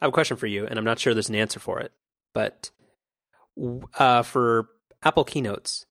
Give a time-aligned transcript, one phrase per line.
[0.00, 1.92] I have a question for you, and I'm not sure there's an answer for it,
[2.32, 2.70] but
[3.98, 4.68] uh, for
[5.02, 5.86] Apple keynotes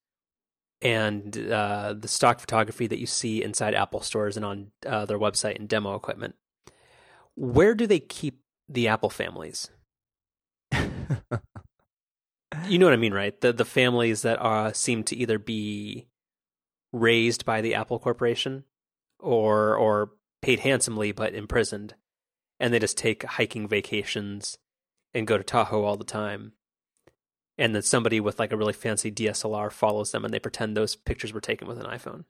[0.81, 5.19] and uh, the stock photography that you see inside Apple stores and on uh, their
[5.19, 6.35] website and demo equipment,
[7.35, 9.69] where do they keep the Apple families?
[10.71, 13.39] you know what I mean, right?
[13.39, 16.07] The the families that uh, seem to either be
[16.91, 18.63] raised by the Apple Corporation
[19.19, 21.95] or or paid handsomely but imprisoned,
[22.59, 24.57] and they just take hiking vacations
[25.13, 26.53] and go to Tahoe all the time.
[27.57, 30.95] And then somebody with like a really fancy DSLR follows them and they pretend those
[30.95, 32.25] pictures were taken with an iPhone.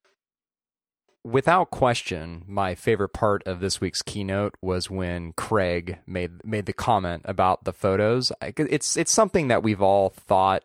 [1.24, 6.74] Without question, my favorite part of this week's keynote was when Craig made made the
[6.74, 8.32] comment about the photos.
[8.42, 10.64] It's it's something that we've all thought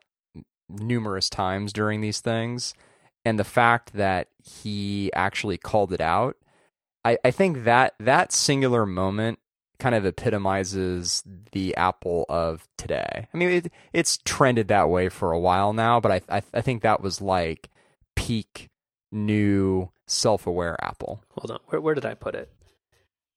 [0.69, 2.75] numerous times during these things,
[3.25, 6.37] and the fact that he actually called it out,
[7.05, 9.41] I, I think that that singular moment
[9.83, 13.27] kind of epitomizes the Apple of today.
[13.35, 16.61] I mean, it, it's trended that way for a while now, but I, I, I
[16.61, 17.69] think that was like
[18.15, 18.71] peak
[19.11, 21.25] new self-aware Apple.
[21.33, 22.49] Hold on, where where did I put it?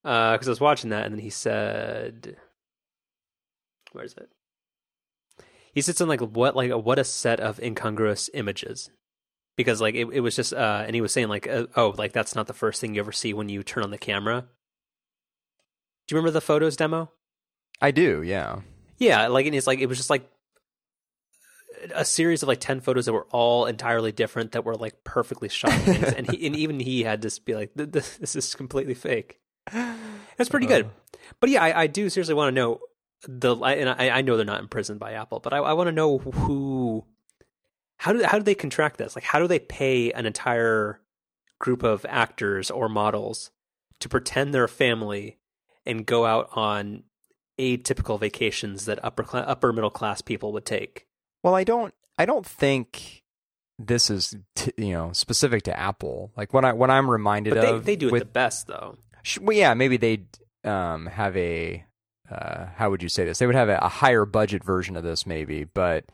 [0.04, 2.36] Because uh, I was watching that, and then he said,
[3.90, 4.30] "Where is it?"
[5.72, 8.88] He sits on like what like what a set of incongruous images
[9.56, 12.12] because like it, it was just uh and he was saying like uh, oh like
[12.12, 14.46] that's not the first thing you ever see when you turn on the camera
[16.06, 17.10] do you remember the photos demo?
[17.80, 18.60] I do, yeah.
[18.98, 20.30] Yeah, like and it's like it was just like
[21.94, 25.48] a series of like 10 photos that were all entirely different that were like perfectly
[25.48, 29.40] shot and he and even he had to be like this, this is completely fake
[30.36, 31.18] that's pretty good uh.
[31.40, 32.80] but yeah I, I, do seriously want to know
[33.26, 35.92] the and I, I, know they're not imprisoned by apple but i, I want to
[35.92, 37.04] know who
[37.98, 41.00] how do how do they contract this like how do they pay an entire
[41.58, 43.50] group of actors or models
[44.00, 45.38] to pretend they're a family
[45.86, 47.04] and go out on
[47.58, 51.06] atypical vacations that upper cl- upper middle class people would take.
[51.42, 53.22] Well, I don't I don't think
[53.78, 56.32] this is t- you know specific to Apple.
[56.36, 58.66] Like when I when I'm reminded but they, of they do it with, the best
[58.66, 58.96] though.
[59.40, 60.24] Well, yeah, maybe they
[60.64, 61.84] um, have a
[62.30, 63.38] uh, how would you say this?
[63.38, 66.06] They would have a, a, higher budget version of this, maybe, but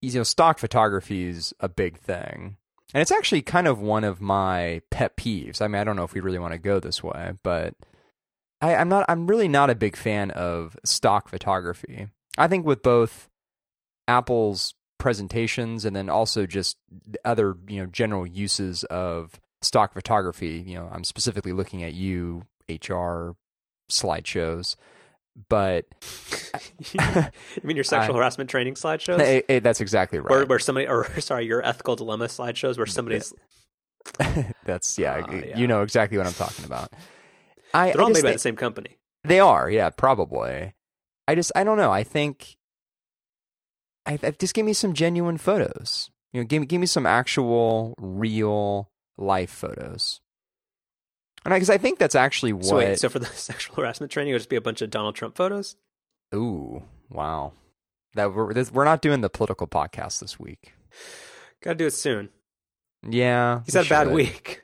[0.00, 2.56] you know, stock photography is a big thing,
[2.92, 5.62] and it's actually kind of one of my pet peeves.
[5.62, 7.74] I mean, I don't know if we really want to go this way, but
[8.62, 9.04] I, I'm not.
[9.08, 12.08] I'm really not a big fan of stock photography.
[12.38, 13.28] I think with both
[14.08, 16.76] Apple's presentations and then also just
[17.24, 20.62] other you know general uses of stock photography.
[20.64, 23.34] You know, I'm specifically looking at you HR
[23.90, 24.76] slideshows,
[25.48, 25.86] but
[26.92, 27.00] you
[27.64, 29.18] mean your sexual I, harassment training slideshows?
[29.18, 30.30] Hey, hey, that's exactly right.
[30.30, 33.34] Where, where somebody, or sorry, your ethical dilemma slideshows, where somebody's.
[34.64, 36.92] that's yeah, uh, yeah, you know exactly what I'm talking about.
[37.74, 38.98] I, They're all made by the same company.
[39.24, 40.74] They are, yeah, probably.
[41.28, 41.92] I just, I don't know.
[41.92, 42.56] I think,
[44.06, 46.10] I, I just give me some genuine photos.
[46.32, 50.20] You know, give me, give me some actual, real life photos.
[51.44, 52.66] And because I, I, think that's actually what.
[52.66, 54.90] So, wait, so for the sexual harassment training, it would just be a bunch of
[54.90, 55.76] Donald Trump photos.
[56.34, 57.52] Ooh, wow!
[58.14, 60.72] That we're this, we're not doing the political podcast this week.
[61.62, 62.30] Got to do it soon.
[63.08, 64.62] Yeah, he's had a bad week.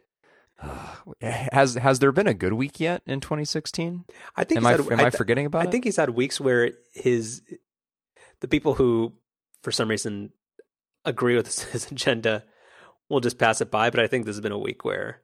[1.21, 4.05] Has has there been a good week yet in 2016?
[4.37, 4.59] I think.
[4.59, 5.71] Am, I, had, am I, I, forgetting about I it?
[5.71, 7.43] Think he's had weeks where his
[8.41, 9.13] the people who,
[9.63, 10.31] for some reason,
[11.05, 12.45] agree with his agenda
[13.09, 13.91] will just pass it by.
[13.91, 15.23] But I think this has been a week where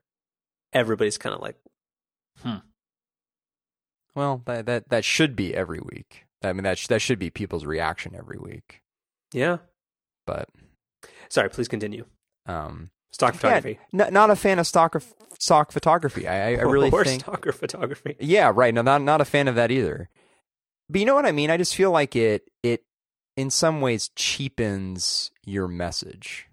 [0.73, 1.57] everybody's kind of like,
[2.41, 2.57] hmm.
[4.15, 6.27] Well, that that that should be every week.
[6.43, 8.83] I mean, that sh- that should be people's reaction every week.
[9.33, 9.59] Yeah,
[10.27, 10.49] but
[11.29, 12.05] sorry, please continue.
[12.47, 13.79] Um, stock photography.
[13.93, 15.01] Yeah, n- not a fan of stock
[15.39, 16.27] stock photography.
[16.27, 18.17] I, I really or think stalker photography.
[18.19, 18.75] Yeah, right.
[18.75, 20.11] No, not not a fan of that either.
[20.91, 21.51] But you know what I mean?
[21.51, 22.83] I just feel like it it
[23.37, 26.49] in some ways cheapens your message.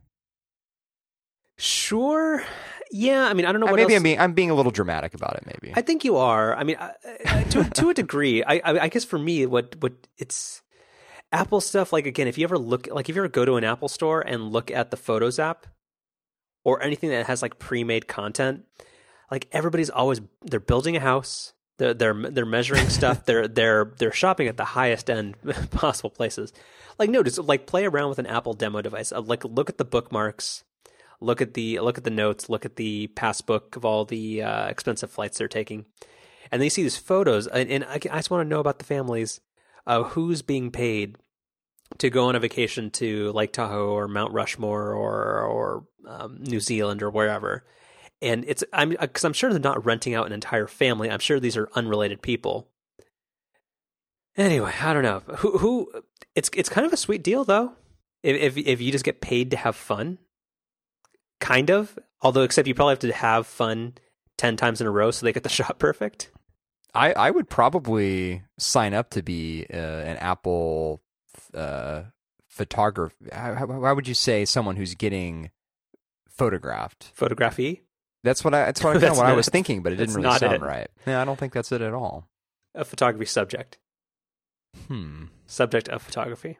[1.57, 2.44] Sure.
[2.91, 3.67] Yeah, I mean, I don't know.
[3.67, 3.99] Uh, maybe else...
[3.99, 5.45] I'm being I'm being a little dramatic about it.
[5.45, 6.55] Maybe I think you are.
[6.55, 6.78] I mean,
[7.49, 8.43] to to a degree.
[8.43, 10.61] I, I I guess for me, what what it's
[11.31, 11.93] Apple stuff.
[11.93, 14.22] Like again, if you ever look, like if you ever go to an Apple store
[14.22, 15.67] and look at the Photos app,
[16.63, 18.66] or anything that has like pre-made content,
[19.29, 24.11] like everybody's always they're building a house, they're they're they're measuring stuff, they're they're they're
[24.11, 25.35] shopping at the highest end
[25.72, 26.53] possible places.
[26.99, 29.11] Like no, just like play around with an Apple demo device.
[29.11, 30.63] Uh, like look at the bookmarks,
[31.19, 34.67] look at the look at the notes, look at the passbook of all the uh,
[34.67, 35.85] expensive flights they're taking,
[36.52, 37.47] and they see these photos.
[37.47, 39.40] And, and I, I just want to know about the families,
[39.87, 41.16] uh, who's being paid
[41.99, 46.59] to go on a vacation to Lake Tahoe or Mount Rushmore or or um, New
[46.59, 47.66] Zealand or wherever.
[48.22, 51.09] And it's I'm because I'm sure they're not renting out an entire family.
[51.09, 52.67] I'm sure these are unrelated people.
[54.38, 55.91] Anyway, I don't know who who.
[56.35, 57.73] It's it's kind of a sweet deal though.
[58.23, 60.20] If if, if you just get paid to have fun,
[61.40, 61.97] kind of.
[62.22, 63.96] Although, except you probably have to have fun
[64.37, 66.32] ten times in a row so they get the shot perfect.
[66.94, 71.02] I, I would probably sign up to be uh, an Apple
[71.55, 72.03] uh,
[72.47, 73.15] photographer.
[73.31, 75.51] How, how, would you say someone who's getting
[76.29, 77.11] photographed?
[77.13, 77.83] Photography,
[78.23, 78.65] That's what I.
[78.65, 80.61] That's what, I, That's what I was thinking, but it didn't really sound it.
[80.61, 80.87] right.
[81.07, 82.27] Yeah, I don't think that's it at all.
[82.75, 83.77] a photography subject,
[84.87, 85.25] Hmm.
[85.45, 86.57] subject of photography.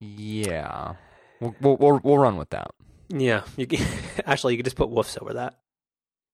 [0.00, 0.94] Yeah.
[1.40, 2.70] We'll we'll we'll, we'll run with that.
[3.08, 3.84] Yeah, you can,
[4.26, 5.58] actually you could just put woofs over that.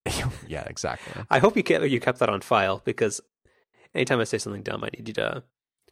[0.46, 1.22] yeah, exactly.
[1.30, 3.20] I hope you kept you kept that on file because
[3.94, 5.42] anytime I say something dumb, I need you to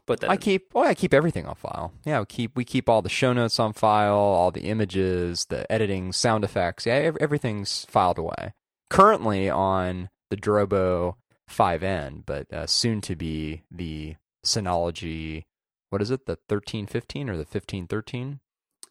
[0.08, 0.30] put that.
[0.30, 0.40] I in.
[0.40, 1.92] keep well, I keep everything on file.
[2.04, 5.70] Yeah, we keep we keep all the show notes on file, all the images, the
[5.70, 6.86] editing, sound effects.
[6.86, 8.54] Yeah, everything's filed away.
[8.90, 11.14] Currently on the Drobo
[11.48, 15.44] 5N, but uh, soon to be the Synology.
[15.90, 16.26] What is it?
[16.26, 18.40] The 1315 or the 1513?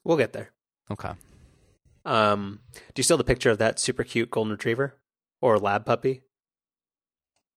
[0.03, 0.51] We'll get there.
[0.89, 1.11] Okay.
[2.05, 4.95] Um, do you still have the picture of that super cute golden retriever
[5.41, 6.21] or lab puppy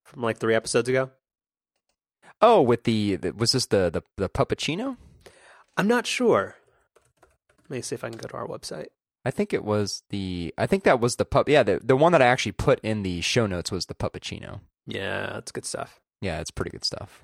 [0.05, 1.11] from like three episodes ago?
[2.43, 4.97] Oh, with the, the was this the the the puppuccino?
[5.77, 6.57] I'm not sure.
[7.69, 8.87] Let me see if I can go to our website.
[9.25, 10.55] I think it was the.
[10.57, 11.49] I think that was the pup.
[11.49, 14.61] Yeah, the the one that I actually put in the show notes was the puppuccino.
[14.87, 16.01] Yeah, that's good stuff.
[16.23, 17.23] Yeah, it's pretty good stuff.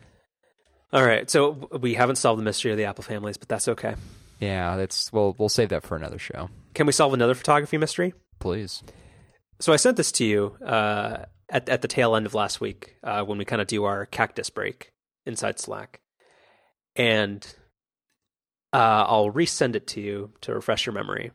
[0.92, 3.94] All right, so we haven't solved the mystery of the Apple families, but that's okay.
[4.40, 5.34] Yeah, that's well.
[5.38, 8.12] We'll save that for another show, Can we solve another photography mystery?
[8.38, 8.82] please.
[9.58, 12.96] So I sent this to you uh, at at the tail end of last week
[13.02, 14.92] uh, when we kind of do our cactus break
[15.26, 16.00] inside Slack,
[16.94, 17.46] and
[18.72, 21.32] uh, I'll resend it to you to refresh your memory.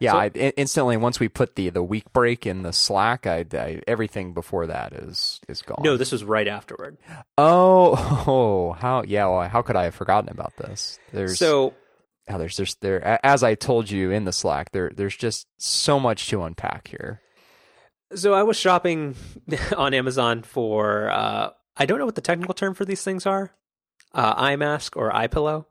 [0.00, 0.26] Yeah, So- I,
[0.56, 4.68] instantly once we put the the week break in the Slack, I, I everything before
[4.68, 5.80] that is is gone.
[5.82, 6.98] No, this was right afterward.
[7.36, 9.02] oh, oh, how?
[9.02, 11.00] Yeah, well, how could I have forgotten about this?
[11.12, 11.74] There's So
[12.28, 15.98] oh, there's there's there as I told you in the Slack, there there's just so
[15.98, 17.20] much to unpack here.
[18.14, 19.16] so I was shopping
[19.76, 23.52] on Amazon for uh, I don't know what the technical term for these things are,
[24.14, 25.66] uh, eye mask or eye pillow.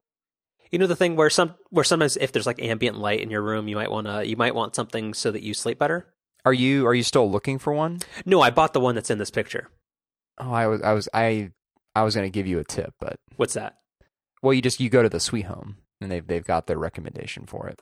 [0.72, 3.42] You know the thing where some where sometimes if there's like ambient light in your
[3.42, 6.08] room, you might wanna you might want something so that you sleep better.
[6.46, 8.00] Are you are you still looking for one?
[8.26, 9.70] No, I bought the one that's in this picture.
[10.38, 11.52] Oh, I was I was I
[11.96, 13.78] I was going to give you a tip, but What's that?
[14.44, 17.46] well, you just you go to the Sweet Home and they've they've got their recommendation
[17.46, 17.82] for it.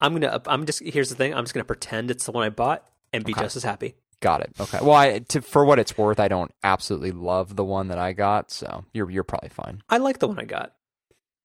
[0.00, 0.40] I'm gonna.
[0.46, 0.82] I'm just.
[0.84, 1.34] Here's the thing.
[1.34, 3.42] I'm just gonna pretend it's the one I bought and be Okay.
[3.42, 3.94] just as happy.
[4.20, 4.52] Got it.
[4.58, 4.78] Okay.
[4.82, 8.12] Well, I to, for what it's worth, I don't absolutely love the one that I
[8.12, 9.82] got, so you're you're probably fine.
[9.88, 10.72] I like the one I got.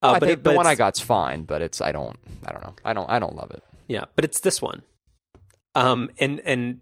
[0.01, 2.63] Uh, I but it, the one I got's fine, but it's I don't I don't
[2.63, 3.63] know I don't I don't love it.
[3.87, 4.81] Yeah, but it's this one.
[5.75, 6.79] Um, and and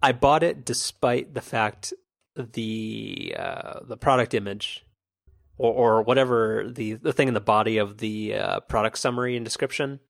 [0.00, 1.92] I bought it despite the fact
[2.36, 4.84] the uh, the product image
[5.58, 9.44] or or whatever the the thing in the body of the uh, product summary and
[9.44, 10.00] description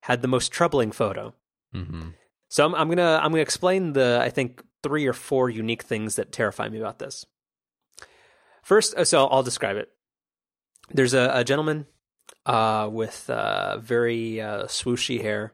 [0.00, 1.34] had the most troubling photo.
[1.74, 2.10] Mm-hmm.
[2.56, 6.16] So I'm, I'm gonna I'm gonna explain the I think three or four unique things
[6.16, 7.26] that terrify me about this.
[8.62, 9.90] First, uh, so I'll describe it.
[10.88, 11.84] There's a, a gentleman
[12.46, 15.52] uh, with uh, very uh, swooshy hair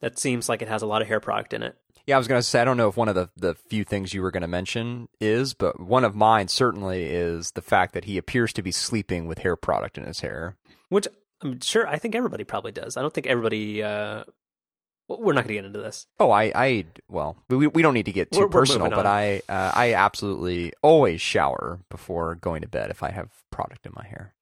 [0.00, 1.74] that seems like it has a lot of hair product in it.
[2.06, 4.14] Yeah, I was gonna say I don't know if one of the the few things
[4.14, 8.16] you were gonna mention is, but one of mine certainly is the fact that he
[8.16, 10.56] appears to be sleeping with hair product in his hair.
[10.88, 11.08] Which
[11.42, 12.96] I'm sure I think everybody probably does.
[12.96, 13.82] I don't think everybody.
[13.82, 14.22] Uh,
[15.08, 16.06] we're not going to get into this.
[16.20, 19.06] Oh, I, I, well, we we don't need to get too We're- we're personal, but.
[19.06, 23.92] I, uh, I absolutely always shower before going to bed if I have product in
[23.94, 24.34] my hair.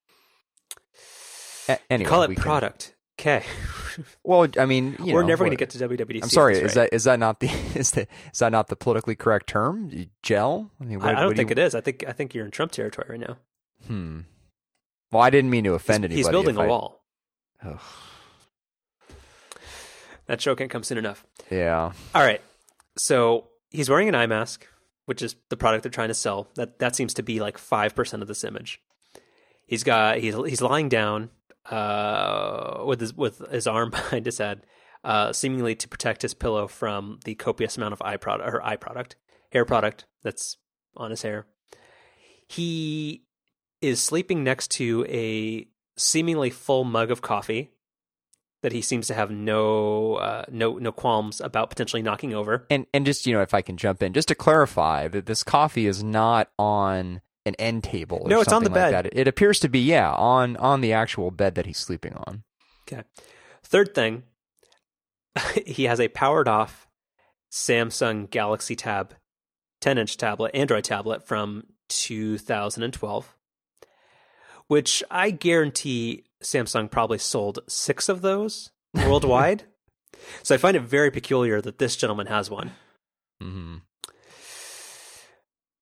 [1.69, 2.93] A- anyway, Call it can- product.
[3.19, 3.43] Okay,
[4.25, 6.23] well, I mean, you we're know, never going to get to WWDC.
[6.25, 6.59] I'm sorry.
[6.59, 9.91] Is that is that not the is that is that not the politically correct term?
[10.23, 10.71] Gel?
[10.81, 11.75] I mean, I, I don't think it is.
[11.75, 13.39] I think I think you're in Trump territory right now.
[13.87, 14.21] Hmm.
[15.11, 16.17] Well, I didn't mean to offend he's, anybody.
[16.17, 17.05] he's building a I- wall.
[17.65, 17.81] Ugh.
[20.27, 21.25] That show can't come soon enough.
[21.51, 21.93] Yeah.
[22.15, 22.41] All right.
[22.97, 24.67] So he's wearing an eye mask,
[25.05, 26.49] which is the product they're trying to sell.
[26.57, 28.81] That that seems to be like five percent of this image.
[29.67, 31.31] He's got he's he's lying down
[31.71, 34.67] uh, with his with his arm behind his head,
[35.05, 38.77] uh, seemingly to protect his pillow from the copious amount of eye product or eye
[38.77, 39.17] product,
[39.53, 40.57] hair product that's
[40.97, 41.47] on his hair.
[42.49, 43.25] He
[43.81, 47.71] is sleeping next to a seemingly full mug of coffee
[48.63, 52.67] that he seems to have no uh, no no qualms about potentially knocking over.
[52.71, 55.43] And and just you know, if I can jump in, just to clarify that this
[55.43, 58.21] coffee is not on an end table.
[58.23, 59.05] Or No, it's on the like bed.
[59.05, 59.17] That.
[59.19, 62.43] It appears to be yeah on on the actual bed that he's sleeping on.
[62.89, 63.03] Okay.
[63.63, 64.23] Third thing,
[65.67, 66.87] he has a powered off
[67.51, 69.15] Samsung Galaxy Tab
[69.81, 73.37] 10 inch tablet, Android tablet from 2012.
[74.69, 79.65] which I guarantee Samsung probably sold six of those worldwide.
[80.43, 82.73] so I find it very peculiar that this gentleman has one.
[83.41, 83.77] hmm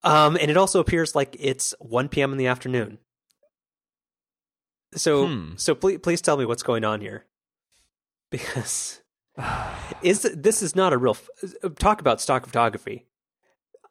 [0.03, 2.33] Um, and it also appears like it's 1 p.m.
[2.33, 2.99] in the afternoon.
[4.95, 5.57] So, Hmm.
[5.57, 7.25] so please, please tell me what's going on here,
[8.31, 9.03] because
[10.03, 11.17] is this is not a real
[11.79, 13.07] talk about stock photography.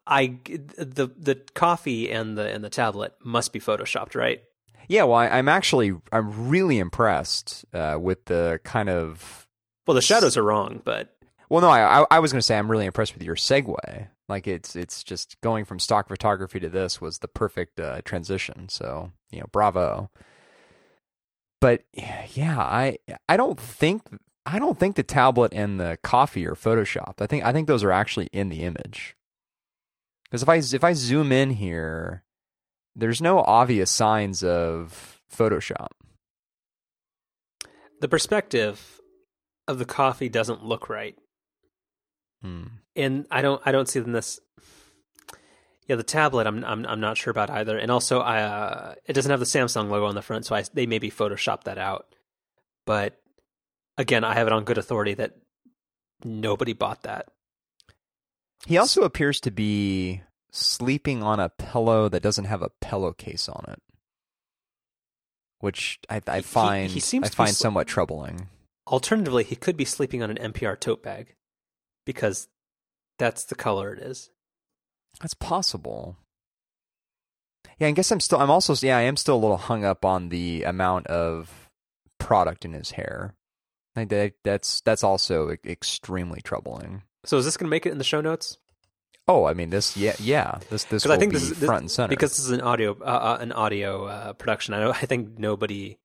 [0.06, 4.42] I the the coffee and the and the tablet must be photoshopped, right?
[4.88, 9.46] Yeah, well, I, I'm actually I'm really impressed uh, with the kind of.
[9.86, 11.16] Well, the shadows are wrong, but
[11.50, 14.08] Well, no, I I, I was going to say I'm really impressed with your segue.
[14.28, 18.68] Like it's it's just going from stock photography to this was the perfect uh, transition.
[18.68, 20.10] So you know, bravo.
[21.60, 21.84] But
[22.32, 22.98] yeah, I
[23.28, 24.02] I don't think
[24.46, 27.20] I don't think the tablet and the coffee are photoshopped.
[27.20, 29.16] I think I think those are actually in the image.
[30.24, 32.24] Because if I if I zoom in here,
[32.96, 35.88] there's no obvious signs of Photoshop.
[38.00, 39.00] the perspective
[39.66, 41.16] of the coffee doesn't look right.
[42.42, 42.64] Hmm.
[42.94, 44.38] and I don't I don't see this.
[45.88, 49.14] Yeah, the tablet I'm I'm I'm not sure about either, and also I uh, it
[49.14, 52.14] doesn't have the Samsung logo on the front, so I they maybe photoshopped that out.
[52.84, 53.18] But
[53.96, 55.32] again, I have it on good authority that
[56.22, 57.28] nobody bought that.
[58.66, 60.22] He also appears to be
[60.54, 63.82] sleeping on a pillow that doesn't have a pillowcase on it,
[65.60, 68.48] which I, I He- he- find he seems I find sl- somewhat troubling.
[68.86, 71.34] Alternatively, he could be sleeping on an NPR tote bag
[72.04, 72.48] because
[73.18, 74.30] that's the color it is.
[75.20, 76.16] That's possible.
[77.78, 78.38] Yeah, I guess I'm still.
[78.40, 78.74] I'm also.
[78.86, 81.68] Yeah, I am still a little hung up on the amount of
[82.18, 83.34] product in his hair.
[83.96, 87.02] Like that, that's that's also extremely troubling.
[87.24, 88.58] So is this going to make it in the show notes?
[89.26, 89.96] Oh, I mean this.
[89.96, 90.58] Yeah, yeah.
[90.70, 92.60] This this I think be this is this, front and center because this is an
[92.60, 94.74] audio uh, uh, an audio uh, production.
[94.74, 95.98] I know I think nobody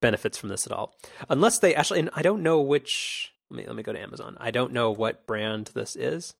[0.00, 0.94] benefits from this at all,
[1.28, 2.00] unless they actually.
[2.00, 3.32] And I don't know which.
[3.50, 4.36] Let me let me go to Amazon.
[4.38, 6.34] I don't know what brand this is,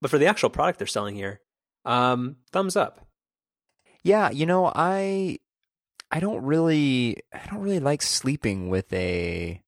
[0.00, 1.40] but for the actual product they're selling here,
[1.84, 3.06] um, thumbs up.
[4.02, 5.38] Yeah, you know, I
[6.10, 9.60] I don't really I don't really like sleeping with a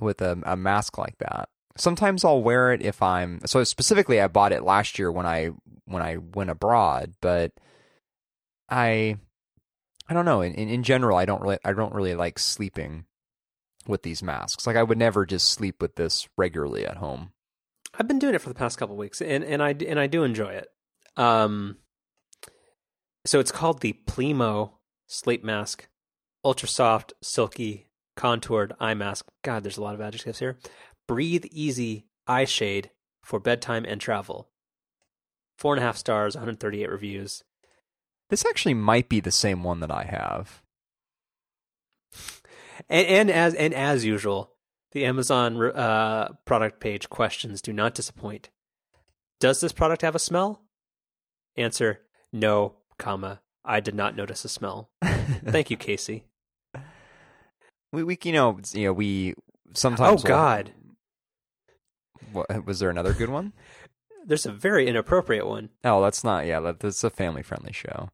[0.00, 1.50] with a, a mask like that.
[1.78, 5.50] Sometimes I'll wear it if I'm so specifically I bought it last year when I
[5.84, 7.52] when I went abroad, but
[8.68, 9.16] I
[10.08, 13.04] I don't know, in, in general I don't really I don't really like sleeping
[13.86, 14.66] with these masks.
[14.66, 17.32] Like I would never just sleep with this regularly at home.
[17.98, 20.24] I've been doing it for the past couple weeks, and and I and I do
[20.24, 20.68] enjoy it.
[21.16, 21.78] Um,
[23.24, 24.72] so it's called the Plimo
[25.06, 25.88] Sleep Mask,
[26.44, 29.26] ultra soft, silky, contoured eye mask.
[29.42, 30.58] God, there's a lot of adjectives here.
[31.08, 32.90] Breathe easy eye shade
[33.24, 34.48] for bedtime and travel.
[35.56, 37.42] Four and a half stars, 138 reviews.
[38.30, 40.62] This actually might be the same one that I have.
[42.88, 44.52] And, and as and as usual,
[44.92, 48.50] the Amazon uh, product page questions do not disappoint.
[49.40, 50.62] Does this product have a smell?
[51.56, 52.00] Answer:
[52.32, 53.40] No, comma.
[53.64, 54.90] I did not notice a smell.
[55.02, 56.24] Thank you, Casey.
[57.92, 59.34] We we you know you know we
[59.74, 60.72] sometimes Oh we'll- God,
[62.32, 63.52] What, was there another good one?
[64.26, 65.70] there's a very inappropriate one.
[65.84, 66.46] Oh, that's not.
[66.46, 68.10] Yeah, that, that's a family friendly show.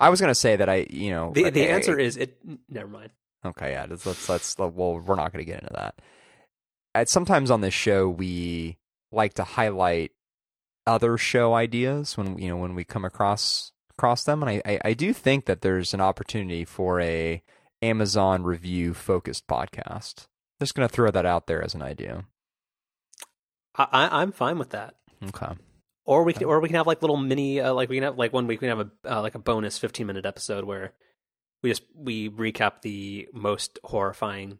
[0.00, 2.38] I was gonna say that I, you know, The the I- answer is it.
[2.68, 3.10] Never mind.
[3.44, 3.72] okay.
[3.72, 5.96] Yeah, let's let's, let's well, we're not gonna get into that.
[6.94, 8.78] At sometimes on this show, we
[9.12, 10.12] like to highlight
[10.86, 14.80] other show ideas when you know when we come across across them, and I I,
[14.86, 17.42] I do think that there's an opportunity for a
[17.82, 20.26] Amazon review focused podcast.
[20.60, 22.24] Just gonna throw that out there as an idea.
[23.78, 24.94] I, I'm fine with that.
[25.24, 25.52] Okay.
[26.04, 28.18] Or we can, or we can have like little mini, uh, like we can have
[28.18, 30.92] like one week we can have a uh, like a bonus 15 minute episode where
[31.62, 34.58] we just we recap the most horrifying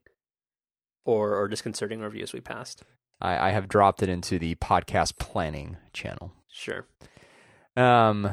[1.04, 2.82] or or disconcerting reviews we passed.
[3.20, 6.32] I, I have dropped it into the podcast planning channel.
[6.50, 6.87] Sure,
[7.76, 8.30] Um,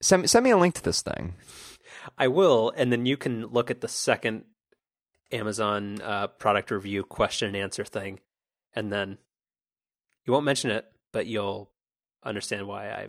[0.00, 1.34] send send me a link to this thing.
[2.16, 4.44] I will, and then you can look at the second
[5.32, 8.20] Amazon uh, product review question and answer thing,
[8.74, 9.18] and then
[10.24, 11.70] you won't mention it, but you'll
[12.22, 13.08] understand why I.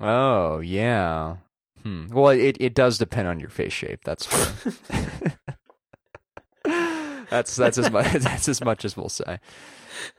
[0.00, 1.36] Oh yeah.
[1.82, 2.08] Hmm.
[2.08, 4.00] Well, it it does depend on your face shape.
[4.04, 4.26] That's
[7.30, 9.38] that's that's as much that's as much as we'll say.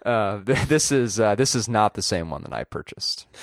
[0.05, 3.27] Uh, this is uh, this is not the same one that I purchased.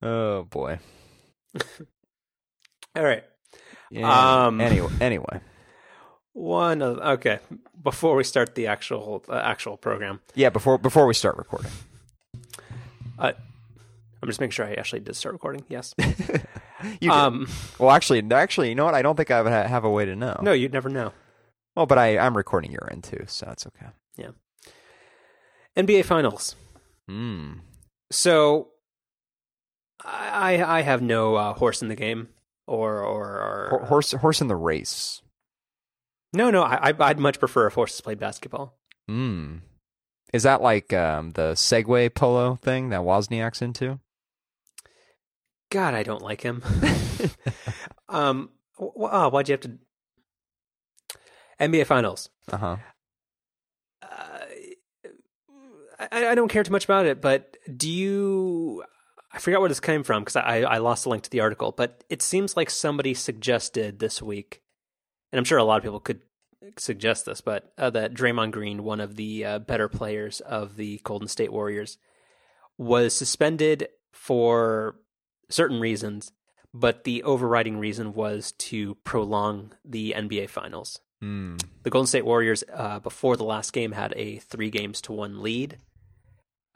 [0.00, 0.78] Oh boy.
[2.94, 3.24] All right.
[3.90, 4.46] Yeah.
[4.46, 5.40] Um, anyway, anyway.
[6.34, 7.38] One of okay.
[7.82, 10.50] Before we start the actual uh, actual program, Yeah.
[10.50, 11.70] Before before we start recording.
[13.18, 13.32] uh,
[14.22, 15.64] I'm just making sure I actually did start recording.
[15.68, 15.94] Yes.
[17.00, 17.10] You did.
[17.10, 17.48] Um,
[17.80, 18.94] well, actually, actually, you know what?
[18.94, 20.38] I don't think I would ha- have a way to know.
[20.40, 21.12] no, you'd never know.
[21.74, 23.86] Well, but I, I'm recording your end too, so that's okay.
[24.16, 24.28] Yeah.
[25.76, 26.54] NBA Finals.
[27.08, 27.54] Hmm.
[28.12, 28.68] So,
[30.04, 32.28] I I have no uh, horse in the game,
[32.68, 35.20] or or, or Hor- Horse, horse in the race.
[36.32, 38.76] No, no, I I- I'd much prefer if horses played basketball.
[39.08, 39.56] Hmm.
[40.32, 43.98] Is that like um, the Segway polo thing that Wozniak's into?
[45.70, 46.62] God, I don't like him.
[48.08, 49.78] um, wh- oh, why'd you have to?
[51.60, 52.28] NBA Finals.
[52.52, 52.76] Uh huh.
[54.02, 54.44] Uh,
[56.12, 58.84] I, I don't care too much about it, but do you?
[59.32, 61.72] I forgot where this came from because I, I lost the link to the article,
[61.72, 64.62] but it seems like somebody suggested this week,
[65.32, 66.20] and I'm sure a lot of people could
[66.76, 71.00] suggest this, but uh, that Draymond Green, one of the uh, better players of the
[71.04, 71.98] Golden State Warriors,
[72.76, 74.96] was suspended for
[75.48, 76.32] certain reasons,
[76.74, 81.56] but the overriding reason was to prolong the NBA Finals Hmm.
[81.82, 85.42] the Golden State Warriors uh, before the last game had a three games to one
[85.42, 85.78] lead.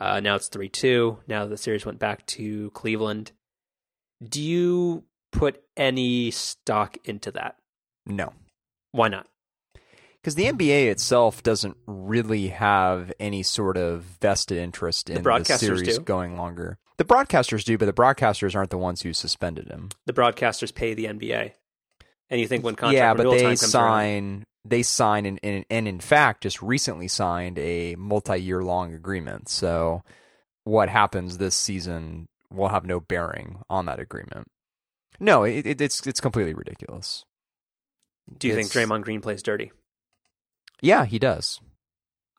[0.00, 1.18] Uh, now it's three two.
[1.28, 3.30] Now the series went back to Cleveland.
[4.20, 7.56] Do you put any stock into that?
[8.04, 8.32] No.
[8.92, 9.26] Why not?
[10.22, 15.58] Because the NBA itself doesn't really have any sort of vested interest in the, broadcasters
[15.58, 16.04] series do.
[16.04, 16.78] going longer.
[16.98, 19.88] The broadcasters do, but the broadcasters aren't the ones who suspended him.
[20.06, 21.52] The broadcasters pay the NBA,
[22.30, 25.64] and you think when contract yeah, but they comes around, sign they sign and, and
[25.70, 29.48] and in fact just recently signed a multi-year long agreement.
[29.48, 30.04] So
[30.64, 34.46] what happens this season will have no bearing on that agreement.
[35.18, 37.24] No, it, it, it's it's completely ridiculous.
[38.38, 39.72] Do you think it's- Draymond Green plays dirty?
[40.80, 41.60] Yeah, he does.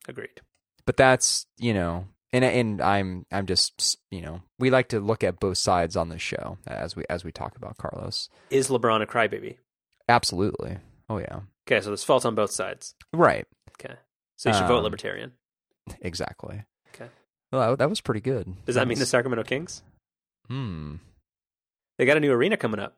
[0.08, 0.42] Agreed.
[0.86, 5.24] but that's you know and and I'm I'm just you know we like to look
[5.24, 8.28] at both sides on this show as we as we talk about Carlos.
[8.50, 9.58] Is LeBron a crybaby?
[10.10, 10.78] Absolutely.
[11.10, 11.42] Oh yeah.
[11.66, 12.96] Okay, so there's fault on both sides.
[13.14, 13.46] Right.
[13.80, 13.96] Okay,
[14.36, 15.32] so you should vote Um, Libertarian.
[16.02, 16.64] Exactly.
[16.94, 17.10] Okay.
[17.52, 18.54] Well, that, that was pretty good.
[18.66, 19.84] Does that mean the Sacramento Kings?
[20.48, 20.96] Hmm.
[21.98, 22.98] They got a new arena coming up.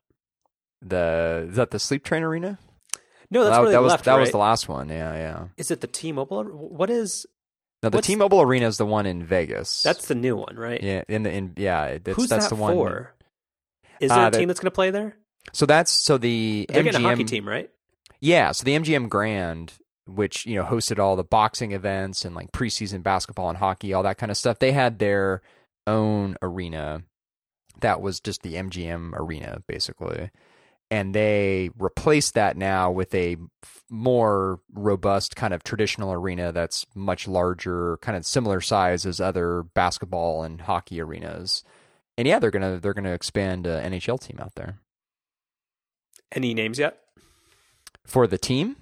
[0.82, 2.58] The is that the Sleep Train Arena?
[3.32, 4.06] No, that's that, where they that was left.
[4.06, 4.90] that was the last one.
[4.90, 5.48] Yeah, yeah.
[5.58, 6.44] Is it the T-Mobile?
[6.46, 7.26] What is?
[7.84, 9.84] No, the T-Mobile Arena is the one in Vegas.
[9.84, 10.82] That's the new one, right?
[10.82, 11.04] yeah.
[11.08, 11.98] In the in yeah.
[12.16, 12.74] Who's that's that the one.
[12.74, 13.14] for?
[14.00, 15.16] Is Uh, there a that- team that's going to play there?
[15.54, 17.70] So that's so the They're MGM getting a hockey team, right?
[18.20, 19.74] Yeah, so the MGM Grand,
[20.08, 24.04] which you know hosted all the boxing events and like preseason basketball and hockey, all
[24.04, 25.42] that kind of stuff, they had their
[25.86, 27.04] own arena
[27.82, 30.32] that was just the MGM Arena, basically,
[30.96, 33.36] and they replaced that now with a
[33.90, 39.64] more robust kind of traditional arena that's much larger, kind of similar size as other
[39.64, 41.64] basketball and hockey arenas.
[42.18, 44.80] And yeah, they're gonna they're gonna expand a NHL team out there
[46.32, 46.98] Any names yet?
[48.06, 48.78] for the team.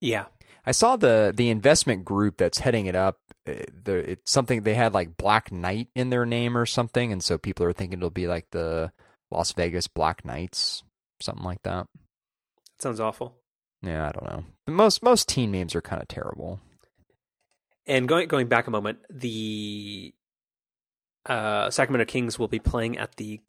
[0.00, 0.26] Yeah.
[0.66, 3.18] I saw the the investment group that's heading it up.
[3.48, 3.52] uh,
[3.84, 7.38] The it's something they had like Black Knight in their name or something, and so
[7.38, 8.92] people are thinking it'll be like the
[9.30, 10.82] Las Vegas Black Knights,
[11.20, 11.86] something like that.
[11.86, 13.36] That Sounds awful.
[13.82, 14.44] Yeah, I don't know.
[14.66, 16.60] But most most team names are kind of terrible.
[17.86, 20.12] And going going back a moment, the
[21.26, 23.40] uh, Sacramento Kings will be playing at the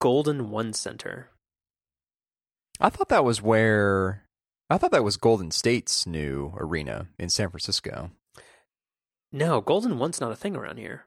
[0.00, 1.30] Golden One Center.
[2.80, 4.24] I thought that was where
[4.68, 8.10] I thought that was Golden State's new arena in San Francisco.
[9.32, 11.04] No, Golden One's not a thing around here.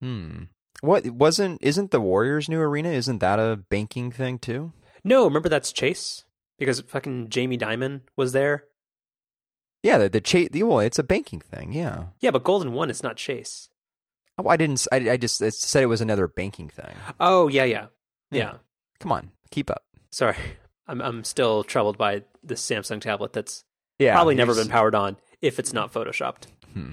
[0.00, 0.44] Hmm.
[0.80, 2.90] What wasn't isn't the Warriors' new arena?
[2.90, 4.72] Isn't that a banking thing too?
[5.06, 6.24] No, remember that's Chase
[6.58, 8.64] because fucking Jamie Dimon was there.
[9.82, 11.72] Yeah, the the cha- the well, it's a banking thing.
[11.72, 12.06] Yeah.
[12.20, 13.68] Yeah, but Golden One is not Chase.
[14.36, 14.84] Oh, I didn't.
[14.90, 16.92] I, I just said it was another banking thing.
[17.20, 17.86] Oh yeah, yeah,
[18.30, 18.38] yeah.
[18.38, 18.54] Yeah.
[18.98, 19.84] Come on, keep up.
[20.10, 20.36] Sorry,
[20.88, 23.64] I'm I'm still troubled by this Samsung tablet that's
[24.00, 26.46] Yeah, probably never been powered on if it's not photoshopped.
[26.72, 26.92] Hmm.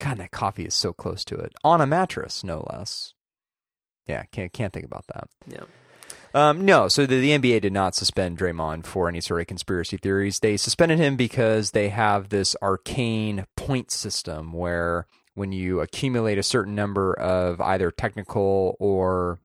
[0.00, 3.12] God, that coffee is so close to it on a mattress, no less.
[4.06, 5.28] Yeah, can't can't think about that.
[5.46, 5.64] Yeah.
[6.34, 9.96] Um, no, so the, the NBA did not suspend Draymond for any sort of conspiracy
[9.96, 10.40] theories.
[10.40, 16.42] They suspended him because they have this arcane point system where when you accumulate a
[16.42, 19.38] certain number of either technical or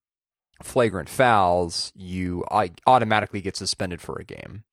[0.61, 4.63] flagrant fouls, you au- automatically get suspended for a game.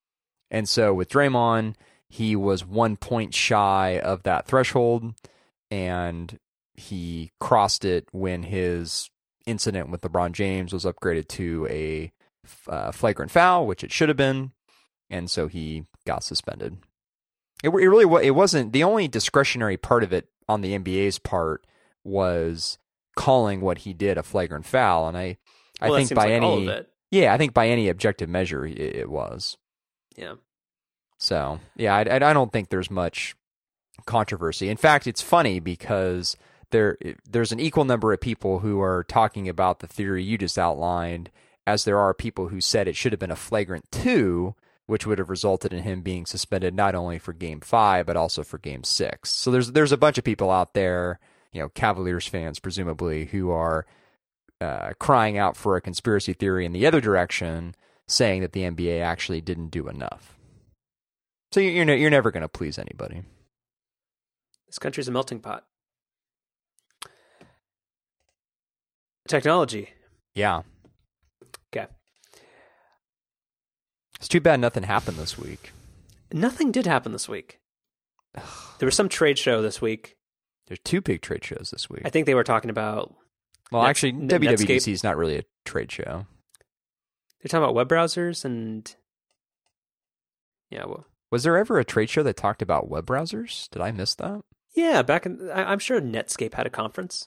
[0.50, 1.74] And so with Draymond,
[2.08, 5.14] he was one point shy of that threshold,
[5.70, 6.38] and
[6.74, 9.10] he crossed it when his
[9.46, 12.12] incident with LeBron James was upgraded to a
[12.68, 14.52] uh, flagrant foul, which it should have been,
[15.08, 16.78] and so he got suspended.
[17.62, 21.66] It, it really it wasn't the only discretionary part of it on the NBA's part
[22.04, 22.78] was
[23.16, 25.36] calling what he did a flagrant foul, and I
[25.80, 26.88] I Well, that think by like any all of it.
[27.10, 29.56] yeah, I think by any objective measure, it, it was.
[30.16, 30.34] Yeah.
[31.18, 32.00] So yeah, I,
[32.30, 33.34] I don't think there's much
[34.06, 34.68] controversy.
[34.70, 36.36] In fact, it's funny because
[36.70, 36.96] there
[37.28, 41.30] there's an equal number of people who are talking about the theory you just outlined,
[41.66, 44.54] as there are people who said it should have been a flagrant two,
[44.86, 48.42] which would have resulted in him being suspended not only for Game Five but also
[48.42, 49.30] for Game Six.
[49.30, 51.18] So there's there's a bunch of people out there,
[51.52, 53.86] you know, Cavaliers fans presumably, who are
[54.60, 57.74] uh, crying out for a conspiracy theory in the other direction,
[58.06, 60.36] saying that the NBA actually didn't do enough.
[61.52, 63.22] So you're ne- you're never going to please anybody.
[64.66, 65.64] This country's a melting pot.
[69.28, 69.90] Technology.
[70.34, 70.62] Yeah.
[71.74, 71.86] Okay.
[74.18, 75.72] It's too bad nothing happened this week.
[76.32, 77.58] Nothing did happen this week.
[78.78, 80.16] There was some trade show this week.
[80.68, 82.02] There's two big trade shows this week.
[82.04, 83.14] I think they were talking about.
[83.72, 86.26] well, Net- actually, Net- WWDC is not really a trade show.
[87.42, 88.94] They're talking about web browsers and.
[90.70, 93.68] Yeah, well, Was there ever a trade show that talked about web browsers?
[93.70, 94.42] Did I miss that?
[94.76, 95.02] yeah.
[95.02, 97.26] Back in, I'm sure Netscape had a conference.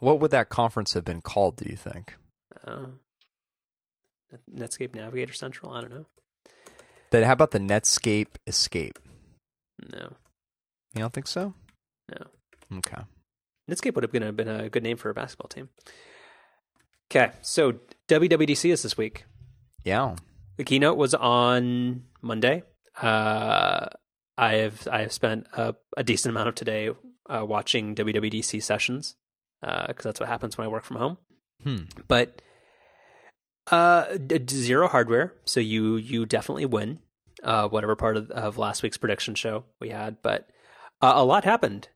[0.00, 1.56] What would that conference have been called?
[1.56, 2.14] Do you think?
[2.66, 2.86] Uh,
[4.52, 5.72] Netscape Navigator Central.
[5.72, 6.06] I don't know.
[7.10, 8.98] Then how about the Netscape Escape?
[9.92, 10.12] No,
[10.94, 11.54] You don't think so?
[12.10, 12.78] no.
[12.78, 13.02] Okay.
[13.70, 15.68] Netscape would have been a, been a good name for a basketball team.
[17.10, 17.74] Okay, so
[18.08, 19.24] WWDC is this week.
[19.84, 20.16] Yeah.
[20.56, 22.62] The keynote was on Monday.
[23.00, 23.86] Uh,
[24.38, 26.90] I have I have spent a, a decent amount of today
[27.28, 29.14] uh, watching WWDC sessions
[29.86, 31.18] because that's what happens when I work from home.
[31.62, 31.84] Hmm.
[32.08, 32.42] But
[33.70, 37.00] uh, d- d- zero hardware, so you you definitely win.
[37.42, 40.48] Uh, whatever part of, of last week's prediction show we had, but
[41.02, 41.88] uh, a lot happened.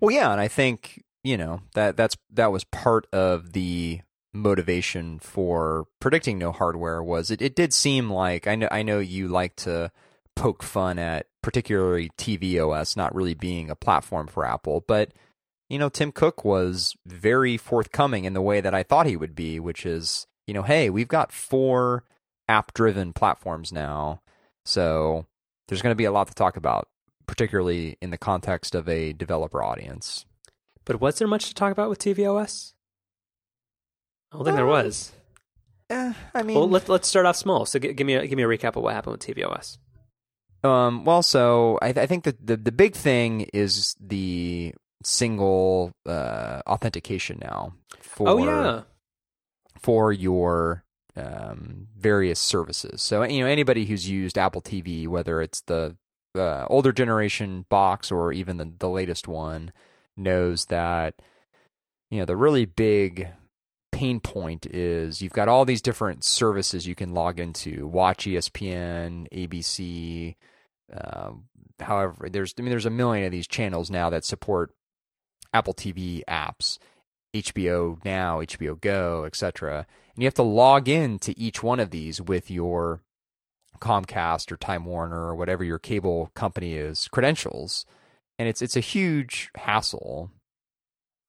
[0.00, 4.00] Well, yeah, and I think you know that that's that was part of the
[4.32, 8.98] motivation for predicting no hardware was it, it did seem like I know I know
[8.98, 9.90] you like to
[10.36, 15.12] poke fun at particularly tvOS not really being a platform for Apple, but
[15.68, 19.34] you know Tim Cook was very forthcoming in the way that I thought he would
[19.34, 22.04] be, which is you know hey we've got four
[22.48, 24.20] app driven platforms now,
[24.64, 25.26] so
[25.68, 26.88] there's going to be a lot to talk about
[27.26, 30.24] particularly in the context of a developer audience.
[30.86, 32.72] But was there much to talk about with tvOS?
[34.32, 35.12] I don't think there Uh, was.
[35.90, 37.64] Eh, I mean, Well, let's let's start off small.
[37.66, 39.76] So g- give me a, give me a recap of what happened with tvOS.
[40.64, 44.74] um, well, so I, I think that the the big thing is the
[45.08, 48.82] single uh, authentication now for oh yeah,
[49.78, 50.84] for your
[51.16, 53.02] um, various services.
[53.02, 55.96] So you know anybody who's used Apple TV, whether it's the
[56.36, 59.72] uh, older generation box or even the, the latest one,
[60.16, 61.14] knows that
[62.10, 63.28] you know the really big
[63.90, 69.26] pain point is you've got all these different services you can log into watch espn
[69.32, 70.36] abc
[70.92, 71.44] um,
[71.80, 74.72] however there's i mean there's a million of these channels now that support
[75.52, 76.78] apple tv apps
[77.34, 81.90] hbo now hbo go etc and you have to log in to each one of
[81.90, 83.02] these with your
[83.78, 87.86] comcast or time warner or whatever your cable company is credentials.
[88.36, 90.30] And it's it's a huge hassle.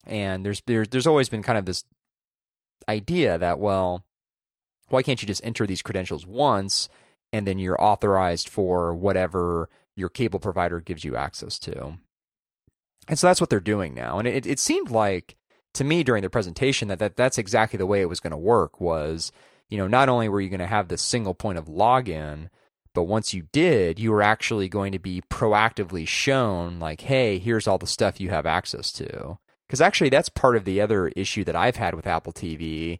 [0.05, 1.83] And there's there's there's always been kind of this
[2.87, 4.03] idea that well
[4.87, 6.89] why can't you just enter these credentials once
[7.31, 11.99] and then you're authorized for whatever your cable provider gives you access to
[13.09, 14.19] and so that's what they're doing now.
[14.19, 15.35] And it, it seemed like
[15.73, 18.37] to me during the presentation that, that that's exactly the way it was going to
[18.37, 19.31] work was
[19.69, 22.49] you know not only were you going to have this single point of login
[22.93, 27.67] but once you did you were actually going to be proactively shown like hey here's
[27.67, 29.37] all the stuff you have access to.
[29.67, 32.99] Because actually that's part of the other issue that I've had with Apple TV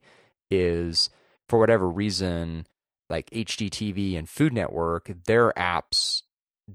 [0.52, 1.10] is
[1.48, 2.68] for whatever reason
[3.10, 6.22] like HGTV and Food Network their apps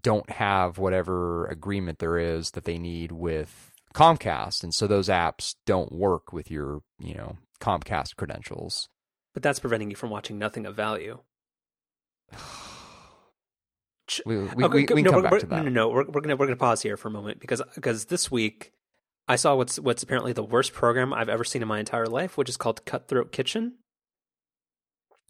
[0.02, 5.54] don't have whatever agreement there is that they need with Comcast and so those apps
[5.66, 8.88] don't work with your you know Comcast credentials
[9.32, 11.18] but that's preventing you from watching nothing of value.
[14.26, 15.88] we we, Okay, we, we no, come we're- back to that No, no, no.
[15.88, 18.72] We're, we're gonna we're gonna pause here for a moment because because this week
[19.26, 22.36] I saw what's what's apparently the worst program I've ever seen in my entire life,
[22.36, 23.74] which is called Cutthroat Kitchen.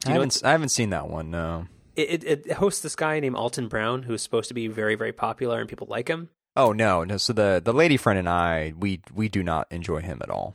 [0.04, 2.96] I Do you know haven't I haven't seen that one no It, it, hosts this
[2.96, 6.30] guy named Alton Brown who's supposed to be very very popular and people like him.
[6.56, 10.00] oh no no so the the lady friend and I we we do not enjoy
[10.00, 10.54] him at all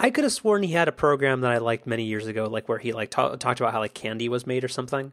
[0.00, 2.68] I could have sworn he had a program that I liked many years ago, like
[2.68, 5.12] where he like ta- talked about how like candy was made or something.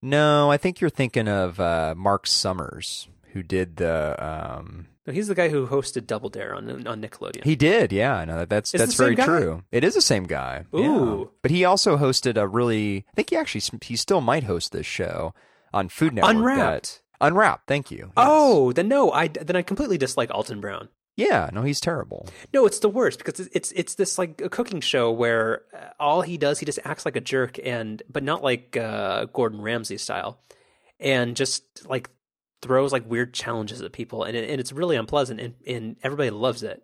[0.00, 5.28] No, I think you're thinking of uh, Mark Summers, who did the um No, he's
[5.28, 7.44] the guy who hosted Double Dare on on Nickelodeon.
[7.44, 8.24] he did, yeah.
[8.24, 9.62] No, that- that's Is it that's very true.
[9.72, 10.64] It is the same guy.
[10.72, 10.86] yeah.
[10.88, 11.30] Ooh.
[11.42, 14.86] But he also hosted a really I think he actually he still might host this
[14.86, 15.34] show
[15.72, 16.32] on Food Network.
[16.34, 17.02] that- Unwrapped.
[17.20, 18.06] Unwrapped, thank you.
[18.06, 18.12] Yes.
[18.16, 20.88] Oh, then no, I then I completely dislike Alton Brown.
[21.14, 22.26] Yeah, no, he's terrible.
[22.54, 25.90] No, it's the worst because it's it's, it's this like a cooking show where uh,
[26.00, 29.60] all he does he just acts like a jerk and but not like uh, Gordon
[29.60, 30.40] Ramsay style,
[30.98, 32.08] and just like
[32.62, 36.30] throws like weird challenges at people and it, and it's really unpleasant and, and everybody
[36.30, 36.82] loves it.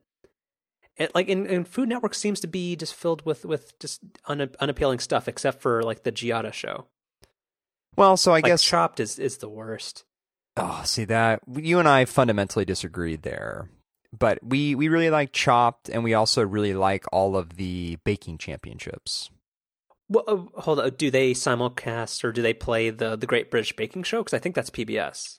[0.99, 4.51] And like and, and Food Network seems to be just filled with with just un,
[4.61, 6.87] unappealing stuff except for like the Giada show.
[7.97, 10.05] Well, so I like guess Chopped is is the worst.
[10.57, 13.71] Oh, see that you and I fundamentally disagreed there.
[14.17, 18.39] But we we really like Chopped and we also really like all of the baking
[18.39, 19.31] championships.
[20.09, 20.91] Well, uh, hold on.
[20.97, 24.19] Do they simulcast or do they play the the Great British Baking Show?
[24.19, 25.39] Because I think that's PBS.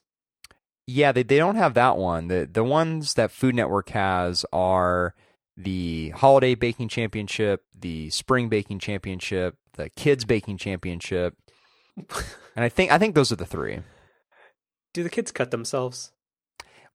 [0.91, 2.27] Yeah, they they don't have that one.
[2.29, 5.13] The the ones that Food Network has are
[5.55, 11.35] the Holiday Baking Championship, the Spring Baking Championship, the Kids Baking Championship.
[12.55, 13.79] And I think I think those are the three.
[14.93, 16.11] Do the kids cut themselves?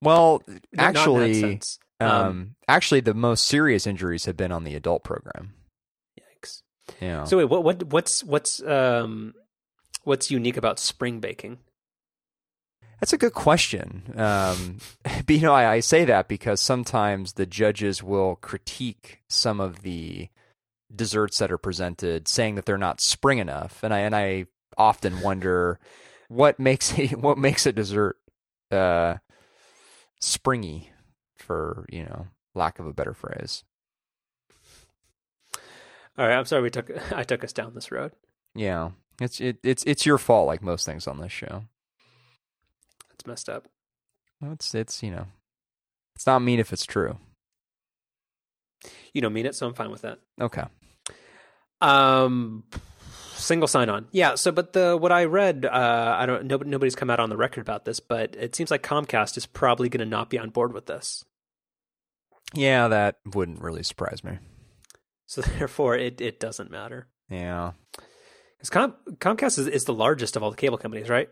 [0.03, 1.61] Well, Not- not in that actually
[2.01, 5.55] um, Um, actually the most serious injuries have been on the adult program.
[6.21, 6.63] Yikes.
[7.01, 7.25] Yeah.
[7.25, 9.33] So wait, what what what's what's um
[10.03, 11.59] what's unique about spring baking?
[13.01, 14.15] That's a good question.
[14.17, 19.61] Um, but, you know, I, I say that because sometimes the judges will critique some
[19.61, 20.29] of the
[20.95, 25.21] desserts that are presented, saying that they're not spring enough, and I and I often
[25.21, 25.79] wonder
[26.29, 28.17] what makes a what makes a dessert
[28.71, 29.17] uh,
[30.21, 30.91] springy,
[31.37, 33.65] for you know lack of a better phrase.
[36.17, 38.13] All right, I'm sorry we took I took us down this road.
[38.55, 41.65] Yeah, it's it, it's it's your fault, like most things on this show.
[43.15, 43.69] It's messed up.
[44.41, 45.27] Well, It's it's you know,
[46.17, 47.19] it's not mean if it's true.
[49.13, 50.19] You don't mean it, so I'm fine with that.
[50.41, 50.65] Okay.
[51.81, 52.65] Um,
[53.35, 54.07] single sign on.
[54.13, 54.35] Yeah.
[54.35, 56.47] So, but the what I read, uh, I don't.
[56.47, 59.47] Nobody, nobody's come out on the record about this, but it seems like Comcast is
[59.47, 61.25] probably going to not be on board with this.
[62.53, 64.39] Yeah, that wouldn't really surprise me.
[65.27, 67.07] So therefore, it it doesn't matter.
[67.31, 67.73] Yeah.
[68.59, 71.29] Because Com- Comcast is, is the largest of all the cable companies, right?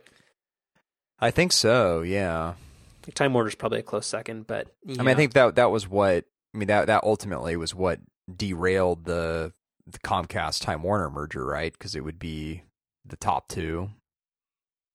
[1.23, 2.49] I think so, yeah.
[2.55, 5.71] I think Time Warner's probably a close second, but I mean I think that that
[5.71, 8.01] was what I mean that that ultimately was what
[8.35, 9.53] derailed the
[9.87, 11.73] the Comcast Time Warner merger, right?
[11.73, 12.63] Because it would be
[13.05, 13.91] the top two.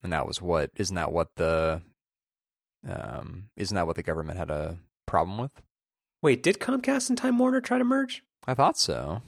[0.03, 1.81] And that was what isn't that what the
[2.87, 5.51] um isn't that what the government had a problem with?
[6.21, 8.23] Wait, did Comcast and Time Warner try to merge?
[8.45, 9.21] I thought so.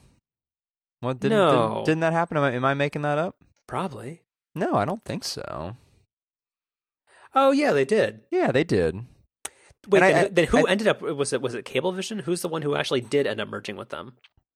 [1.02, 1.52] What didn't No.
[1.52, 2.38] didn't, didn't that happen?
[2.38, 3.36] Am I, am I making that up?
[3.68, 4.22] Probably.
[4.56, 5.76] No, I don't think so.
[7.36, 8.22] Oh yeah, they did.
[8.32, 8.96] Yeah, they did.
[9.88, 11.02] Wait, then, I- then who I- ended up?
[11.02, 12.22] Was it was it Cablevision?
[12.22, 14.14] Who's the one who actually did end up merging with them?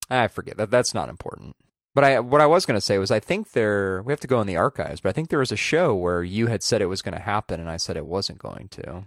[0.09, 0.69] I forget that.
[0.71, 1.55] That's not important.
[1.95, 4.01] But I, what I was going to say was, I think there.
[4.03, 6.23] We have to go in the archives, but I think there was a show where
[6.23, 9.05] you had said it was going to happen, and I said it wasn't going to.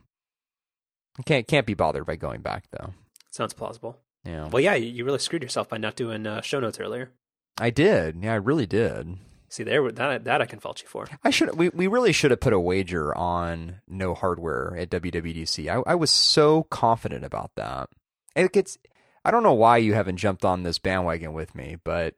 [1.19, 2.95] I can't can't be bothered by going back though.
[3.31, 3.99] Sounds plausible.
[4.25, 7.13] Yeah, Well, yeah, you, you really screwed yourself by not doing uh, show notes earlier.
[7.59, 8.23] I did.
[8.25, 9.19] Yeah, I really did.
[9.49, 11.07] See, there that that I can fault you for.
[11.23, 11.57] I should.
[11.57, 15.69] We we really should have put a wager on no hardware at WWDC.
[15.69, 17.89] I, I was so confident about that.
[18.35, 18.77] It gets.
[19.25, 22.15] I don't know why you haven't jumped on this bandwagon with me, but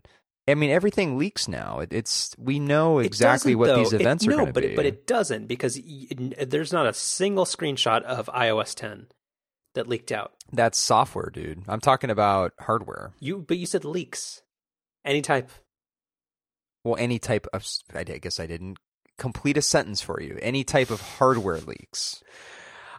[0.47, 1.81] I mean everything leaks now.
[1.81, 3.77] It, it's we know exactly what though.
[3.79, 4.69] these It- events are no, going to but be.
[4.71, 9.09] It, but it doesn't because it- there's not a single screenshot of iOS 10
[9.75, 10.33] that leaked out.
[10.53, 11.63] That's software, dude.
[11.69, 13.13] I'm talking about hardware.
[13.21, 14.43] You, but you said leaks,
[15.05, 15.51] any type.
[16.89, 17.67] Well, any type of.
[17.95, 18.79] I guess I didn't
[19.19, 20.39] complete a sentence for you.
[20.41, 22.23] Any type of hardware leaks.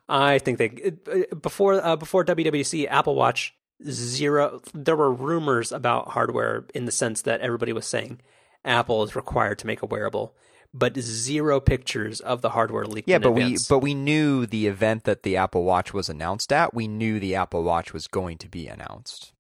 [0.07, 3.55] I think they uh, before uh, before WWDC Apple Watch
[3.87, 4.61] zero.
[4.73, 8.19] There were rumors about hardware in the sense that everybody was saying
[8.65, 10.35] Apple is required to make a wearable,
[10.73, 13.07] but zero pictures of the hardware leaked.
[13.07, 13.69] Yeah, but advance.
[13.69, 16.73] we but we knew the event that the Apple Watch was announced at.
[16.73, 19.33] We knew the Apple Watch was going to be announced.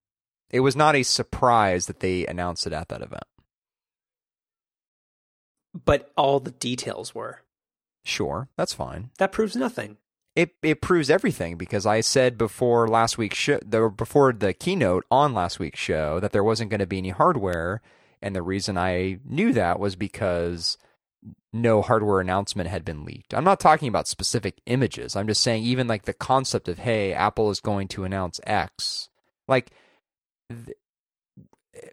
[0.51, 3.23] It was not a surprise that they announced it at that event.
[5.73, 7.41] But all the details were.
[8.03, 9.11] Sure, that's fine.
[9.17, 9.97] That proves nothing.
[10.35, 15.05] It it proves everything because I said before last week's show, the, before the keynote
[15.11, 17.81] on last week's show, that there wasn't going to be any hardware,
[18.21, 20.77] and the reason I knew that was because
[21.51, 23.33] no hardware announcement had been leaked.
[23.33, 25.15] I'm not talking about specific images.
[25.15, 29.09] I'm just saying even like the concept of hey, Apple is going to announce X.
[29.47, 29.71] Like,
[30.49, 30.77] th-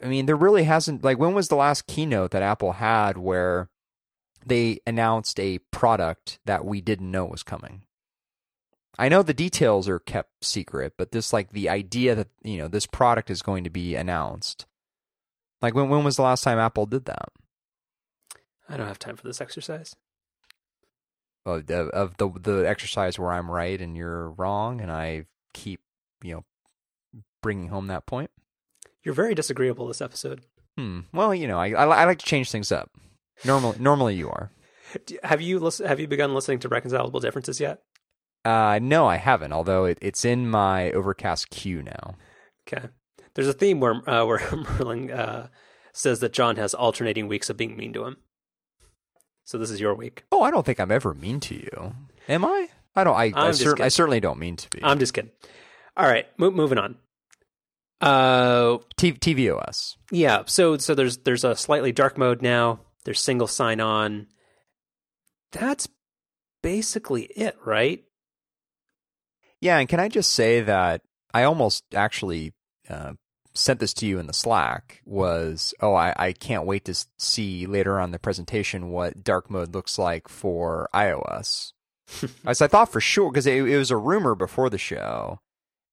[0.03, 1.05] I mean, there really hasn't.
[1.05, 3.69] Like, when was the last keynote that Apple had where
[4.45, 7.83] they announced a product that we didn't know was coming?
[8.99, 12.69] I know the details are kept secret, but this like the idea that you know
[12.69, 14.67] this product is going to be announced.
[15.61, 17.29] Like when when was the last time Apple did that?
[18.69, 19.95] I don't have time for this exercise.
[21.45, 25.81] Well, of, of the the exercise where I'm right and you're wrong, and I keep
[26.23, 26.45] you know
[27.43, 28.31] bringing home that point.
[29.07, 30.43] You're very disagreeable this episode.
[30.77, 31.03] Hmm.
[31.13, 32.91] Well, you know, I I, I like to change things up.
[33.45, 34.51] Normally, normally you are.
[35.07, 37.83] Do- Have you listen, have you begun listening to Reconcilable Differences yet?
[38.45, 39.53] Uh, no, I haven't.
[39.53, 42.17] Although it, it's in my Overcast queue now.
[42.67, 42.89] Okay.
[43.35, 44.41] There's a theme where uh, where
[44.81, 45.49] Merlin uh,
[45.93, 48.17] says that John has alternating weeks of being mean to him.
[49.45, 50.25] So this is your week.
[50.33, 51.95] Oh, I don't think I'm ever mean to you.
[52.29, 52.71] Am I?
[52.97, 53.15] I don't.
[53.15, 54.81] I I, cer- I certainly don't mean to be.
[54.83, 55.31] I'm just kidding.
[55.97, 56.97] All right, mo- moving on.
[58.01, 59.97] Uh, T- TVOS.
[60.11, 60.43] yeah.
[60.47, 62.81] So so there's there's a slightly dark mode now.
[63.05, 64.27] There's single sign on.
[65.53, 65.89] That's
[66.63, 68.05] basically it, right?
[69.61, 72.53] Yeah, and can I just say that I almost actually
[72.91, 73.13] uh,
[73.55, 75.01] sent this to you in the Slack.
[75.05, 79.75] Was oh, I, I can't wait to see later on the presentation what dark mode
[79.75, 81.73] looks like for iOS.
[82.47, 85.41] As I thought for sure, because it, it was a rumor before the show,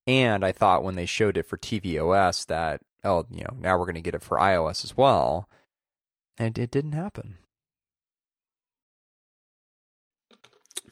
[0.08, 3.86] and I thought when they showed it for tvOS that oh, you know, now we're
[3.86, 5.50] going to get it for iOS as well,
[6.38, 7.38] and it didn't happen.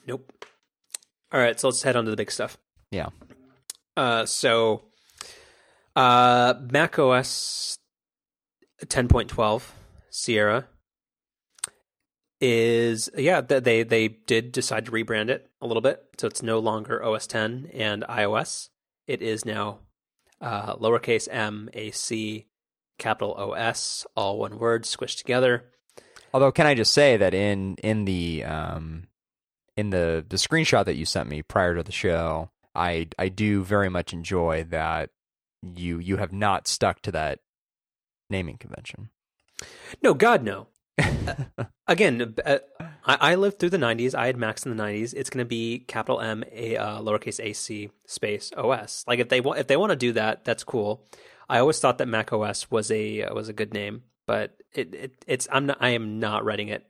[0.07, 0.45] Nope.
[1.31, 2.57] All right, so let's head on to the big stuff.
[2.91, 3.09] Yeah.
[3.95, 4.83] Uh, so,
[5.95, 7.77] uh, Mac OS
[8.85, 9.63] 10.12
[10.09, 10.67] Sierra
[12.43, 16.57] is yeah they they did decide to rebrand it a little bit, so it's no
[16.57, 18.69] longer OS 10 and iOS.
[19.07, 19.79] It is now
[20.39, 22.47] uh, lowercase m a c
[22.97, 25.65] capital OS, all one word squished together.
[26.33, 29.07] Although, can I just say that in in the um,
[29.75, 33.63] in the the screenshot that you sent me prior to the show, I I do
[33.63, 35.09] very much enjoy that
[35.61, 37.39] you you have not stuck to that
[38.29, 39.09] naming convention.
[40.01, 40.67] No, God, no.
[40.97, 42.59] Uh, Again, uh,
[43.05, 44.15] I, I lived through the '90s.
[44.15, 45.13] I had Macs in the '90s.
[45.15, 49.03] It's going to be capital M a uh, lowercase a c space OS.
[49.07, 51.05] Like if they want, if they want to do that, that's cool.
[51.49, 54.93] I always thought that Mac OS was a uh, was a good name, but it,
[54.93, 56.85] it it's I'm not I am not writing it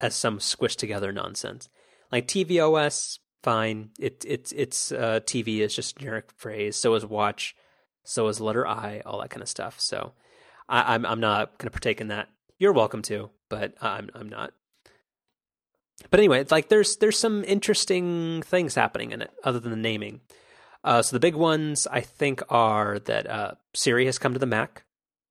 [0.00, 1.68] as some squished together nonsense.
[2.10, 3.90] Like tvOS, fine.
[3.98, 6.76] It it's it's uh, TV is just a generic phrase.
[6.76, 7.54] So is watch.
[8.04, 9.02] So is letter I.
[9.06, 9.80] All that kind of stuff.
[9.80, 10.12] So
[10.68, 12.28] I, I'm I'm not going to partake in that.
[12.58, 14.52] You're welcome to, but I'm I'm not.
[16.08, 20.20] But anyway, like there's there's some interesting things happening in it other than the naming.
[20.82, 24.46] Uh, so the big ones I think are that uh, Siri has come to the
[24.46, 24.84] Mac,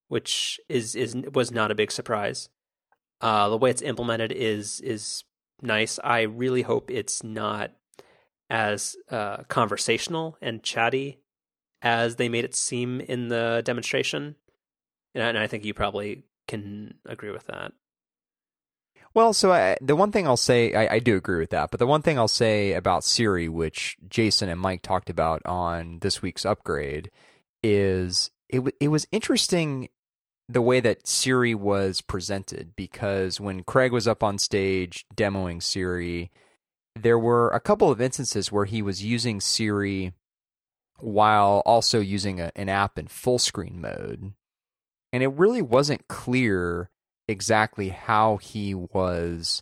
[0.07, 2.49] which is is was not a big surprise.
[3.21, 5.23] Uh, the way it's implemented is is
[5.61, 5.99] nice.
[6.03, 7.71] I really hope it's not
[8.49, 11.19] as uh, conversational and chatty
[11.81, 14.35] as they made it seem in the demonstration,
[15.15, 17.71] and I, and I think you probably can agree with that.
[19.13, 21.79] Well, so I, the one thing I'll say, I, I do agree with that, but
[21.79, 26.21] the one thing I'll say about Siri, which Jason and Mike talked about on this
[26.21, 27.09] week's upgrade,
[27.63, 29.89] is it it was interesting
[30.47, 36.31] the way that Siri was presented because when Craig was up on stage demoing Siri,
[36.95, 40.13] there were a couple of instances where he was using Siri
[40.97, 44.33] while also using a, an app in full screen mode.
[45.13, 46.89] And it really wasn't clear
[47.29, 49.61] exactly how he was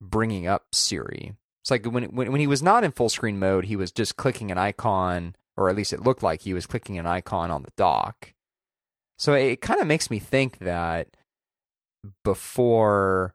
[0.00, 1.34] bringing up Siri.
[1.62, 4.16] It's like when, when when he was not in full screen mode, he was just
[4.16, 7.62] clicking an icon, or at least it looked like he was clicking an icon on
[7.62, 8.32] the dock.
[9.18, 11.08] So it kind of makes me think that
[12.24, 13.34] before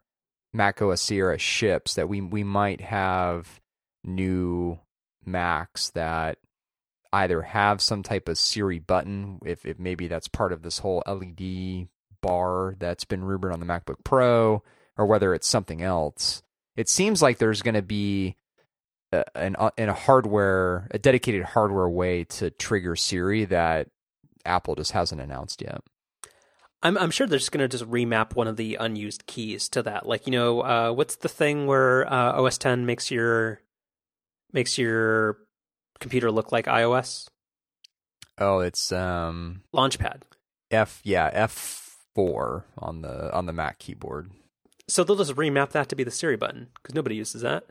[0.54, 3.60] Mac OS Sierra ships, that we we might have
[4.04, 4.80] new
[5.26, 6.38] Macs that
[7.12, 11.04] either have some type of Siri button, if, if maybe that's part of this whole
[11.06, 11.88] LED
[12.24, 14.64] bar that's been rumored on the MacBook Pro,
[14.98, 16.42] or whether it's something else.
[16.76, 18.36] It seems like there's going to be
[19.12, 23.90] a, an in a hardware, a dedicated hardware way to trigger Siri that
[24.46, 25.82] Apple just hasn't announced yet.
[26.82, 30.06] I'm I'm sure they're just gonna just remap one of the unused keys to that.
[30.06, 33.62] Like you know, uh, what's the thing where uh, OS 10 makes your
[34.52, 35.38] makes your
[36.00, 37.28] computer look like iOS?
[38.38, 40.24] Oh, it's um Launchpad.
[40.72, 41.83] F yeah F
[42.16, 44.32] four on the on the Mac keyboard.
[44.88, 47.66] So they'll just remap that to be the Siri button because nobody uses that.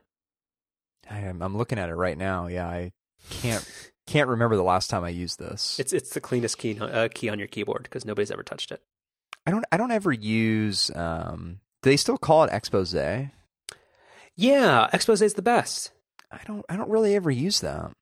[1.11, 2.47] I am, I'm looking at it right now.
[2.47, 2.93] Yeah, I
[3.31, 3.67] can't
[4.07, 5.79] can't remember the last time I used this.
[5.79, 8.83] It's it's the cleanest key uh, key on your keyboard because nobody's ever touched it.
[9.47, 10.91] I don't I don't ever use.
[10.95, 12.95] Um, do they still call it expose?
[14.37, 15.91] Yeah, expose is the best.
[16.31, 17.93] I don't I don't really ever use that.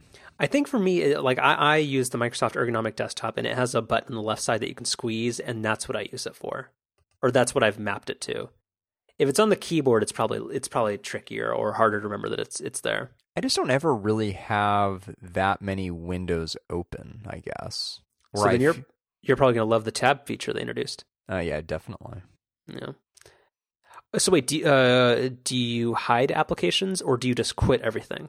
[0.40, 3.54] I think for me, it- like I, I use the Microsoft Ergonomic Desktop, and it
[3.56, 6.08] has a button on the left side that you can squeeze, and that's what I
[6.10, 6.70] use it for,
[7.22, 8.48] or that's what I've mapped it to.
[9.18, 12.40] If it's on the keyboard, it's probably it's probably trickier or harder to remember that
[12.40, 13.10] it's it's there.
[13.36, 18.00] I just don't ever really have that many windows open, I guess.
[18.34, 18.84] So then I you're f-
[19.20, 21.04] you're probably gonna love the tab feature they introduced.
[21.30, 22.22] uh, yeah, definitely.
[22.66, 22.92] Yeah.
[24.16, 28.28] So wait, do uh, do you hide applications or do you just quit everything?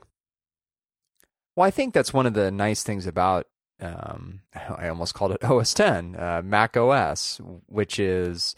[1.55, 3.47] Well, I think that's one of the nice things about
[3.81, 4.41] um,
[4.77, 8.55] I almost called it OS 10, uh, Mac OS, which is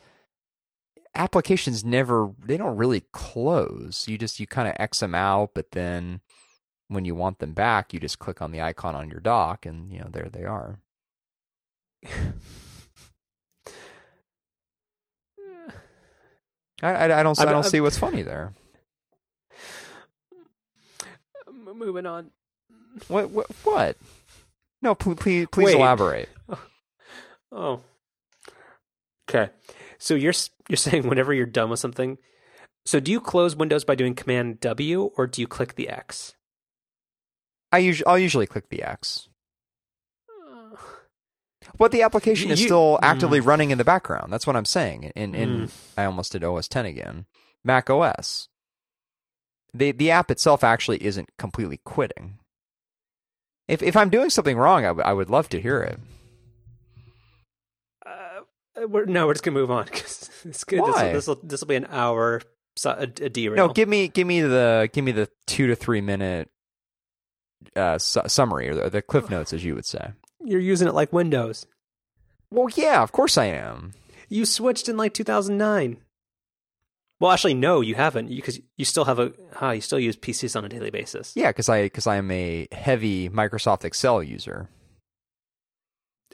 [1.16, 4.08] applications never they don't really close.
[4.08, 6.22] You just you kind of X them out, but then
[6.88, 9.92] when you want them back, you just click on the icon on your dock, and
[9.92, 10.80] you know there they are.
[16.82, 18.54] I, I, I don't I I'm- don't see what's funny there.
[21.76, 22.32] Moving on.
[23.08, 23.98] What what what?
[24.82, 25.76] No, please please, please Wait.
[25.76, 26.30] elaborate.
[27.56, 27.82] Oh.
[29.30, 29.52] Okay.
[30.00, 30.34] So you're
[30.68, 32.18] you're saying whenever you're done with something,
[32.86, 36.34] so do you close Windows by doing Command W or do you click the X?
[37.72, 39.30] I usually I'll usually click the X.
[41.78, 44.32] But the application is You- still actively running in the background.
[44.34, 45.12] That's what I'm saying.
[45.16, 45.72] In in Mm.
[45.98, 47.26] I almost did OS 10 again.
[47.64, 48.50] Mac OS.
[49.74, 52.40] The the app itself actually isn't completely quitting.
[53.74, 56.00] If if I'm doing something wrong, I would I would love to hear it.
[58.06, 61.88] Uh, we're, no, we're just gonna move on because This will this will be an
[61.90, 62.42] hour
[62.76, 63.68] so- a, a derail.
[63.68, 66.50] No, give me give me the give me the two to three minute
[67.76, 70.12] uh, su- summary or the, the cliff notes, as you would say.
[70.44, 71.66] You're using it like Windows.
[72.52, 73.94] Well, yeah, of course I am.
[74.30, 75.98] You switched in like 2009.
[77.20, 79.32] Well, actually, no, you haven't because you still have a.
[79.62, 81.32] Ah, you still use PCs on a daily basis.
[81.36, 84.70] Yeah, because I because I am a heavy Microsoft Excel user.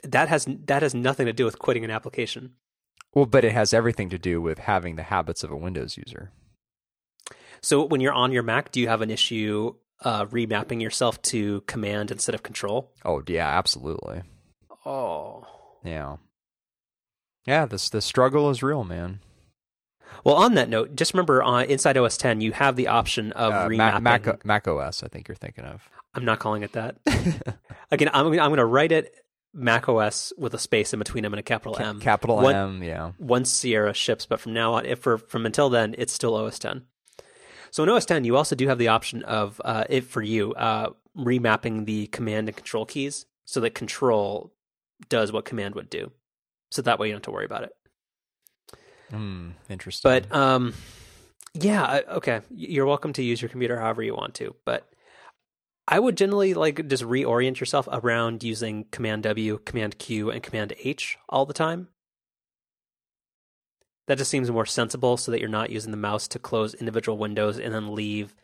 [0.02, 2.54] That has that has nothing to do with quitting an application.
[3.14, 6.32] Well, but it has everything to do with having the habits of a Windows user.
[7.62, 11.60] So when you're on your Mac, do you have an issue uh, remapping yourself to
[11.62, 12.92] Command instead of Control?
[13.04, 14.22] Oh, yeah, absolutely.
[14.86, 15.46] Oh.
[15.84, 16.16] Yeah.
[17.46, 19.20] Yeah, this the struggle is real, man.
[20.24, 23.52] Well, on that note, just remember on inside OS 10, you have the option of
[23.52, 24.02] Uh, remapping.
[24.02, 25.88] Mac, Mac Mac OS, I think you're thinking of.
[26.14, 26.96] I'm not calling it that.
[27.90, 29.14] Again, I'm, I'm going to write it
[29.54, 32.00] Mac OS with a space in between them and a capital Ca- M.
[32.00, 33.12] Capital What- M, yeah.
[33.18, 36.58] once Sierra ships, but from now on, if for from until then, it's still OS
[36.58, 36.82] 10.
[37.70, 40.52] So in OS 10, you also do have the option of, uh, if for you,
[40.54, 44.52] uh, remapping the command and control keys so that control
[45.08, 46.10] does what command would do.
[46.72, 47.72] So that way you don't have to worry about it.
[49.10, 50.08] Hmm, interesting.
[50.10, 50.74] But um,
[51.54, 52.40] yeah, I- okay.
[52.50, 54.88] You're welcome to use your computer however you want to, but
[55.88, 60.74] I would generally like just reorient yourself around using Command W, Command Q, and Command
[60.78, 61.88] H all the time.
[64.06, 67.18] That just seems more sensible, so that you're not using the mouse to close individual
[67.18, 68.34] windows and then leave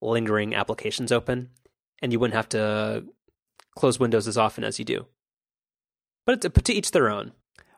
[0.00, 1.50] lingering applications open,
[2.02, 3.04] and you wouldn't have to
[3.76, 5.06] close windows as often as you do.
[6.24, 7.32] But it's but to each their own.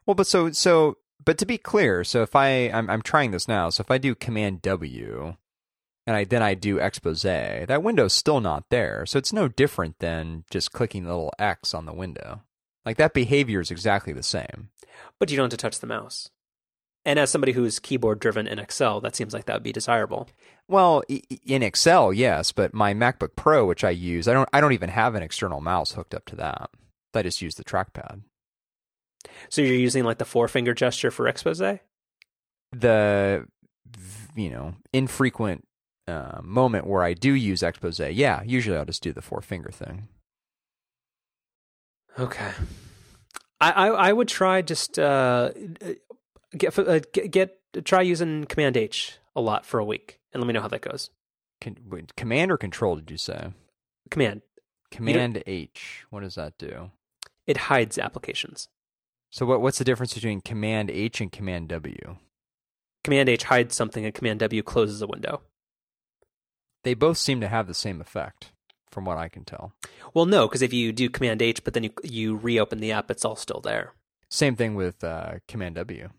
[0.07, 3.49] Well, but so so but to be clear, so if I I'm I'm trying this
[3.49, 5.37] now, so if I do Command W
[6.07, 9.05] and I then I do expose, that window's still not there.
[9.07, 12.43] So it's no different than just clicking the little X on the window.
[12.85, 14.71] Like that behavior is exactly the same.
[15.19, 16.31] but you don't have to touch the mouse.
[17.05, 20.29] And as somebody who's keyboard driven in Excel, that seems like that would be desirable.
[20.69, 21.03] Well,
[21.47, 24.91] in Excel, yes, but my MacBook Pro, which I use, I don't I don't even
[24.91, 26.71] have an external mouse hooked up to that.
[27.15, 28.23] I just use the trackpad.
[29.49, 31.59] So you're using like the four finger gesture for expose?
[32.73, 33.47] the
[34.35, 35.67] you know infrequent
[36.07, 39.71] uh, moment where I do use expose, yeah, usually I'll just do the four finger
[39.71, 40.09] thing.
[42.19, 42.51] Okay.
[43.61, 45.51] I, I, I would try just uh,
[46.57, 50.47] get, uh, get get try using Command H a lot for a week, and let
[50.47, 51.11] me know how that goes.
[51.61, 52.97] Can, wait, command or control?
[52.97, 53.53] Did you say
[54.11, 54.43] Command
[54.91, 56.05] command H?
[56.11, 56.91] What does that do?
[57.49, 58.69] it hides applications.
[59.31, 62.17] So what what's the difference between command H and command W?
[63.05, 65.43] Command H hides something, and Command W closes a window.
[66.85, 68.53] They both seem to have the same effect,
[68.91, 69.73] from what I can tell.
[70.15, 73.11] Well, no, because if you do Command H, but then you you reopen the app,
[73.11, 73.93] it's all still there.
[74.31, 76.11] Same thing with uh, command W.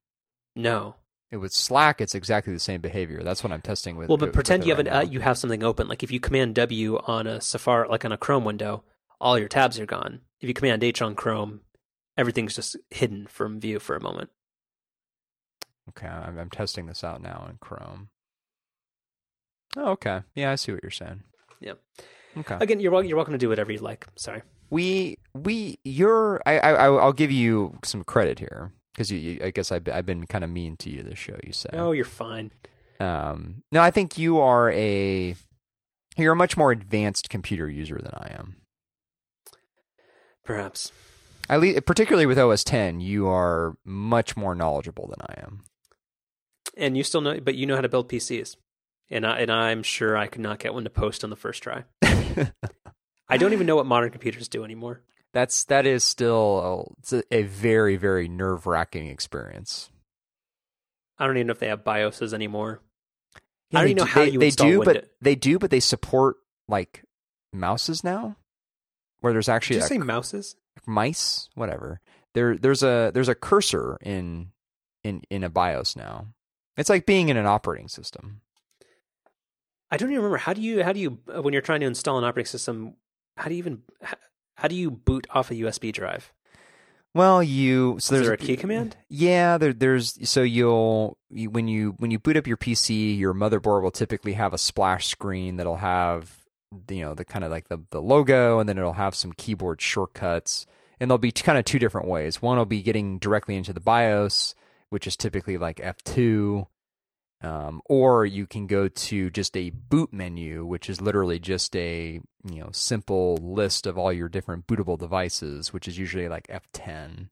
[0.56, 0.96] No.
[1.32, 3.22] It with Slack, it's exactly the same behavior.
[3.22, 4.10] That's what I'm testing with.
[4.10, 5.88] Well, but pretend you have right an, uh, you have something open.
[5.88, 8.84] Like if you Command W on a Safari, like on a Chrome window,
[9.22, 10.22] all your tabs are gone.
[10.42, 11.62] If you Command H on Chrome,
[12.20, 14.30] everything's just hidden from view for a moment.
[15.90, 18.10] Okay, I'm, I'm testing this out now in Chrome.
[19.78, 20.22] Oh, okay.
[20.36, 21.24] Yeah, I see what you're saying.
[21.62, 21.74] Yeah.
[22.38, 22.58] Okay.
[22.60, 24.06] Again, you're you're welcome to do whatever you like.
[24.16, 24.44] Sorry.
[24.70, 29.50] We we you're I I I'll give you some credit here because you, you I
[29.52, 31.38] guess I've I've been kind of mean to you this show.
[31.44, 31.70] You say.
[31.74, 32.52] Oh, you're fine.
[33.00, 33.64] Um.
[33.72, 35.36] No, I think you are a
[36.18, 38.58] you're a much more advanced computer user than I am.
[40.44, 40.92] Perhaps.
[41.50, 45.64] At least, particularly with OS 10, you are much more knowledgeable than I am.
[46.78, 48.56] And you still know, but you know how to build PCs,
[49.10, 51.64] and I and I'm sure I could not get one to post on the first
[51.64, 51.84] try.
[53.28, 55.02] I don't even know what modern computers do anymore.
[55.34, 59.90] That's that is still a, it's a, very very nerve wracking experience.
[61.18, 62.82] I don't even know if they have BIOSes anymore.
[63.72, 64.86] Yeah, I don't even know do- how they, you they do, Windows.
[64.86, 66.38] but they do, but they support
[66.68, 67.04] like
[67.52, 68.38] mouses now,
[69.20, 70.56] where there's Did actually you a say mouses?
[70.90, 72.02] Mice, whatever.
[72.34, 74.52] There, there's a there's a cursor in
[75.04, 76.28] in in a BIOS now.
[76.78, 78.42] It's like being in an operating system.
[79.92, 80.38] I don't even remember.
[80.38, 82.96] How do you how do you uh, when you're trying to install an operating system?
[83.38, 84.18] How do you even how,
[84.56, 86.32] how do you boot off a USB drive?
[87.16, 88.96] Well, you so Is there's there a key command?
[89.10, 93.34] Yeah, there, there's so you'll you, when you when you boot up your PC, your
[93.34, 96.38] motherboard will typically have a splash screen that'll have
[96.88, 99.82] you know the kind of like the the logo, and then it'll have some keyboard
[99.82, 100.68] shortcuts,
[101.00, 102.42] and there'll be kind of two different ways.
[102.42, 104.56] One will be getting directly into the BIOS,
[104.90, 106.68] which is typically like F2,
[107.42, 112.20] um, or you can go to just a boot menu, which is literally just a
[112.44, 117.30] you know simple list of all your different bootable devices, which is usually like F10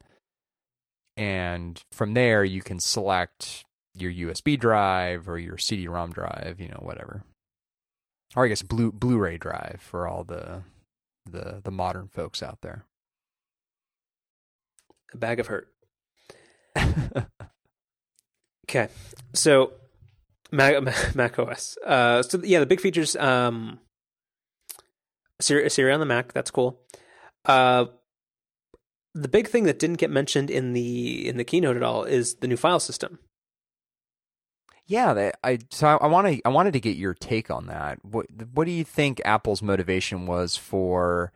[1.18, 3.66] and from there you can select
[3.96, 7.24] your USB drive or your CD-ROM drive, you know, whatever.
[8.36, 10.62] Or I guess Blu Blu-ray drive for all the
[11.30, 12.86] the the modern folks out there.
[15.14, 15.72] A bag of hurt.
[18.70, 18.90] Okay,
[19.34, 19.72] so
[20.52, 20.84] Mac,
[21.16, 21.78] Mac OS.
[21.86, 23.16] Uh, so yeah, the big features.
[23.16, 23.80] Um,
[25.40, 26.34] Siri, Siri on the Mac.
[26.34, 26.82] That's cool.
[27.46, 27.86] Uh,
[29.14, 32.36] the big thing that didn't get mentioned in the in the keynote at all is
[32.36, 33.20] the new file system.
[34.86, 37.68] yeah, they, I so I, I want to I wanted to get your take on
[37.68, 38.04] that.
[38.04, 41.32] What what do you think Apple's motivation was for?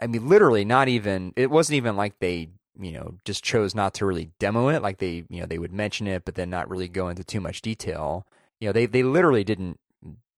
[0.00, 1.32] I mean, literally, not even.
[1.36, 4.82] It wasn't even like they you know just chose not to really demo it.
[4.82, 7.40] Like they you know they would mention it, but then not really go into too
[7.40, 8.26] much detail.
[8.60, 9.78] You know, they they literally didn't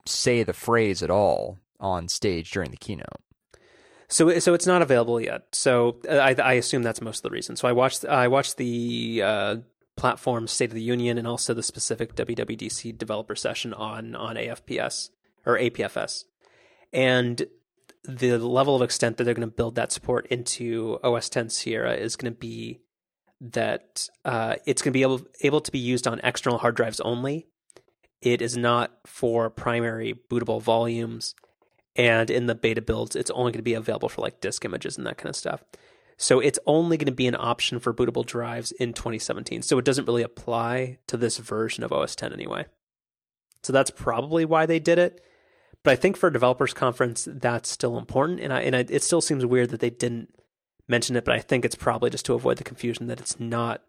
[0.06, 3.20] say the phrase at all on stage during the keynote.
[4.08, 5.42] So so it's not available yet.
[5.52, 7.56] So uh, I I assume that's most of the reason.
[7.56, 9.56] So I watched I watched the uh,
[9.96, 15.10] platform State of the Union and also the specific WWDC developer session on on AFPS
[15.46, 16.24] or APFS,
[16.92, 17.46] and
[18.04, 21.94] the level of extent that they're going to build that support into OS 10 Sierra
[21.94, 22.80] is going to be
[23.40, 27.00] that uh, it's going to be able able to be used on external hard drives
[27.00, 27.46] only.
[28.20, 31.34] It is not for primary bootable volumes.
[31.96, 34.98] And in the beta builds it's only going to be available for like disk images
[34.98, 35.62] and that kind of stuff.
[36.16, 39.84] So it's only going to be an option for bootable drives in 2017 so it
[39.84, 42.66] doesn't really apply to this version of os 10 anyway.
[43.62, 45.22] So that's probably why they did it
[45.84, 49.04] but i think for a developers conference that's still important and i and I, it
[49.04, 50.34] still seems weird that they didn't
[50.88, 53.82] mention it but i think it's probably just to avoid the confusion that it's not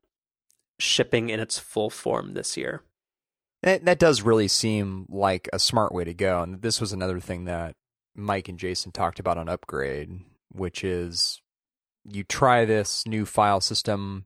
[0.78, 2.84] shipping in its full form this year
[3.64, 6.43] That that does really seem like a smart way to go.
[6.43, 7.76] And this was another thing that
[8.14, 10.12] Mike and Jason talked about on Upgrade,
[10.52, 11.41] which is
[12.04, 14.26] you try this new file system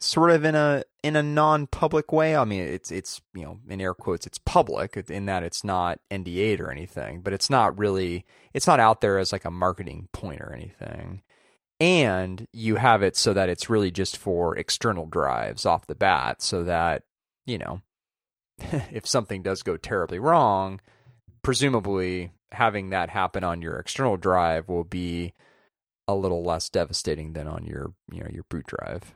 [0.00, 2.36] sort of in a in a non-public way.
[2.36, 6.00] I mean, it's it's you know in air quotes it's public in that it's not
[6.10, 8.24] NDA'd or anything, but it's not really
[8.54, 11.22] it's not out there as like a marketing point or anything.
[11.80, 16.42] And you have it so that it's really just for external drives off the bat,
[16.42, 17.04] so that
[17.46, 17.80] you know
[18.92, 20.80] if something does go terribly wrong,
[21.42, 25.34] presumably having that happen on your external drive will be
[26.08, 29.14] a little less devastating than on your you know your boot drive.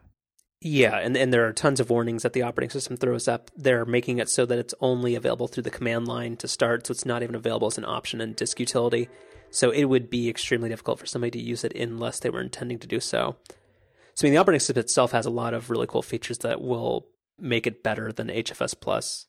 [0.65, 3.51] Yeah, and and there are tons of warnings that the operating system throws up.
[3.57, 6.93] They're making it so that it's only available through the command line to start, so
[6.93, 9.09] it's not even available as an option in disk utility.
[9.51, 12.79] So it would be extremely difficult for somebody to use it unless they were intending
[12.79, 13.35] to do so.
[14.15, 16.61] So I mean, the operating system itself has a lot of really cool features that
[16.61, 17.09] will
[17.41, 19.27] make it better than HFS Plus.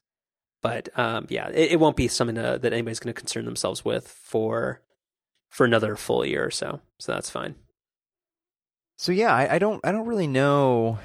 [0.62, 3.84] But um, yeah, it, it won't be something to, that anybody's going to concern themselves
[3.84, 4.84] with for
[5.50, 6.80] for another full year or so.
[7.00, 7.56] So that's fine.
[8.98, 11.00] So yeah, I, I don't I don't really know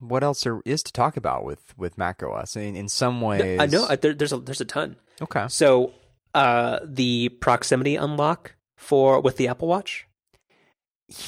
[0.00, 2.56] what else there is to talk about with with Mac OS.
[2.56, 4.96] I mean, in some ways, I know there, there's a there's a ton.
[5.20, 5.92] Okay, So
[6.34, 10.06] uh, the proximity unlock for with the Apple Watch.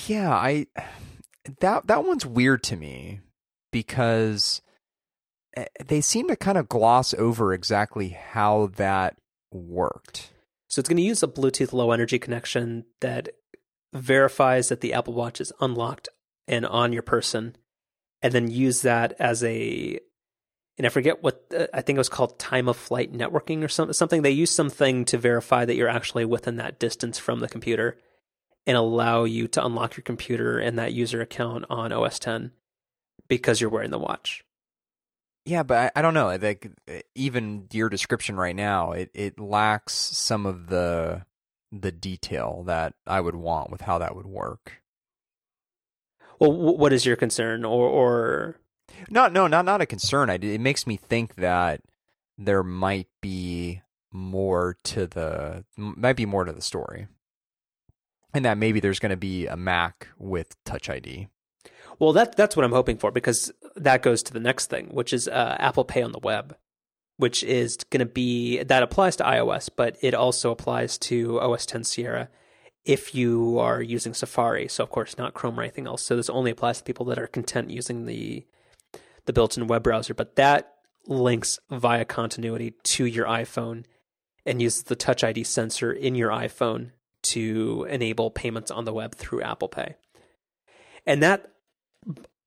[0.07, 0.67] yeah, I
[1.61, 3.21] that that one's weird to me
[3.73, 4.61] because
[5.57, 9.17] eh, they seem to kind of gloss over exactly how that
[9.53, 10.31] worked.
[10.69, 13.31] So it's going to use a Bluetooth low energy connection that
[13.93, 16.09] verifies that the Apple Watch is unlocked
[16.47, 17.57] and on your person,
[18.23, 19.99] and then use that as a
[20.79, 23.69] and I forget what uh, I think it was called time of flight networking or
[23.69, 23.93] something.
[23.93, 27.99] Something they use something to verify that you're actually within that distance from the computer,
[28.67, 32.53] and allow you to unlock your computer and that user account on OS 10
[33.29, 34.45] because you're wearing the watch.
[35.45, 36.37] Yeah, but I, I don't know.
[36.41, 36.71] Like
[37.15, 41.27] even your description right now, it, it lacks some of the
[41.73, 44.81] the detail that I would want with how that would work.
[46.41, 48.57] Well, what is your concern, or or
[49.11, 49.33] not?
[49.33, 50.31] No, not not a concern.
[50.31, 51.83] I, it makes me think that
[52.39, 57.09] there might be more to the might be more to the story,
[58.33, 61.29] and that maybe there's going to be a Mac with Touch ID.
[61.99, 65.13] Well, that that's what I'm hoping for because that goes to the next thing, which
[65.13, 66.57] is uh, Apple Pay on the web,
[67.19, 71.67] which is going to be that applies to iOS, but it also applies to OS
[71.67, 72.31] 10 Sierra
[72.85, 74.69] if you are using Safari.
[74.69, 76.03] So of course not Chrome or anything else.
[76.03, 78.47] So this only applies to people that are content using the
[79.27, 80.15] the built-in web browser.
[80.15, 80.75] But that
[81.07, 83.85] links via continuity to your iPhone
[84.47, 86.91] and uses the Touch ID sensor in your iPhone
[87.23, 89.97] to enable payments on the web through Apple Pay.
[91.07, 91.51] And that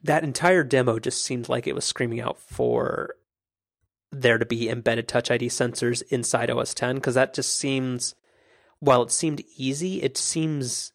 [0.04, 3.16] that entire demo just seemed like it was screaming out for
[4.12, 8.16] there to be embedded Touch ID sensors inside OS 10 because that just seems
[8.84, 10.92] while it seemed easy, it seems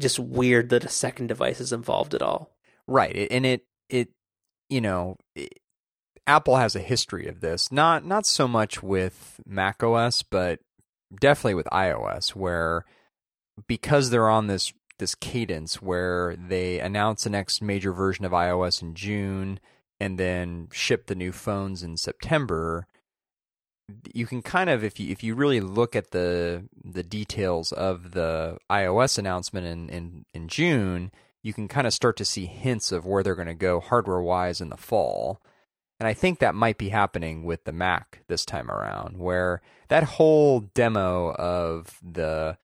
[0.00, 2.56] just weird that a second device is involved at all.
[2.86, 4.08] Right, and it it
[4.70, 5.60] you know it,
[6.26, 7.70] Apple has a history of this.
[7.70, 10.60] Not not so much with Mac OS, but
[11.20, 12.86] definitely with iOS, where
[13.68, 18.80] because they're on this this cadence where they announce the next major version of iOS
[18.80, 19.60] in June
[20.00, 22.86] and then ship the new phones in September
[24.12, 28.12] you can kind of if you if you really look at the the details of
[28.12, 31.10] the iOS announcement in in, in June,
[31.42, 34.20] you can kind of start to see hints of where they're going to go hardware
[34.20, 35.40] wise in the fall.
[36.00, 40.02] And I think that might be happening with the Mac this time around, where that
[40.02, 42.58] whole demo of the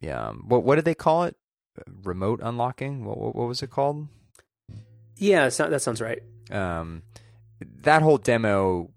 [0.00, 1.36] yeah, what what did they call it?
[2.02, 3.04] Remote unlocking.
[3.04, 4.08] What what, what was it called?
[5.16, 6.22] Yeah, that sounds right.
[6.50, 7.02] Um,
[7.60, 8.90] that whole demo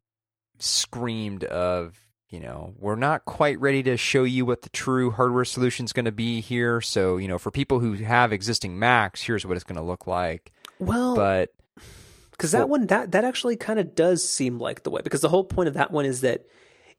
[0.62, 2.00] screamed of
[2.30, 5.94] you know we're not quite ready to show you what the true hardware solution is
[5.94, 6.82] going to be here.
[6.82, 10.08] So you know for people who have existing macs here's what it's going to look
[10.08, 10.52] like.
[10.80, 11.50] Well but
[12.32, 15.22] because that well, one that that actually kind of does seem like the way because
[15.22, 16.46] the whole point of that one is that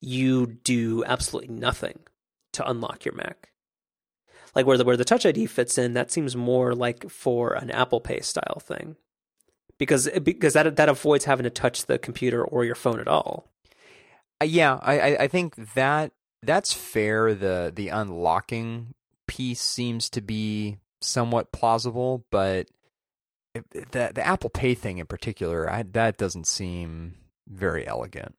[0.00, 1.98] you do absolutely nothing
[2.52, 3.48] to unlock your mac.
[4.54, 7.70] Like where the where the touch id fits in that seems more like for an
[7.70, 8.96] apple pay style thing.
[9.78, 13.51] Because because that that avoids having to touch the computer or your phone at all.
[14.42, 16.12] Yeah, I I think that
[16.42, 17.34] that's fair.
[17.34, 18.94] The the unlocking
[19.26, 22.68] piece seems to be somewhat plausible, but
[23.54, 27.16] the the Apple Pay thing in particular, I, that doesn't seem
[27.48, 28.34] very elegant.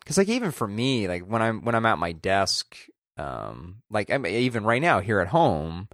[0.00, 2.76] Because like even for me, like when I'm when I'm at my desk,
[3.16, 5.88] um, like I mean, even right now here at home,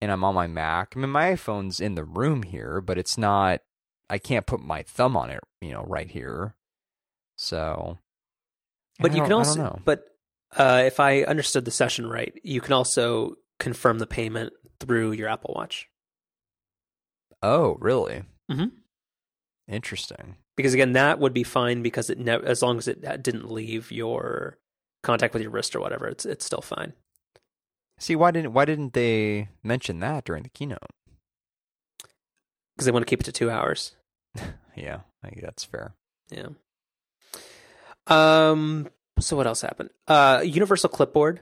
[0.00, 0.94] and I'm on my Mac.
[0.94, 3.60] I mean, my iPhone's in the room here, but it's not.
[4.08, 6.56] I can't put my thumb on it, you know, right here.
[7.42, 7.96] So,
[8.98, 10.04] but you can also, but
[10.54, 15.26] uh, if I understood the session right, you can also confirm the payment through your
[15.26, 15.88] Apple Watch.
[17.42, 18.24] Oh, really?
[18.50, 18.66] Mm-hmm.
[19.68, 20.36] Interesting.
[20.54, 23.90] Because again, that would be fine because it ne- as long as it didn't leave
[23.90, 24.58] your
[25.02, 26.92] contact with your wrist or whatever, it's it's still fine.
[27.98, 30.90] See, why didn't why didn't they mention that during the keynote?
[32.76, 33.96] Because they want to keep it to two hours.
[34.76, 35.94] yeah, I think that's fair.
[36.30, 36.48] Yeah.
[38.10, 38.88] Um.
[39.18, 39.90] So what else happened?
[40.08, 41.40] Uh, Universal Clipboard.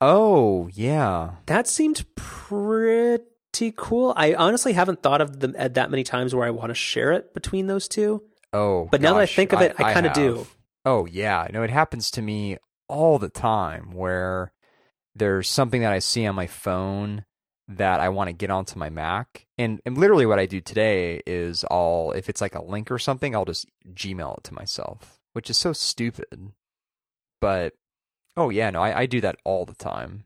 [0.00, 4.12] Oh yeah, that seemed pretty cool.
[4.16, 7.12] I honestly haven't thought of them at that many times where I want to share
[7.12, 8.22] it between those two.
[8.52, 10.46] Oh, but gosh, now that I think of it, I, I kind of do.
[10.84, 14.52] Oh yeah, no, it happens to me all the time where
[15.14, 17.24] there's something that I see on my phone
[17.68, 19.46] that I want to get onto my Mac.
[19.56, 22.98] And, and literally what I do today is I'll, if it's like a link or
[22.98, 26.52] something, I'll just Gmail it to myself, which is so stupid.
[27.40, 27.74] But,
[28.36, 30.24] oh yeah, no, I, I do that all the time.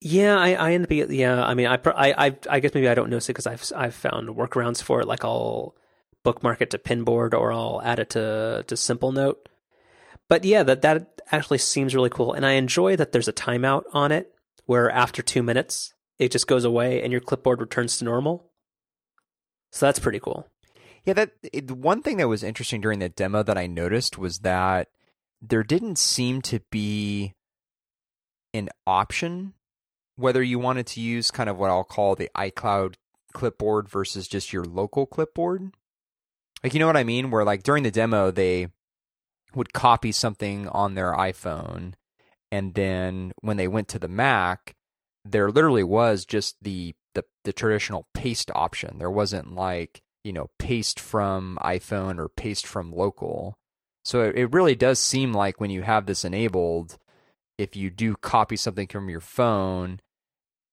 [0.00, 3.10] Yeah, I, I end up, yeah, I mean, I, I, I guess maybe I don't
[3.10, 5.08] notice it because I've, I've found workarounds for it.
[5.08, 5.74] Like I'll
[6.22, 9.36] bookmark it to Pinboard or I'll add it to, to Simplenote
[10.30, 13.82] but yeah, that that actually seems really cool, and I enjoy that there's a timeout
[13.92, 14.32] on it
[14.64, 18.48] where after two minutes it just goes away and your clipboard returns to normal.
[19.72, 20.46] So that's pretty cool.
[21.04, 24.40] Yeah, that it, one thing that was interesting during that demo that I noticed was
[24.40, 24.88] that
[25.40, 27.34] there didn't seem to be
[28.52, 29.54] an option
[30.16, 32.94] whether you wanted to use kind of what I'll call the iCloud
[33.32, 35.72] clipboard versus just your local clipboard.
[36.62, 37.30] Like, you know what I mean?
[37.30, 38.68] Where, like, during the demo, they
[39.54, 41.94] would copy something on their iPhone,
[42.52, 44.74] and then when they went to the Mac,
[45.24, 48.98] there literally was just the, the, the traditional paste option.
[48.98, 53.54] There wasn't like, you know, paste from iPhone or paste from local.
[54.04, 56.98] So it, it really does seem like when you have this enabled,
[57.58, 60.00] if you do copy something from your phone,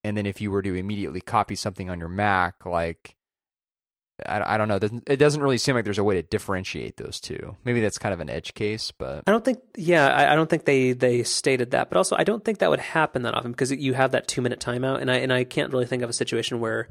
[0.04, 3.16] and then if you were to immediately copy something on your Mac, like
[4.26, 7.20] I, I don't know, it doesn't really seem like there's a way to differentiate those
[7.20, 7.56] two.
[7.64, 9.60] Maybe that's kind of an edge case, but I don't think.
[9.76, 11.90] Yeah, I, I don't think they they stated that.
[11.90, 14.42] But also, I don't think that would happen that often because you have that two
[14.42, 16.88] minute timeout, and I and I can't really think of a situation where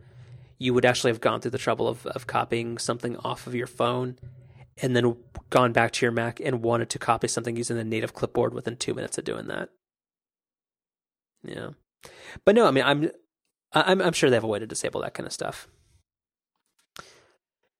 [0.58, 3.66] you would actually have gone through the trouble of of copying something off of your
[3.66, 4.18] phone
[4.82, 5.16] and then
[5.50, 8.76] gone back to your Mac and wanted to copy something using the native clipboard within
[8.76, 9.70] two minutes of doing that.
[11.42, 11.70] Yeah.
[12.44, 13.10] But no, I mean, I'm,
[13.72, 15.68] I'm, I'm sure they have a way to disable that kind of stuff.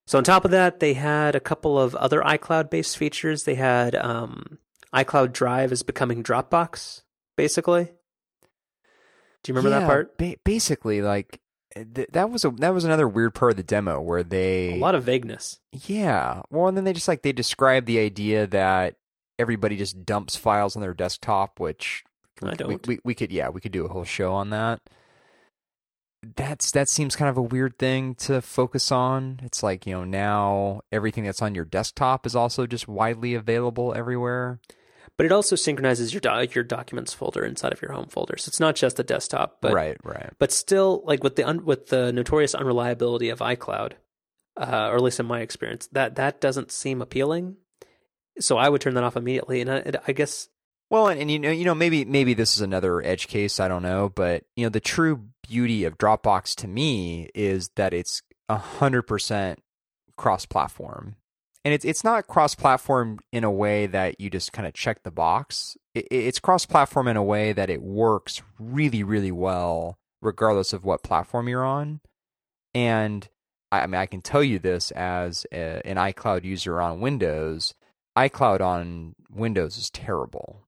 [0.07, 3.43] So on top of that, they had a couple of other iCloud-based features.
[3.43, 4.59] They had um,
[4.95, 7.03] iCloud Drive is becoming Dropbox,
[7.37, 7.85] basically.
[9.43, 10.17] Do you remember yeah, that part?
[10.17, 11.41] Ba- basically, like
[11.95, 14.77] th- that was a that was another weird part of the demo where they a
[14.77, 15.59] lot of vagueness.
[15.73, 18.97] Yeah, well, and then they just like they described the idea that
[19.39, 22.05] everybody just dumps files on their desktop, which
[22.43, 22.87] I don't.
[22.87, 24.81] We, we, we could yeah we could do a whole show on that.
[26.35, 29.41] That's that seems kind of a weird thing to focus on.
[29.43, 33.95] It's like you know now everything that's on your desktop is also just widely available
[33.95, 34.61] everywhere.
[35.17, 38.51] But it also synchronizes your do- your documents folder inside of your home folder, so
[38.51, 39.59] it's not just the desktop.
[39.63, 40.33] But right, right.
[40.39, 43.93] But still, like with the un- with the notorious unreliability of iCloud,
[44.59, 47.57] uh, or at least in my experience, that that doesn't seem appealing.
[48.41, 49.63] So I would turn that off immediately.
[49.63, 50.49] And I, I guess
[50.91, 53.59] well, and, and, you know, you know, maybe maybe this is another edge case.
[53.59, 57.93] I don't know, but you know, the true beauty of Dropbox to me is that
[57.93, 59.61] it's hundred percent
[60.17, 61.17] cross-platform,
[61.67, 65.11] and it's it's not cross-platform in a way that you just kind of check the
[65.11, 65.77] box.
[65.95, 71.03] It, it's cross-platform in a way that it works really, really well, regardless of what
[71.03, 72.01] platform you're on.
[72.73, 73.29] And
[73.73, 77.75] I, I mean, I can tell you this as a, an iCloud user on Windows.
[78.17, 80.67] iCloud on Windows is terrible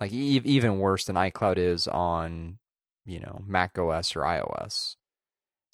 [0.00, 2.58] like e- even worse than iCloud is on
[3.04, 4.96] you know Mac OS or iOS.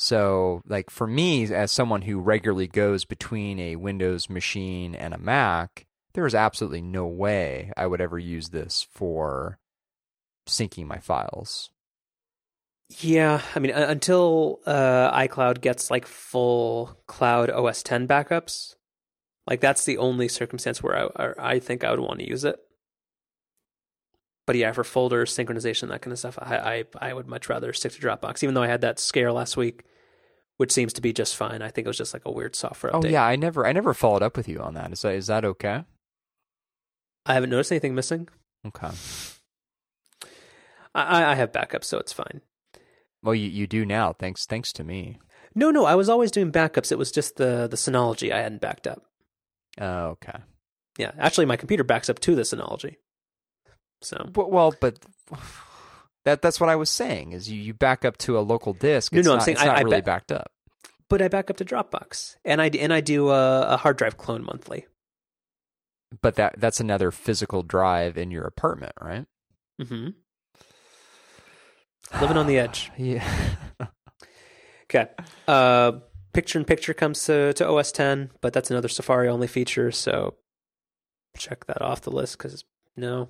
[0.03, 5.18] So like for me as someone who regularly goes between a Windows machine and a
[5.18, 9.61] Mac, there is absolutely no way I would ever use this for
[10.48, 11.70] syncing my files.
[12.98, 18.74] Yeah, I mean until uh, iCloud gets like full cloud OS 10 backups,
[19.46, 22.59] like that's the only circumstance where I I think I would want to use it
[24.46, 27.72] but yeah, for folder synchronization, that kind of stuff, I, I I would much rather
[27.72, 28.42] stick to Dropbox.
[28.42, 29.84] Even though I had that scare last week,
[30.63, 31.61] which seems to be just fine.
[31.61, 33.07] I think it was just like a weird software oh, update.
[33.07, 34.93] Oh yeah, I never I never followed up with you on that.
[34.93, 35.83] Is that is that okay?
[37.27, 38.29] I haven't noticed anything missing.
[38.65, 38.91] Okay.
[40.95, 42.43] I, I have backups, so it's fine.
[43.25, 45.19] Well, you, you do now, thanks thanks to me.
[45.53, 46.93] No, no, I was always doing backups.
[46.93, 49.03] It was just the the Synology I hadn't backed up.
[49.81, 50.39] Oh, okay.
[50.97, 52.99] Yeah, actually, my computer backs up to the Synology.
[54.01, 55.01] So well, but
[56.25, 59.12] that that's what I was saying is you, you back up to a local disk.
[59.12, 60.51] It's no, no, not, I'm saying it's not I, really I ba- backed up.
[61.09, 64.16] But I back up to Dropbox, and I and I do a, a hard drive
[64.16, 64.87] clone monthly.
[66.20, 69.27] But that that's another physical drive in your apartment, right?
[69.81, 70.09] Mm-hmm.
[72.20, 72.91] Living on the edge.
[72.97, 73.27] yeah.
[74.85, 75.09] okay.
[75.49, 75.93] Uh,
[76.33, 80.35] picture in picture comes to, to OS 10, but that's another Safari only feature, so
[81.37, 82.64] check that off the list because
[82.97, 83.29] no,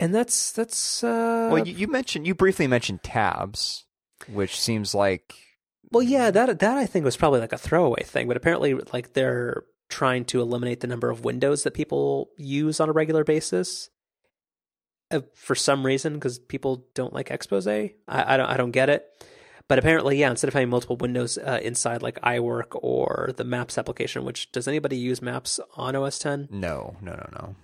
[0.00, 3.84] and that's that's uh well you, you, mentioned you briefly mentioned tabs
[4.32, 5.34] which seems like
[5.90, 9.12] well yeah that that i think was probably like a throwaway thing but apparently like
[9.12, 13.90] they're trying to eliminate the number of windows that people use on a regular basis
[15.10, 17.66] uh, for some reason because people don't like expose.
[17.66, 19.06] I, I don't i don't get it.
[19.66, 23.76] But apparently yeah instead of having multiple windows uh, inside like iwork or the maps
[23.78, 27.56] application which does anybody use maps on os 10 no no no no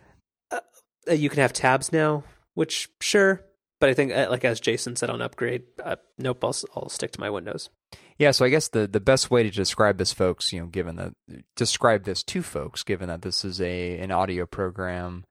[1.09, 2.25] uh, you can have tabs now,
[2.55, 3.43] which sure,
[3.81, 7.13] but I think uh, like as Jason said on upgrade, uh, nope, I'll, I'll stick
[7.13, 7.71] to my Windows.
[8.19, 10.97] Yeah, so I guess the the best way to describe this, folks, you know, given
[10.97, 11.15] that
[11.57, 15.25] describe this to folks, given that this is a an audio program,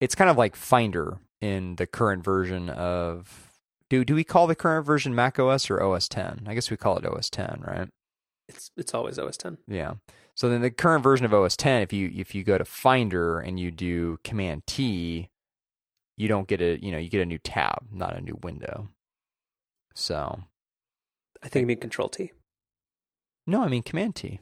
[0.00, 3.48] it's kind of like Finder in the current version of.
[3.90, 6.44] Do do we call the current version Mac OS or OS 10?
[6.46, 7.88] I guess we call it OS 10, right?
[8.48, 9.58] It's it's always OS 10.
[9.68, 9.94] Yeah.
[10.34, 13.38] So then the current version of OS 10, if you if you go to Finder
[13.38, 15.28] and you do Command T,
[16.16, 18.88] you don't get a you know you get a new tab, not a new window.
[19.94, 20.40] So
[21.42, 22.32] I think you mean Control T.
[23.46, 24.40] no, I mean Command T.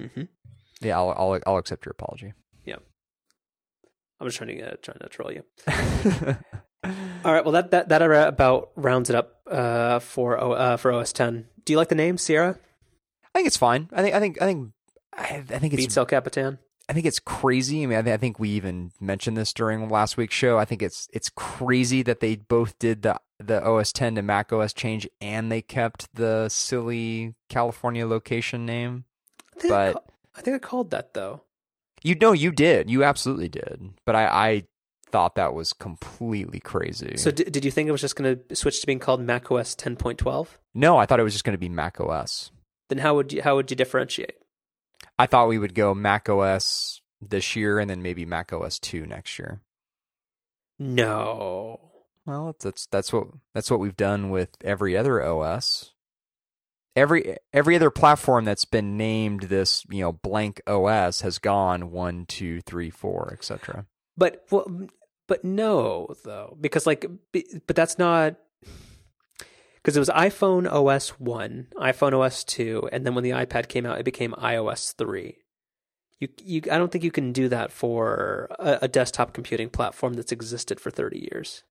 [0.00, 0.22] Mm-hmm.
[0.80, 2.32] Yeah, I'll I'll, I'll accept your apology.
[2.64, 2.76] Yeah,
[4.20, 5.42] I'm just trying to uh, trying to troll you.
[7.24, 7.44] All right.
[7.44, 11.46] Well, that that that about rounds it up uh, for uh, for OS 10.
[11.64, 12.58] Do you like the name Sierra?
[13.36, 13.90] I think it's fine.
[13.92, 14.72] I think I think I think
[15.12, 16.58] I, think it's Beats El Capitan.
[16.88, 17.82] I think it's crazy.
[17.82, 20.56] I mean, I, th- I think we even mentioned this during last week's show.
[20.56, 24.54] I think it's it's crazy that they both did the the OS 10 to Mac
[24.54, 29.04] OS change and they kept the silly California location name.
[29.54, 31.42] I think I, But- ca- I think I called that though.
[32.02, 32.88] You know, you did.
[32.88, 33.90] You absolutely did.
[34.06, 34.62] But I, I
[35.10, 37.18] thought that was completely crazy.
[37.18, 39.50] So, d- did you think it was just going to switch to being called Mac
[39.50, 40.46] OS 10.12?
[40.74, 42.50] no, I thought it was just going to be Mac OS.
[42.88, 44.36] Then how would you how would you differentiate?
[45.18, 49.06] I thought we would go Mac OS this year and then maybe Mac OS 2
[49.06, 49.62] next year.
[50.78, 51.80] No.
[52.26, 55.92] Well, that's that's what that's what we've done with every other OS.
[56.94, 62.26] Every every other platform that's been named this, you know, blank OS has gone one,
[62.26, 63.86] two, three, four, etc.
[64.16, 64.88] But well,
[65.28, 68.36] but no though because like but that's not
[69.86, 73.86] because it was iPhone OS 1, iPhone OS 2 and then when the iPad came
[73.86, 75.36] out it became iOS 3.
[76.18, 80.14] You you I don't think you can do that for a, a desktop computing platform
[80.14, 81.62] that's existed for 30 years.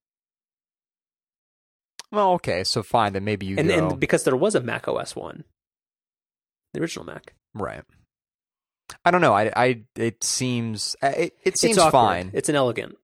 [2.10, 4.88] Well, okay, so fine, then maybe you And go and because there was a Mac
[4.88, 5.44] OS 1.
[6.74, 7.34] The original Mac.
[7.54, 7.84] right.
[9.04, 9.34] I don't know.
[9.34, 12.32] I I it seems uh, it it seems it's fine.
[12.34, 12.96] It's inelegant.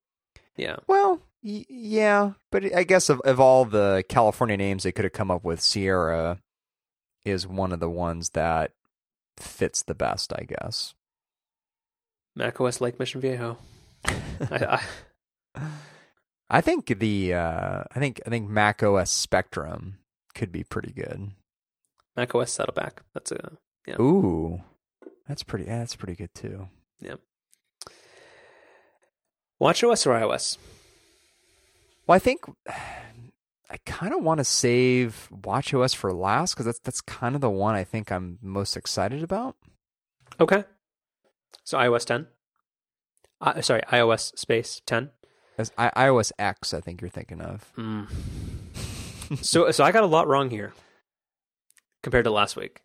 [0.56, 0.78] Yeah.
[0.88, 5.32] Well, yeah, but I guess of of all the California names they could have come
[5.32, 6.40] up with, Sierra
[7.26, 8.72] is one of the ones that
[9.38, 10.94] fits the best, I guess.
[12.36, 13.58] Mac OS Lake Mission Viejo.
[14.06, 14.82] I,
[15.56, 15.62] I,
[16.50, 19.98] I think the uh, I think I think Mac OS Spectrum
[20.36, 21.32] could be pretty good.
[22.16, 23.04] Mac OS Saddleback.
[23.14, 23.54] That's a
[23.88, 24.00] Yeah.
[24.00, 24.62] Ooh,
[25.28, 25.66] that's pretty.
[25.66, 26.68] Yeah, that's pretty good too.
[29.60, 30.58] Watch OS or iOS.
[32.12, 37.00] Well, I think I kind of want to save WatchOS for last because that's that's
[37.00, 39.56] kind of the one I think I'm most excited about.
[40.38, 40.66] Okay.
[41.64, 42.28] So iOS 10.
[43.40, 45.12] Uh, sorry, iOS space 10.
[45.58, 47.72] As I, iOS X, I think you're thinking of.
[47.78, 48.10] Mm.
[49.42, 50.74] so so I got a lot wrong here
[52.04, 52.82] compared to last week.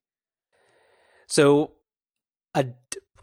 [1.26, 1.72] So
[2.54, 2.66] a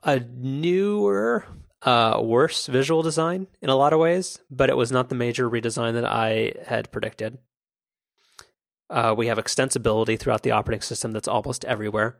[0.03, 1.45] a newer
[1.83, 5.49] uh worse visual design in a lot of ways, but it was not the major
[5.49, 7.37] redesign that I had predicted.
[8.89, 12.17] Uh we have extensibility throughout the operating system that's almost everywhere.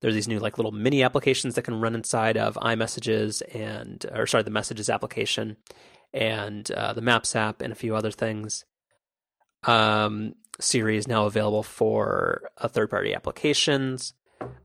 [0.00, 4.26] There's these new like little mini applications that can run inside of iMessages and or
[4.26, 5.56] sorry, the messages application
[6.12, 8.64] and uh, the Maps app and a few other things
[9.66, 14.14] um, Siri is now available for uh, third-party applications.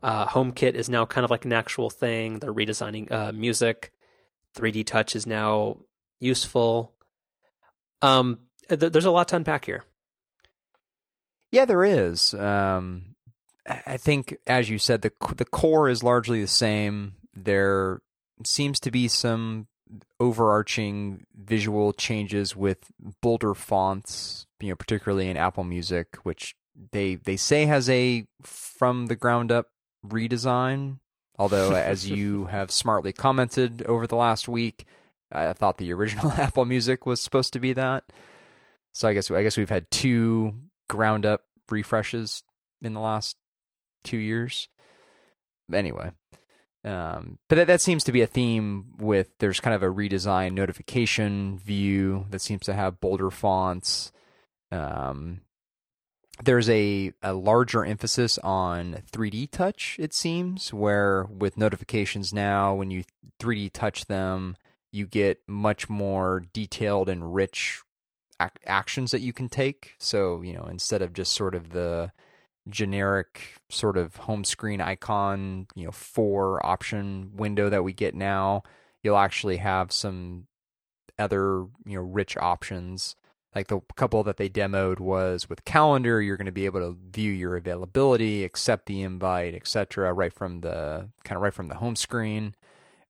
[0.04, 2.40] Uh, HomeKit is now kind of like an actual thing.
[2.40, 3.92] They're redesigning uh, music.
[4.60, 5.78] 3D Touch is now
[6.20, 6.94] useful.
[8.02, 8.40] Um,
[8.70, 9.84] th- there's a lot to unpack here.
[11.52, 12.34] Yeah, there is.
[12.34, 13.16] Um,
[13.66, 17.14] I think, as you said, the the core is largely the same.
[17.36, 18.02] There
[18.44, 19.68] seems to be some
[20.20, 22.92] overarching visual changes with
[23.22, 26.56] bolder fonts, you know, particularly in Apple Music, which
[26.92, 29.68] they they say has a from the ground up
[30.06, 31.00] redesign.
[31.40, 34.86] Although, as you have smartly commented over the last week,
[35.32, 38.04] I thought the original Apple Music was supposed to be that.
[38.94, 40.54] So I guess I guess we've had two
[40.90, 42.44] ground up refreshes
[42.82, 43.38] in the last
[44.04, 44.68] two years.
[45.72, 46.12] Anyway,
[46.84, 50.54] um, but that, that seems to be a theme with there's kind of a redesigned
[50.54, 54.12] notification view that seems to have bolder fonts.
[54.72, 55.42] Um,
[56.44, 62.92] there's a, a larger emphasis on 3D touch, it seems, where with notifications now, when
[62.92, 63.04] you
[63.40, 64.56] 3D touch them,
[64.92, 67.82] you get much more detailed and rich
[68.42, 69.96] ac- actions that you can take.
[70.00, 72.12] So, you know, instead of just sort of the
[72.70, 78.64] generic sort of home screen icon, you know, four option window that we get now,
[79.04, 80.48] you'll actually have some
[81.18, 83.16] other, you know, rich options.
[83.56, 86.98] Like the couple that they demoed was with calendar, you're going to be able to
[87.12, 91.76] view your availability, accept the invite, etc., right from the kind of right from the
[91.76, 92.56] home screen.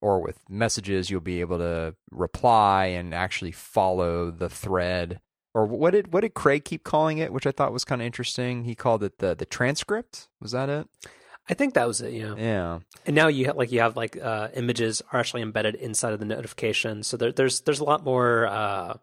[0.02, 5.20] Or with messages, you'll be able to reply and actually follow the thread
[5.54, 8.06] or what did what did Craig keep calling it, which I thought was kind of
[8.06, 8.64] interesting.
[8.64, 10.28] He called it the the transcript.
[10.40, 10.88] Was that it?
[11.50, 12.14] I think that was it.
[12.14, 12.36] Yeah.
[12.38, 12.80] Yeah.
[13.08, 16.20] And now you have like you have like uh, images are actually embedded inside of
[16.20, 18.98] the notification, so there, there's there's a lot more uh,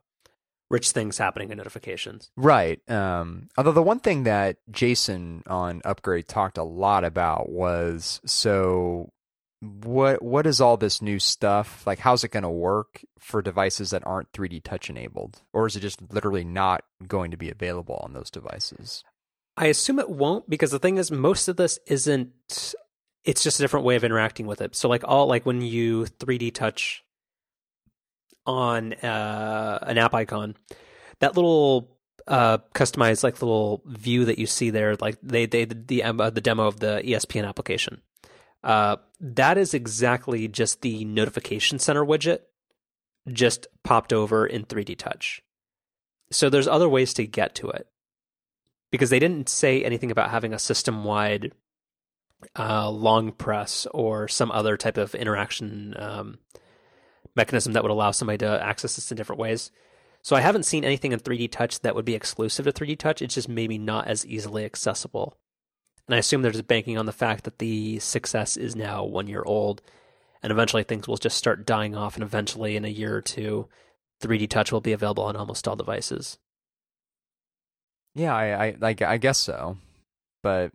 [0.71, 2.31] rich things happening in notifications.
[2.37, 2.81] Right.
[2.91, 9.12] Um, although the one thing that Jason on Upgrade talked a lot about was so
[9.61, 13.89] what what is all this new stuff like how's it going to work for devices
[13.91, 17.99] that aren't 3D touch enabled or is it just literally not going to be available
[18.03, 19.03] on those devices?
[19.57, 22.75] I assume it won't because the thing is most of this isn't
[23.25, 24.77] it's just a different way of interacting with it.
[24.77, 27.03] So like all like when you 3D touch
[28.47, 30.57] on uh, an app icon,
[31.20, 36.03] that little uh, customized like little view that you see there, like they they the
[36.03, 38.03] uh, the demo of the ESPN application.
[38.64, 42.40] Uh, that is exactly just the notification center widget,
[43.32, 45.42] just popped over in 3D Touch.
[46.32, 47.86] So there's other ways to get to it
[48.90, 51.53] because they didn't say anything about having a system wide
[52.59, 56.38] uh, long press or some other type of interaction um,
[57.37, 59.70] mechanism that would allow somebody to access this in different ways.
[60.22, 63.22] So I haven't seen anything in 3D Touch that would be exclusive to 3D Touch.
[63.22, 65.37] It's just maybe not as easily accessible.
[66.09, 69.28] And I assume they're just banking on the fact that the 6S is now one
[69.28, 69.82] year old,
[70.43, 73.68] and eventually things will just start dying off, and eventually in a year or two,
[74.22, 76.39] 3D Touch will be available on almost all devices.
[78.14, 79.76] Yeah, I, I I guess so,
[80.43, 80.72] but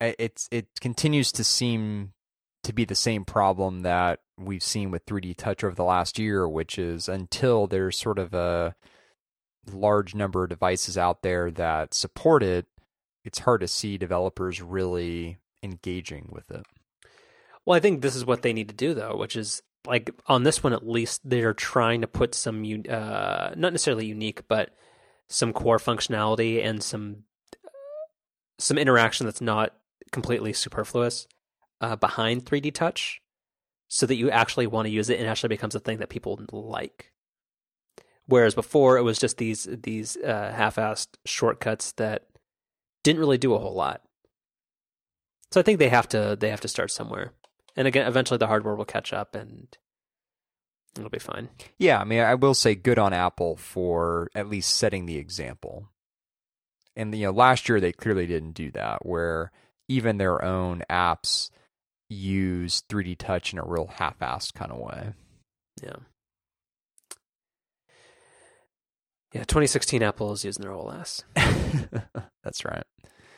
[0.00, 2.12] it's it continues to seem
[2.64, 6.48] to be the same problem that we've seen with 3D Touch over the last year,
[6.48, 8.74] which is until there's sort of a
[9.70, 12.66] large number of devices out there that support it,
[13.24, 16.64] it's hard to see developers really engaging with it.
[17.64, 20.42] Well, I think this is what they need to do, though, which is like on
[20.42, 24.70] this one at least, they're trying to put some, uh, not necessarily unique, but
[25.28, 27.24] some core functionality and some
[28.58, 29.74] some interaction that's not
[30.12, 31.26] completely superfluous
[31.82, 33.20] uh, behind 3D Touch,
[33.88, 36.40] so that you actually want to use it and actually becomes a thing that people
[36.50, 37.12] like.
[38.26, 42.26] Whereas before it was just these these uh, half-assed shortcuts that
[43.02, 44.02] didn't really do a whole lot.
[45.50, 47.32] So I think they have to they have to start somewhere.
[47.76, 49.76] And again, eventually the hardware will catch up and
[50.96, 51.48] it'll be fine.
[51.78, 55.88] Yeah, I mean, I will say good on Apple for at least setting the example.
[56.94, 59.50] And you know, last year they clearly didn't do that where
[59.88, 61.50] even their own apps
[62.12, 65.12] use 3D touch in a real half-assed kind of way.
[65.82, 65.96] Yeah.
[69.32, 71.24] Yeah, 2016 Apple is using their whole ass.
[72.44, 72.84] That's right.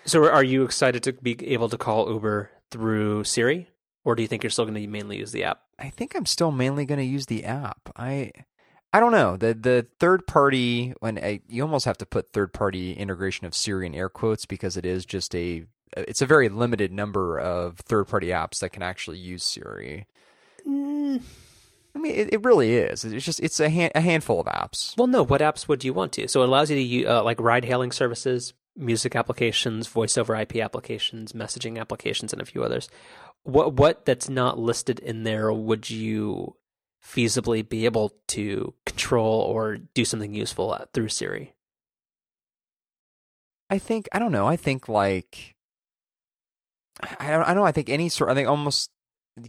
[0.05, 3.71] So, are you excited to be able to call Uber through Siri,
[4.05, 5.61] or do you think you're still going to mainly use the app?
[5.79, 7.91] I think I'm still mainly going to use the app.
[7.97, 8.33] I
[8.93, 12.53] I don't know the the third party when I, you almost have to put third
[12.53, 15.65] party integration of Siri in air quotes because it is just a
[15.97, 20.07] it's a very limited number of third party apps that can actually use Siri.
[20.67, 21.23] Mm.
[21.95, 23.05] I mean, it, it, really is.
[23.05, 24.97] It's just it's a, hand, a handful of apps.
[24.97, 25.23] Well, no.
[25.25, 26.27] What apps would you want to?
[26.27, 30.35] So it allows you to use uh, like ride hailing services, music applications, voice over
[30.35, 32.89] IP applications, messaging applications, and a few others.
[33.45, 36.57] What what that's not listed in there would you
[37.05, 41.55] feasibly be able to control or do something useful through Siri?
[43.71, 44.49] I think I don't know.
[44.49, 45.54] I think like
[47.19, 47.67] I don't, I don't.
[47.67, 48.31] I think any sort.
[48.31, 48.91] I think almost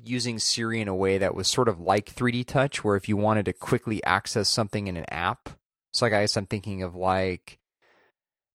[0.03, 3.18] using Siri in a way that was sort of like 3D Touch, where if you
[3.18, 5.49] wanted to quickly access something in an app,
[5.93, 7.60] so like I guess I'm thinking of like,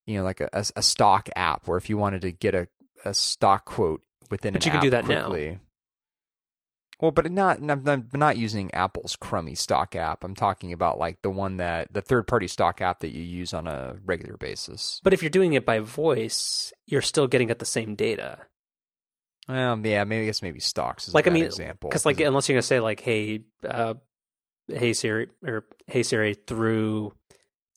[0.06, 2.68] you know, like a, a stock app, where if you wanted to get a,
[3.04, 5.60] a stock quote within but you can do that quickly, now.
[7.00, 10.22] Well, but not I'm not using Apple's crummy stock app.
[10.22, 13.54] I'm talking about like the one that the third party stock app that you use
[13.54, 15.00] on a regular basis.
[15.02, 18.40] But if you're doing it by voice, you're still getting at the same data.
[19.50, 22.48] Um, yeah, maybe I guess maybe stocks is like I mean, example because like unless
[22.48, 23.94] you're gonna say like, hey, uh,
[24.68, 27.12] hey Siri or hey Siri through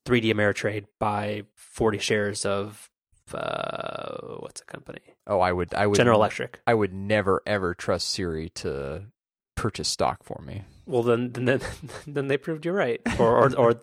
[0.05, 2.89] TD Ameritrade buy 40 shares of
[3.33, 4.99] uh, what's a company?
[5.25, 6.59] Oh, I would, I would General Electric.
[6.67, 9.05] I would never ever trust Siri to
[9.55, 10.63] purchase stock for me.
[10.85, 11.61] Well, then, then,
[12.07, 13.79] then they proved you're right, or, or, or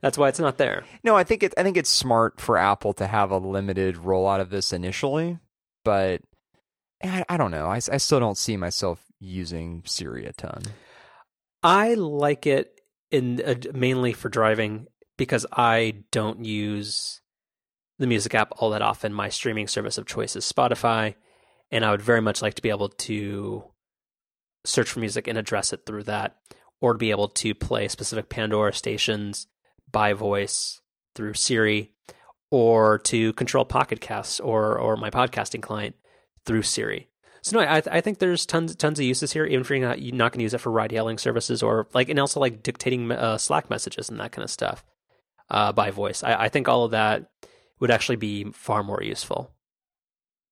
[0.00, 0.84] that's why it's not there.
[1.04, 4.40] No, I think it, I think it's smart for Apple to have a limited rollout
[4.40, 5.38] of this initially,
[5.84, 6.20] but
[7.02, 7.66] I, I don't know.
[7.66, 10.62] I, I still don't see myself using Siri a ton.
[11.62, 12.80] I like it
[13.10, 14.86] in uh, mainly for driving
[15.16, 17.20] because I don't use
[17.98, 19.12] the music app all that often.
[19.12, 21.14] My streaming service of choice is Spotify,
[21.70, 23.64] and I would very much like to be able to
[24.64, 26.36] search for music and address it through that,
[26.80, 29.46] or to be able to play specific Pandora stations
[29.90, 30.80] by voice
[31.14, 31.92] through Siri,
[32.50, 35.94] or to control Pocket Casts or or my podcasting client
[36.46, 37.08] through Siri.
[37.42, 40.00] So no, I I think there's tons tons of uses here, even if you're not
[40.00, 42.62] you're not going to use it for ride hailing services or like and also like
[42.62, 44.84] dictating uh, Slack messages and that kind of stuff
[45.48, 46.22] uh, by voice.
[46.22, 47.30] I, I think all of that
[47.80, 49.50] would actually be far more useful.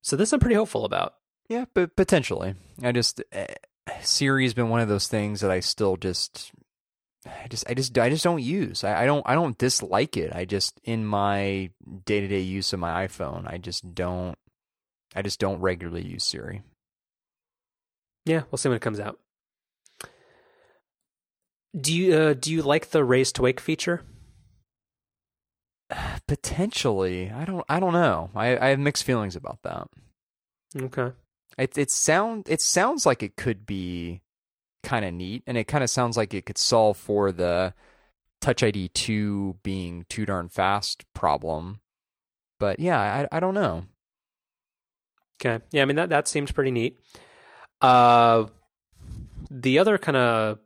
[0.01, 1.15] So this I'm pretty hopeful about.
[1.47, 2.55] Yeah, but potentially.
[2.81, 3.45] I just uh,
[4.01, 6.51] Siri has been one of those things that I still just
[7.25, 8.83] I just I just I just don't use.
[8.83, 10.33] I, I don't I don't dislike it.
[10.33, 11.69] I just in my
[12.05, 14.37] day to day use of my iPhone, I just don't
[15.15, 16.61] I just don't regularly use Siri.
[18.25, 19.19] Yeah, we'll see when it comes out.
[21.79, 24.03] Do you uh, do you like the raise to wake feature?
[26.27, 28.29] Potentially, I don't I don't know.
[28.35, 29.87] I, I have mixed feelings about that.
[30.75, 31.11] Okay.
[31.57, 34.21] It it sound it sounds like it could be
[34.83, 37.73] kind of neat, and it kind of sounds like it could solve for the
[38.41, 41.81] Touch ID two being too darn fast problem.
[42.59, 43.83] But yeah, I I don't know.
[45.41, 45.63] Okay.
[45.71, 46.99] Yeah, I mean that that seems pretty neat.
[47.81, 48.45] Uh,
[49.49, 50.59] the other kind of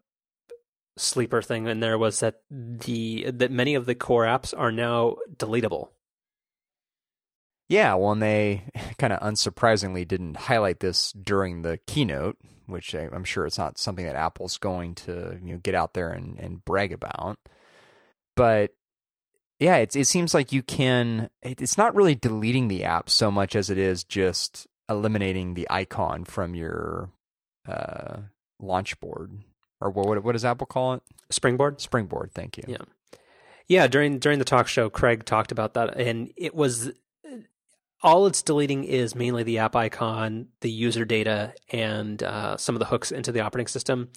[0.97, 5.17] sleeper thing in there was that the that many of the core apps are now
[5.35, 5.89] deletable.
[7.69, 8.63] Yeah, well, and they
[8.97, 13.77] kind of unsurprisingly didn't highlight this during the keynote, which I, am sure it's not
[13.77, 17.37] something that Apple's going to you know get out there and, and brag about.
[18.35, 18.71] But
[19.63, 21.29] yeah, it, it seems like you can.
[21.41, 25.67] It, it's not really deleting the app so much as it is just eliminating the
[25.69, 27.09] icon from your
[27.65, 28.17] uh,
[28.59, 29.31] launch board,
[29.79, 30.21] or what?
[30.21, 31.03] What does Apple call it?
[31.29, 31.79] Springboard.
[31.79, 32.31] Springboard.
[32.33, 32.63] Thank you.
[32.67, 32.83] Yeah,
[33.69, 33.87] yeah.
[33.87, 36.91] During during the talk show, Craig talked about that, and it was
[38.01, 42.79] all it's deleting is mainly the app icon, the user data, and uh, some of
[42.79, 44.09] the hooks into the operating system.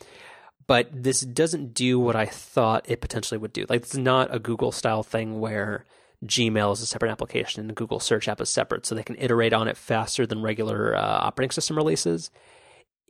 [0.67, 3.67] But this doesn't do what I thought it potentially would do.
[3.69, 5.85] Like it's not a Google style thing where
[6.25, 9.17] Gmail is a separate application and the Google Search app is separate, so they can
[9.17, 12.31] iterate on it faster than regular uh, operating system releases.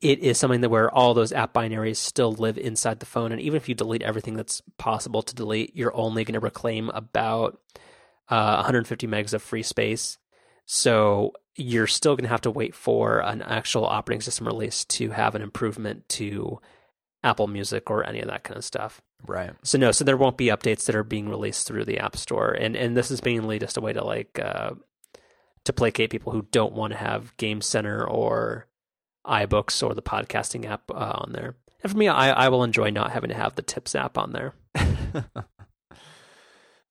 [0.02, 3.40] It is something that where all those app binaries still live inside the phone, and
[3.40, 7.59] even if you delete everything that's possible to delete, you're only going to reclaim about
[8.28, 10.18] uh, 150 megs of free space
[10.66, 15.11] so you're still going to have to wait for an actual operating system release to
[15.11, 16.61] have an improvement to
[17.26, 19.02] Apple Music or any of that kind of stuff.
[19.26, 19.50] Right.
[19.64, 22.52] So no, so there won't be updates that are being released through the App Store,
[22.52, 24.70] and and this is mainly just a way to like uh,
[25.64, 28.68] to placate people who don't want to have Game Center or
[29.26, 31.56] iBooks or the podcasting app uh, on there.
[31.82, 34.32] And for me, I, I will enjoy not having to have the Tips app on
[34.32, 34.54] there.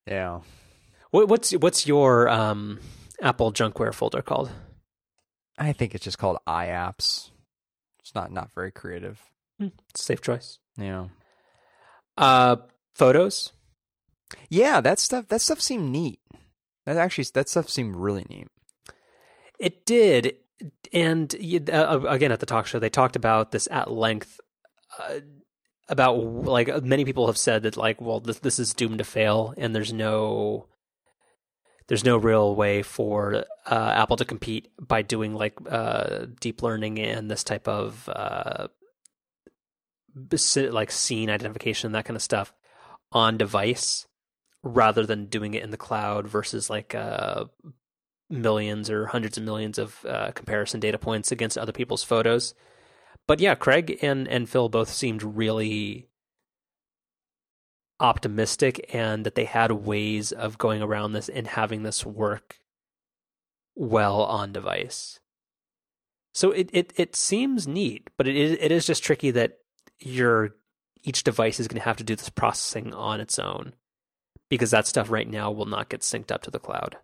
[0.06, 0.42] yeah.
[1.12, 2.80] What, what's what's your um,
[3.22, 4.52] Apple junkware folder called?
[5.58, 7.30] I think it's just called iApps.
[8.02, 9.22] It's not not very creative.
[9.60, 10.60] Hmm, safe choice.
[10.78, 11.08] Yeah.
[12.18, 12.58] Uh,
[12.94, 13.52] photos.
[14.50, 15.28] Yeah, that stuff.
[15.28, 16.20] That stuff seemed neat.
[16.86, 18.48] That actually, that stuff seemed really neat.
[19.60, 20.36] It did,
[20.92, 21.34] and
[21.72, 24.40] uh, again at the talk show, they talked about this at length.
[25.00, 25.20] Uh,
[25.88, 29.54] about like many people have said that like, well, this this is doomed to fail,
[29.58, 30.68] and there's no
[31.88, 37.00] there's no real way for uh, Apple to compete by doing like uh, deep learning
[37.00, 38.68] and this type of uh,
[40.16, 42.54] like scene identification that kind of stuff
[43.12, 44.08] on device
[44.64, 47.46] rather than doing it in the cloud versus like uh,
[48.30, 52.54] millions or hundreds of millions of uh, comparison data points against other people's photos.
[53.28, 56.10] But yeah, Craig and and Phil both seemed really
[58.00, 62.60] optimistic and that they had ways of going around this and having this work
[63.76, 65.20] well on device.
[66.34, 69.60] So it it, it seems neat, but it is, it is just tricky that
[70.00, 70.56] your
[71.04, 73.74] each device is going to have to do this processing on its own
[74.50, 76.98] because that stuff right now will not get synced up to the cloud.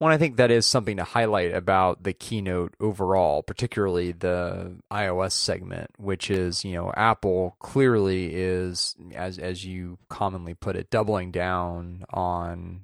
[0.00, 5.30] Well, I think that is something to highlight about the keynote overall, particularly the iOS
[5.30, 11.30] segment, which is, you know, Apple clearly is, as as you commonly put it, doubling
[11.30, 12.80] down on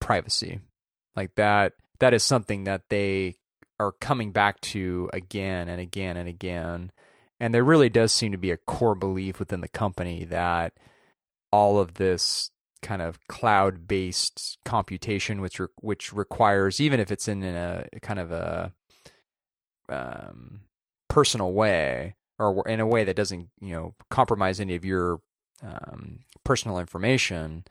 [0.00, 0.60] privacy.
[1.16, 3.36] Like that that is something that they
[3.78, 6.92] are coming back to again and again and again.
[7.40, 10.74] And there really does seem to be a core belief within the company that
[11.50, 12.50] all of this
[12.82, 18.20] kind of cloud based computation, which re- which requires even if it's in a kind
[18.20, 18.72] of a
[19.88, 20.60] um,
[21.08, 25.20] personal way or in a way that doesn't you know compromise any of your
[25.62, 27.64] um, personal information.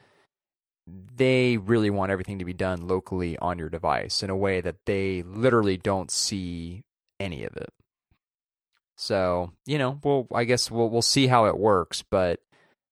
[0.87, 4.85] They really want everything to be done locally on your device in a way that
[4.87, 6.83] they literally don't see
[7.19, 7.71] any of it.
[8.99, 12.41] So you know, well, I guess we'll we'll see how it works, but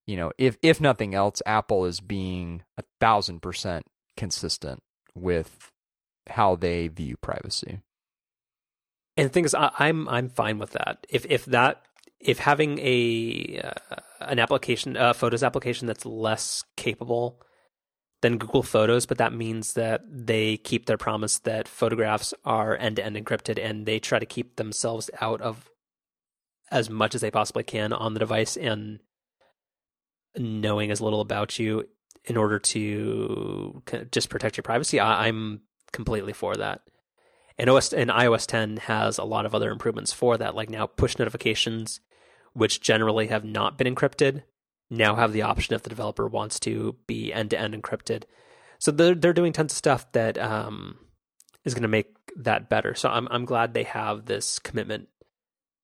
[0.06, 3.86] you know, if if nothing else, Apple is being a thousand percent
[4.16, 4.82] consistent
[5.16, 5.70] with
[6.30, 7.82] how they view privacy.
[9.18, 11.06] And the thing is, I, I'm I'm fine with that.
[11.10, 11.82] If if that
[12.22, 17.42] if having a uh, an application, a Photos application that's less capable
[18.22, 22.96] than Google Photos, but that means that they keep their promise that photographs are end
[22.96, 25.70] to end encrypted, and they try to keep themselves out of
[26.72, 29.00] as much as they possibly can on the device and
[30.38, 31.88] knowing as little about you
[32.26, 33.82] in order to
[34.12, 35.00] just protect your privacy.
[35.00, 35.62] I, I'm
[35.92, 36.82] completely for that.
[37.58, 40.86] And OS and iOS 10 has a lot of other improvements for that, like now
[40.86, 42.02] push notifications,
[42.54, 44.44] which generally have not been encrypted,
[44.90, 48.24] now have the option if the developer wants to be end to end encrypted.
[48.80, 50.98] So they're they're doing tons of stuff that um,
[51.66, 52.94] is going to make that better.
[52.94, 55.08] So I'm I'm glad they have this commitment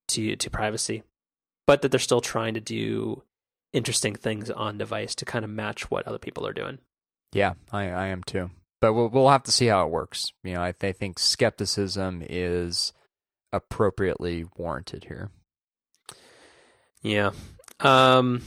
[0.08, 1.02] to to privacy,
[1.66, 3.22] but that they're still trying to do
[3.72, 6.78] interesting things on device to kind of match what other people are doing.
[7.32, 8.50] Yeah, I, I am too.
[8.80, 10.32] But we'll we'll have to see how it works.
[10.42, 12.92] You know, I, I think skepticism is
[13.52, 15.30] appropriately warranted here.
[17.02, 17.30] Yeah.
[17.80, 18.42] Um,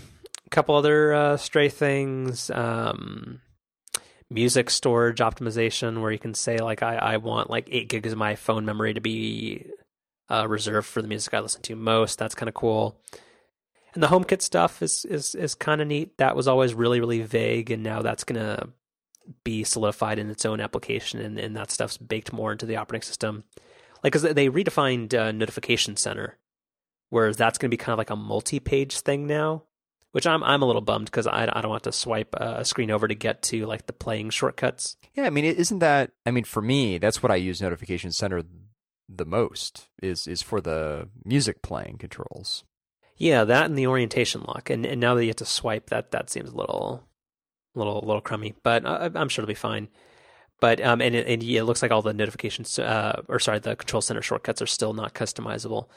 [0.45, 2.49] a couple other uh, stray things.
[2.49, 3.41] Um,
[4.29, 8.17] music storage optimization, where you can say like I, I want like eight gigs of
[8.17, 9.65] my phone memory to be
[10.29, 12.19] uh, reserved for the music I listen to most.
[12.19, 12.99] That's kind of cool.
[13.93, 16.17] And the HomeKit stuff is is is kind of neat.
[16.17, 18.69] That was always really really vague, and now that's gonna
[19.43, 23.05] be solidified in its own application, and, and that stuff's baked more into the operating
[23.05, 23.43] system.
[24.03, 26.37] Like, because they redefined uh, Notification Center,
[27.09, 29.63] whereas that's going to be kind of like a multi-page thing now,
[30.11, 32.91] which I'm I'm a little bummed because I I don't want to swipe a screen
[32.91, 34.97] over to get to like the playing shortcuts.
[35.15, 36.11] Yeah, I mean, isn't that?
[36.25, 38.43] I mean, for me, that's what I use Notification Center
[39.09, 42.63] the most is is for the music playing controls.
[43.17, 46.11] Yeah, that and the orientation lock, and and now that you have to swipe, that
[46.11, 47.03] that seems a little,
[47.73, 48.53] little, little crummy.
[48.63, 49.87] But I, am sure it'll be fine.
[50.59, 53.75] But um, and it, and it looks like all the notifications, uh, or sorry, the
[53.75, 55.87] control center shortcuts are still not customizable.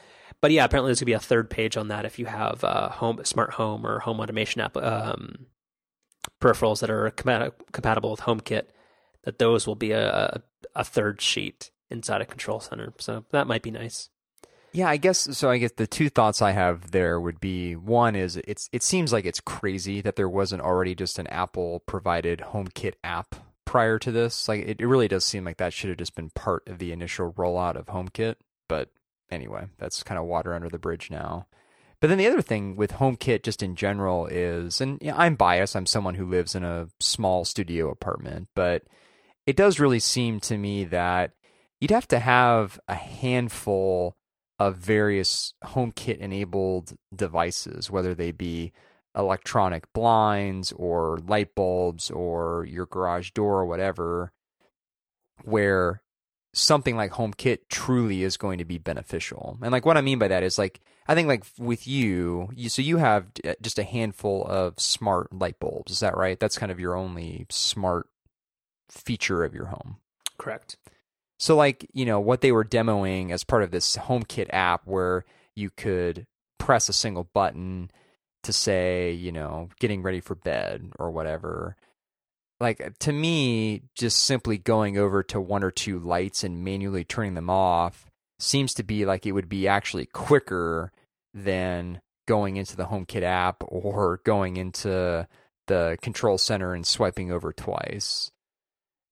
[0.41, 2.89] But yeah, apparently there's gonna be a third page on that if you have uh,
[2.89, 5.47] home, smart home, or home automation app um,
[6.41, 8.65] peripherals that are compatible with HomeKit.
[9.25, 10.43] That those will be a
[10.75, 12.93] a third sheet inside a control center.
[12.99, 14.09] So that might be nice.
[14.73, 15.51] Yeah, I guess so.
[15.51, 19.13] I guess the two thoughts I have there would be one is it's it seems
[19.13, 23.35] like it's crazy that there wasn't already just an Apple provided HomeKit app
[23.65, 24.49] prior to this.
[24.49, 26.93] Like it, it really does seem like that should have just been part of the
[26.93, 28.37] initial rollout of HomeKit.
[28.69, 28.91] But
[29.29, 31.47] anyway, that's kind of water under the bridge now.
[32.01, 35.35] But then the other thing with HomeKit just in general is, and you know, I'm
[35.35, 35.75] biased.
[35.77, 38.85] I'm someone who lives in a small studio apartment, but
[39.47, 41.33] it does really seem to me that
[41.81, 44.17] you'd have to have a handful
[44.59, 48.73] of various HomeKit enabled devices, whether they be
[49.17, 54.33] electronic blinds or light bulbs or your garage door or whatever,
[55.43, 56.03] where
[56.53, 59.59] something like HomeKit truly is going to be beneficial.
[59.63, 62.69] And like what I mean by that is like I think like with you, you
[62.69, 65.93] so you have uh, just a handful of smart light bulbs.
[65.93, 66.39] Is that right?
[66.39, 68.09] That's kind of your only smart
[68.91, 69.97] feature of your home.
[70.39, 70.77] Correct.
[71.41, 75.25] So, like, you know, what they were demoing as part of this HomeKit app where
[75.57, 76.27] you could
[76.59, 77.91] press a single button
[78.43, 81.77] to say, you know, getting ready for bed or whatever.
[82.61, 87.05] Like, uh, to me, just simply going over to one or two lights and manually
[87.05, 90.93] turning them off seems to be like it would be actually quicker
[91.33, 95.27] than going into the HomeKit app or going into
[95.69, 98.31] the control center and swiping over twice.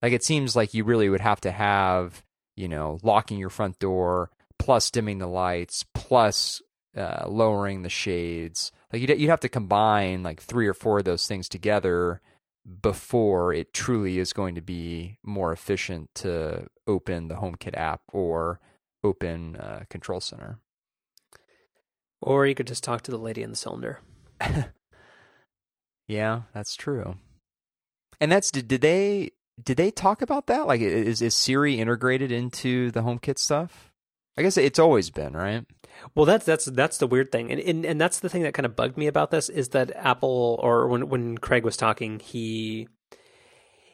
[0.02, 2.22] Like it seems like you really would have to have,
[2.56, 6.62] you know, locking your front door, plus dimming the lights, plus
[6.96, 8.72] uh, lowering the shades.
[8.92, 12.20] Like you'd, you'd have to combine like three or four of those things together
[12.82, 18.60] before it truly is going to be more efficient to open the HomeKit app or
[19.02, 20.58] open uh, Control Center.
[22.20, 24.00] Or you could just talk to the lady in the cylinder.
[26.08, 27.16] yeah, that's true.
[28.20, 29.30] And that's did, did they
[29.62, 30.66] did they talk about that?
[30.66, 33.93] Like, is is Siri integrated into the HomeKit stuff?
[34.36, 35.64] I guess it's always been right.
[36.14, 38.66] Well, that's that's that's the weird thing, and and, and that's the thing that kind
[38.66, 42.89] of bugged me about this is that Apple, or when when Craig was talking, he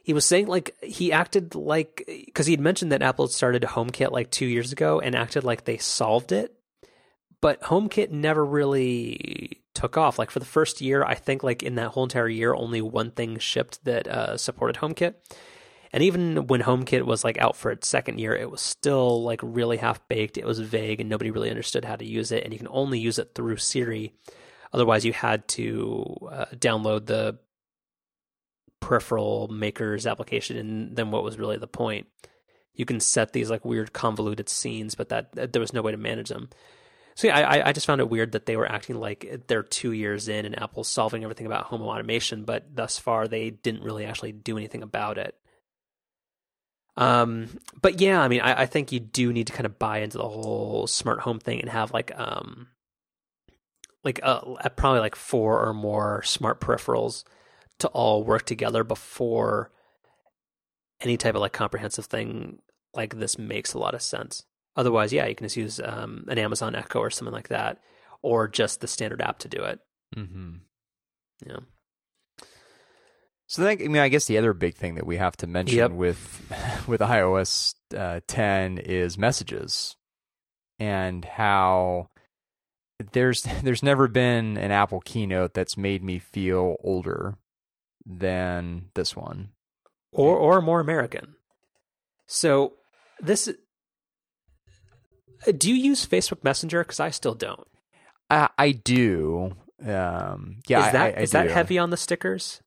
[0.02, 4.30] he was saying like he acted like because he'd mentioned that Apple started HomeKit like
[4.30, 6.54] two years ago and acted like they solved it,
[7.40, 10.18] but HomeKit never really took off.
[10.18, 13.10] Like for the first year, I think like in that whole entire year, only one
[13.10, 15.14] thing shipped that uh, supported HomeKit.
[15.94, 19.40] And even when HomeKit was like out for its second year, it was still like
[19.42, 20.36] really half baked.
[20.36, 22.44] It was vague and nobody really understood how to use it.
[22.44, 24.12] And you can only use it through Siri.
[24.72, 27.38] Otherwise, you had to uh, download the
[28.80, 30.58] peripheral makers application.
[30.58, 32.08] And then what was really the point?
[32.74, 35.92] you can set these like weird convoluted scenes, but that, that there was no way
[35.92, 36.50] to manage them.
[37.14, 39.92] So yeah, I, I just found it weird that they were acting like they're two
[39.92, 44.04] years in and Apple's solving everything about home automation, but thus far they didn't really
[44.04, 45.36] actually do anything about it.
[46.96, 47.48] Um,
[47.80, 50.18] but yeah, I mean, I, I think you do need to kind of buy into
[50.18, 52.68] the whole smart home thing and have like um,
[54.04, 54.40] like uh,
[54.76, 57.24] probably like four or more smart peripherals
[57.78, 59.72] to all work together before
[61.00, 62.58] any type of like comprehensive thing
[62.94, 64.44] like this makes a lot of sense.
[64.76, 67.78] Otherwise, yeah, you can just use um, an Amazon Echo or something like that,
[68.22, 69.80] or just the standard app to do it.
[70.16, 70.54] Mm-hmm.
[71.46, 71.60] Yeah.
[73.46, 75.76] So then, I mean, I guess the other big thing that we have to mention
[75.78, 75.90] Yep.
[75.92, 79.96] with with iOS uh, 10 is messages,
[80.78, 82.08] and how
[83.12, 87.36] there's there's never been an Apple keynote that's made me feel older
[88.06, 89.50] than this one.
[90.12, 91.34] or or more American.
[92.26, 92.74] So
[93.20, 93.50] this
[95.58, 96.82] do you use Facebook Messenger?
[96.84, 97.66] Because I still don't.
[98.30, 99.52] I, I do.
[99.84, 102.62] Um, yeah, is that I, I is that heavy on the stickers?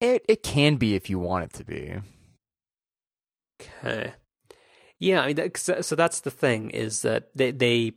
[0.00, 1.96] It it can be if you want it to be.
[3.60, 4.14] Okay.
[4.98, 7.92] Yeah, I mean, so, so that's the thing is that they they.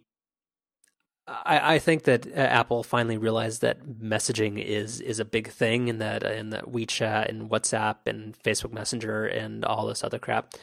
[1.25, 5.89] I, I think that uh, Apple finally realized that messaging is is a big thing,
[5.89, 10.53] and that and that WeChat and WhatsApp and Facebook Messenger and all this other crap,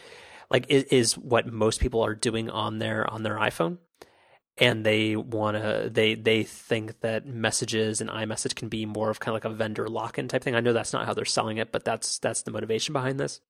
[0.50, 3.78] like is, is what most people are doing on their on their iPhone,
[4.60, 9.18] and they want to they they think that messages and iMessage can be more of
[9.18, 10.54] kind of like a vendor lock in type thing.
[10.54, 13.40] I know that's not how they're selling it, but that's that's the motivation behind this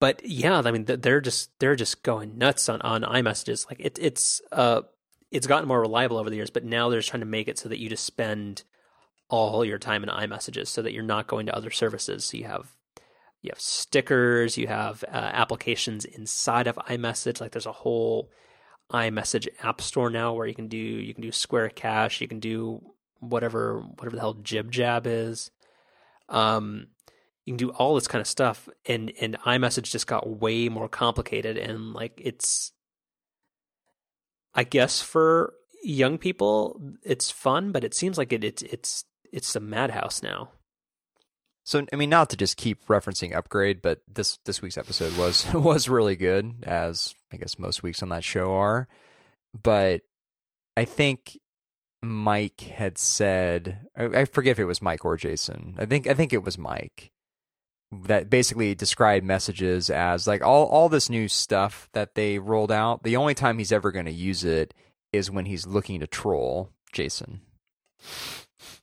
[0.00, 3.66] but yeah, I mean they're just they're just going nuts on on iMessages.
[3.68, 4.80] Like it, it's uh
[5.30, 7.58] it's gotten more reliable over the years, but now they're just trying to make it
[7.58, 8.64] so that you just spend
[9.28, 12.24] all your time in iMessages, so that you're not going to other services.
[12.24, 12.74] So you have
[13.42, 17.40] you have stickers, you have uh, applications inside of iMessage.
[17.40, 18.30] Like there's a whole
[18.92, 22.40] iMessage app store now where you can do you can do Square Cash, you can
[22.40, 22.82] do
[23.20, 25.50] whatever whatever the hell Jib Jab is.
[26.28, 26.88] Um,
[27.44, 30.88] you can do all this kind of stuff and and iMessage just got way more
[30.88, 32.72] complicated and like it's
[34.54, 39.56] I guess for young people it's fun but it seems like it, it's it's it's
[39.56, 40.50] a madhouse now.
[41.64, 45.46] So I mean, not to just keep referencing upgrade, but this this week's episode was
[45.54, 48.88] was really good, as I guess most weeks on that show are.
[49.60, 50.02] But
[50.76, 51.38] I think
[52.02, 55.74] Mike had said, I, I forget if it was Mike or Jason.
[55.78, 57.10] I think I think it was Mike
[57.92, 63.02] that basically described messages as like all all this new stuff that they rolled out.
[63.02, 64.74] The only time he's ever going to use it
[65.12, 67.40] is when he's looking to troll Jason.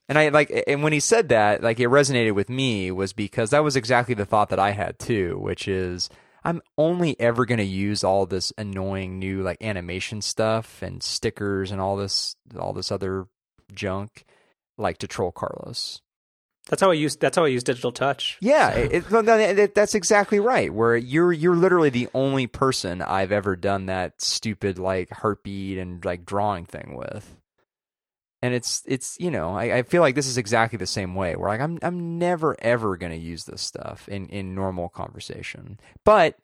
[0.09, 3.49] And I like, and when he said that, like it resonated with me was because
[3.49, 6.09] that was exactly the thought that I had too, which is
[6.43, 11.71] I'm only ever going to use all this annoying new like animation stuff and stickers
[11.71, 13.27] and all this, all this other
[13.73, 14.25] junk,
[14.77, 16.01] like to troll Carlos.
[16.69, 18.37] That's how I use that's how I use digital touch.
[18.41, 20.73] Yeah, it, it- no, no, it- that's exactly right.
[20.73, 26.03] Where you're you're literally the only person I've ever done that stupid like heartbeat and
[26.03, 27.36] like drawing thing with.
[28.41, 31.35] And it's it's you know I, I feel like this is exactly the same way.
[31.35, 35.79] Where like I'm I'm never ever to use this stuff in in normal conversation.
[36.03, 36.37] But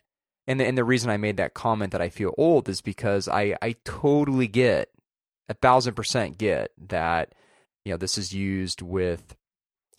[0.48, 3.28] and the, and the reason I made that comment that I feel old is because
[3.28, 4.90] I I totally get
[5.50, 7.34] a thousand percent get that
[7.86, 9.36] you know this is used with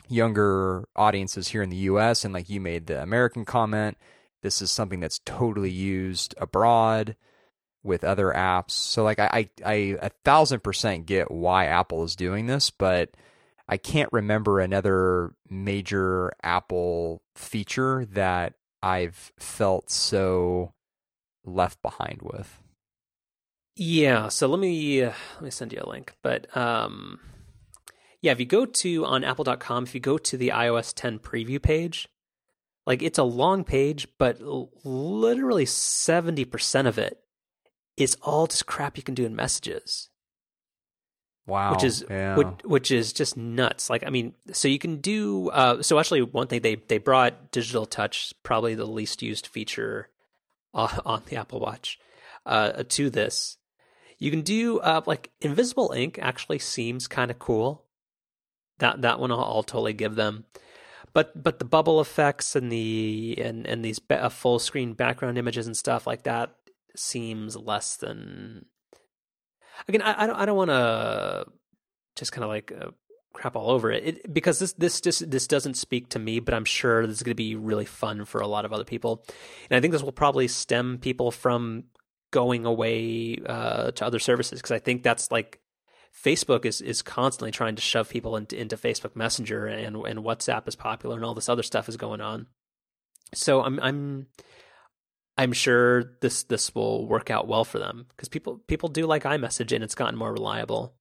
[0.08, 3.96] younger audiences here in the US and like you made the American comment
[4.42, 7.16] this is something that's totally used abroad
[7.84, 12.16] with other apps so like I I, I a thousand percent get why Apple is
[12.16, 13.10] doing this but
[13.68, 20.74] I can't remember another major Apple feature that I've felt so
[21.44, 22.60] left behind with
[23.76, 26.14] Yeah, so let me let me send you a link.
[26.22, 27.20] But um
[28.24, 31.60] yeah, if you go to on apple.com, if you go to the iOS 10 preview
[31.60, 32.08] page,
[32.86, 37.18] like it's a long page, but literally 70% of it
[37.96, 40.08] is all just crap you can do in messages.
[41.46, 42.36] wow which is yeah.
[42.36, 43.90] which, which is just nuts.
[43.90, 45.50] Like I mean, so you can do.
[45.50, 50.08] Uh, so actually, one thing they they brought digital touch, probably the least used feature
[50.74, 51.98] uh, on the Apple Watch,
[52.46, 53.58] uh, to this.
[54.18, 56.18] You can do uh, like invisible ink.
[56.20, 57.84] Actually, seems kind of cool.
[58.78, 60.44] That that one I'll, I'll totally give them.
[61.12, 65.38] But but the bubble effects and the and and these ba- uh, full screen background
[65.38, 66.56] images and stuff like that
[66.96, 68.66] seems less than
[69.88, 71.46] again, I, I don't, I don't want to
[72.16, 72.90] just kind of like uh,
[73.32, 74.04] crap all over it.
[74.06, 77.22] it because this this just this doesn't speak to me, but I'm sure this is
[77.22, 79.24] going to be really fun for a lot of other people,
[79.68, 81.84] and I think this will probably stem people from
[82.30, 85.60] going away uh, to other services because I think that's like
[86.14, 90.66] Facebook is is constantly trying to shove people into, into Facebook Messenger and and WhatsApp
[90.68, 92.46] is popular and all this other stuff is going on.
[93.34, 94.26] So I'm I'm
[95.36, 99.24] I'm sure this this will work out well for them because people people do like
[99.24, 100.94] iMessage and it's gotten more reliable.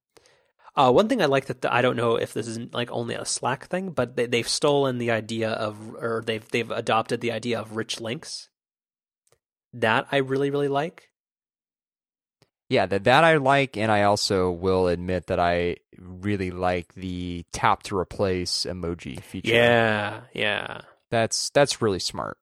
[0.76, 3.14] Uh, one thing I like that the, I don't know if this is like only
[3.14, 7.30] a Slack thing, but they, they've stolen the idea of, or they've they've adopted the
[7.30, 8.48] idea of rich links.
[9.72, 11.10] That I really really like.
[12.68, 17.44] Yeah, that that I like, and I also will admit that I really like the
[17.52, 19.54] tap to replace emoji feature.
[19.54, 20.80] Yeah, yeah.
[21.10, 22.36] That's that's really smart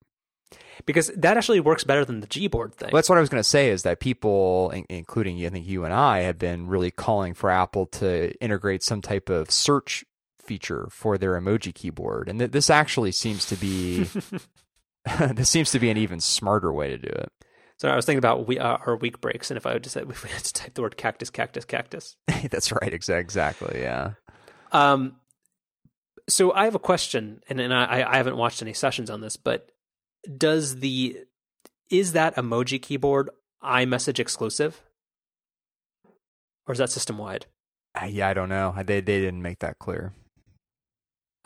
[0.87, 2.91] because that actually works better than the Gboard thing.
[2.93, 5.85] Well, that's what I was going to say is that people, including I think you
[5.85, 10.05] and I, have been really calling for Apple to integrate some type of search
[10.41, 14.07] feature for their emoji keyboard, and th- this actually seems to be
[15.35, 17.33] this seems to be an even smarter way to do it.
[17.79, 19.97] So I was thinking about we, uh, our week breaks, and if I would just
[20.11, 22.17] if we had to type the word cactus, cactus, cactus.
[22.51, 24.13] that's right, exactly, yeah.
[24.71, 25.17] Um,
[26.29, 29.37] so I have a question, and and I, I haven't watched any sessions on this,
[29.37, 29.71] but
[30.37, 31.19] does the
[31.91, 33.31] is that emoji keyboard
[33.63, 34.83] iMessage exclusive,
[36.67, 37.47] or is that system wide?
[38.01, 38.75] Uh, yeah, I don't know.
[38.77, 40.13] They they didn't make that clear.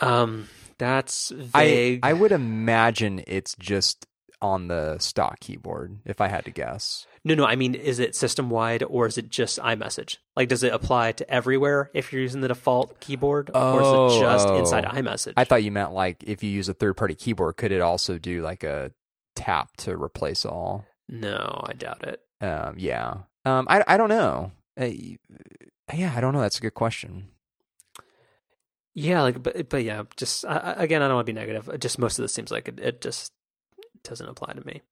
[0.00, 0.48] Um,
[0.78, 2.00] that's vague.
[2.02, 4.06] I I would imagine it's just
[4.42, 7.06] on the stock keyboard, if I had to guess.
[7.26, 10.18] No, no, I mean, is it system wide or is it just iMessage?
[10.36, 14.14] Like, does it apply to everywhere if you're using the default keyboard, oh, or is
[14.14, 14.56] it just oh.
[14.56, 15.32] inside iMessage?
[15.36, 18.16] I thought you meant like if you use a third party keyboard, could it also
[18.16, 18.92] do like a
[19.34, 20.84] tap to replace all?
[21.08, 22.20] No, I doubt it.
[22.40, 23.14] Um, yeah.
[23.44, 24.52] Um, I I don't know.
[24.80, 24.90] Uh,
[25.92, 26.40] yeah, I don't know.
[26.40, 27.26] That's a good question.
[28.94, 31.76] Yeah, like, but but yeah, just uh, again, I don't want to be negative.
[31.80, 33.32] Just most of this seems like it, it just
[34.04, 34.82] doesn't apply to me.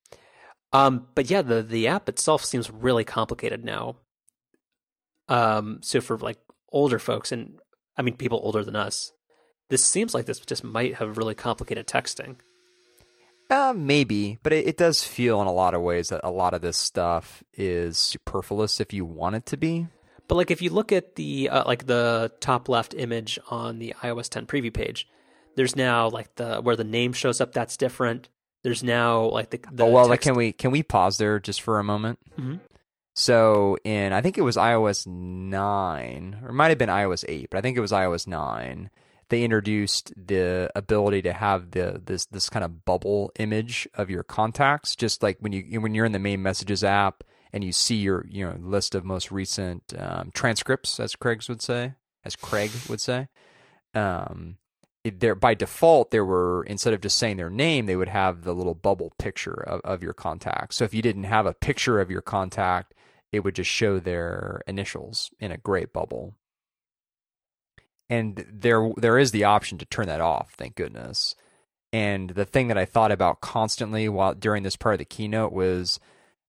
[0.75, 3.95] Um, but yeah, the the app itself seems really complicated now.
[5.29, 6.39] Um, so for like
[6.73, 7.61] older folks, and
[7.97, 9.13] I mean people older than us,
[9.71, 12.37] this seems like this just might have really complicated texting.
[13.49, 16.55] Uh, maybe, but it, it does feel in a lot of ways that a lot
[16.55, 19.87] of this stuff is superfluous if you want it to be.
[20.27, 23.95] But like if you look at the uh, like the top left image on the
[24.03, 25.07] iOS 10 preview page,
[25.55, 27.53] there's now like the where the name shows up.
[27.53, 28.29] That's different.
[28.65, 30.25] There's now like the, the oh well, text...
[30.25, 32.19] can we can we pause there just for a moment?
[32.39, 32.57] Mm-hmm.
[33.15, 37.49] So in I think it was iOS nine or it might have been iOS eight,
[37.51, 38.91] but I think it was iOS nine.
[39.29, 44.23] They introduced the ability to have the this this kind of bubble image of your
[44.23, 47.23] contacts, just like when you when you're in the main messages app
[47.53, 51.61] and you see your you know list of most recent um, transcripts, as Craig would
[51.61, 51.93] say,
[52.25, 53.29] as Craig would say.
[53.95, 54.57] Um,
[55.05, 58.55] there by default there were instead of just saying their name they would have the
[58.55, 60.75] little bubble picture of, of your contact.
[60.75, 62.95] So if you didn't have a picture of your contact
[63.31, 66.35] it would just show their initials in a gray bubble.
[68.09, 71.35] And there there is the option to turn that off thank goodness.
[71.93, 75.53] And the thing that i thought about constantly while during this part of the keynote
[75.53, 76.01] was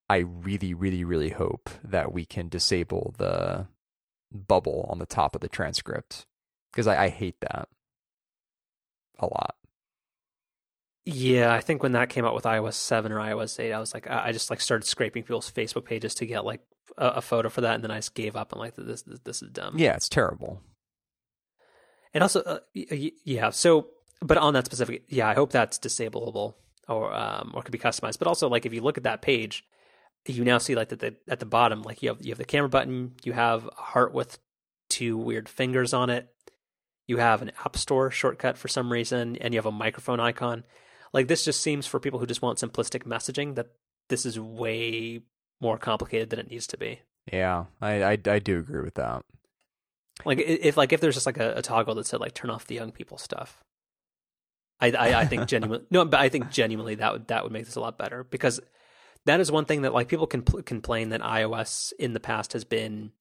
[0.10, 3.68] i really really really hope that we can disable the
[4.32, 6.26] bubble on the top of the transcript
[6.72, 7.69] because I, I hate that
[9.19, 9.55] a lot.
[11.05, 13.93] Yeah, I think when that came out with iOS seven or iOS eight, I was
[13.93, 16.61] like, I just like started scraping people's Facebook pages to get like
[16.97, 19.19] a, a photo for that, and then I just gave up and like this this,
[19.19, 19.75] this is dumb.
[19.77, 20.61] Yeah, it's terrible.
[22.13, 23.51] And also, uh, yeah.
[23.51, 23.87] So,
[24.21, 26.55] but on that specific, yeah, I hope that's disableable
[26.87, 28.17] or um or could be customized.
[28.17, 29.63] But also, like if you look at that page,
[30.25, 32.45] you now see like that the, at the bottom, like you have you have the
[32.45, 34.39] camera button, you have a heart with
[34.89, 36.33] two weird fingers on it,
[37.07, 40.64] you have an App Store shortcut for some reason, and you have a microphone icon.
[41.14, 43.68] Like this just seems for people who just want simplistic messaging that
[44.10, 45.22] this is way
[45.61, 47.02] more complicated than it needs to be.
[47.32, 49.22] Yeah, I I, I do agree with that.
[50.23, 52.68] Like if like if there's just like a, a toggle that said like turn off
[52.68, 53.64] the young people stuff,
[54.80, 57.65] I I, I think genuinely no, but I think genuinely that would that would make
[57.65, 58.60] this a lot better because
[59.26, 62.64] that is one thing that like people can complain that iOS in the past has
[62.64, 63.11] been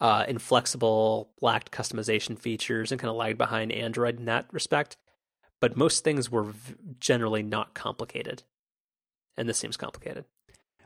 [0.00, 4.96] uh, inflexible, lacked customization features, and kind of lagged behind Android in that respect.
[5.60, 8.42] But most things were v- generally not complicated,
[9.36, 10.24] and this seems complicated.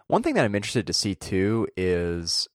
[0.09, 2.49] One thing that I'm interested to see too is,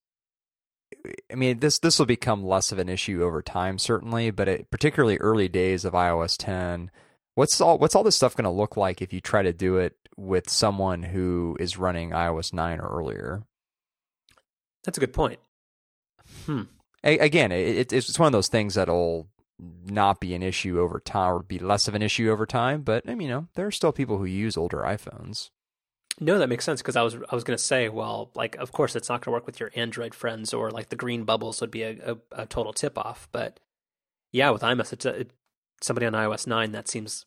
[1.32, 4.70] I mean, this this will become less of an issue over time, certainly, but it,
[4.70, 6.92] particularly early days of iOS 10.
[7.36, 9.78] What's all what's all this stuff going to look like if you try to do
[9.78, 13.44] it with someone who is running iOS 9 or earlier?
[14.84, 15.40] That's a good point.
[16.46, 16.64] Hmm.
[17.04, 19.28] A- again, it, it's one of those things that'll
[19.86, 22.82] not be an issue over time or be less of an issue over time.
[22.82, 25.50] But I mean, you know, there are still people who use older iPhones.
[26.20, 28.72] No, that makes sense because I was I was going to say, well, like of
[28.72, 31.62] course it's not going to work with your Android friends or like the green bubbles
[31.62, 33.60] would be a, a, a total tip off, but
[34.32, 35.32] yeah, with iMessage, it,
[35.82, 37.26] somebody on iOS nine that seems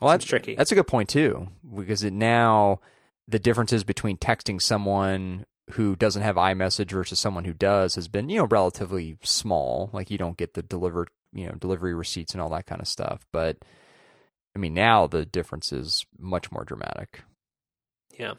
[0.00, 0.54] well, seems that's tricky.
[0.54, 2.80] That's a good point too, because it now
[3.26, 8.28] the differences between texting someone who doesn't have iMessage versus someone who does has been
[8.28, 9.90] you know relatively small.
[9.92, 12.88] Like you don't get the delivered you know delivery receipts and all that kind of
[12.88, 13.58] stuff, but
[14.54, 17.22] I mean now the difference is much more dramatic.
[18.18, 18.34] Yeah.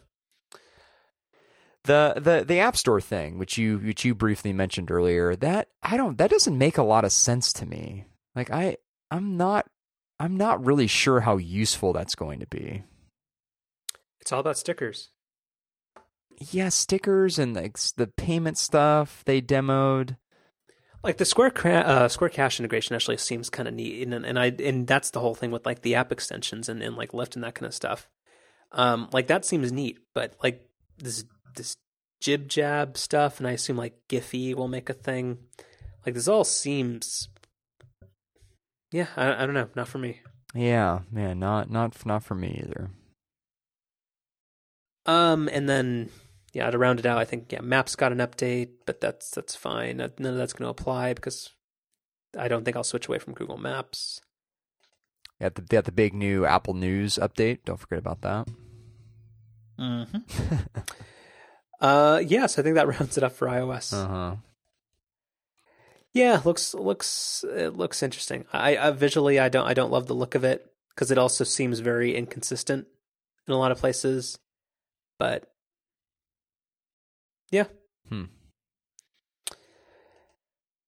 [1.83, 5.97] The the the App Store thing, which you which you briefly mentioned earlier, that I
[5.97, 8.05] don't that doesn't make a lot of sense to me.
[8.35, 8.77] Like I
[9.11, 9.67] I'm not
[10.19, 12.83] I'm not really sure how useful that's going to be.
[14.19, 15.09] It's all about stickers.
[16.37, 20.17] Yeah, stickers and like the payment stuff they demoed.
[21.03, 24.47] Like the Square uh, Square Cash integration actually seems kind of neat, and and I
[24.47, 27.43] and that's the whole thing with like the app extensions and, and like Lyft and
[27.43, 28.09] that kind of stuff.
[28.71, 30.67] Um, like that seems neat, but like
[30.97, 31.23] this
[31.55, 31.77] this
[32.21, 35.37] jib jab stuff, and I assume like Giphy will make a thing.
[36.05, 37.29] Like this all seems,
[38.91, 40.21] yeah, I, I don't know, not for me.
[40.55, 42.89] Yeah, man, not not not for me either.
[45.05, 46.09] Um, and then
[46.55, 49.57] yeah, to round it out, I think yeah, Maps got an update, but that's that's
[49.57, 49.97] fine.
[49.97, 51.49] None of that's going to apply because
[52.37, 54.21] I don't think I'll switch away from Google Maps.
[55.41, 57.65] Yeah, the, they got the big new Apple News update.
[57.65, 58.47] Don't forget about that.
[59.77, 60.55] Mm-hmm.
[61.81, 63.91] uh, yes, I think that rounds it up for iOS.
[63.91, 64.35] Uh huh.
[66.13, 68.45] Yeah, looks looks it looks interesting.
[68.53, 71.43] I, I visually I don't I don't love the look of it because it also
[71.43, 72.87] seems very inconsistent
[73.45, 74.39] in a lot of places.
[75.19, 75.51] But
[77.51, 77.65] yeah.
[78.09, 78.25] Hmm.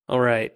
[0.08, 0.52] All right.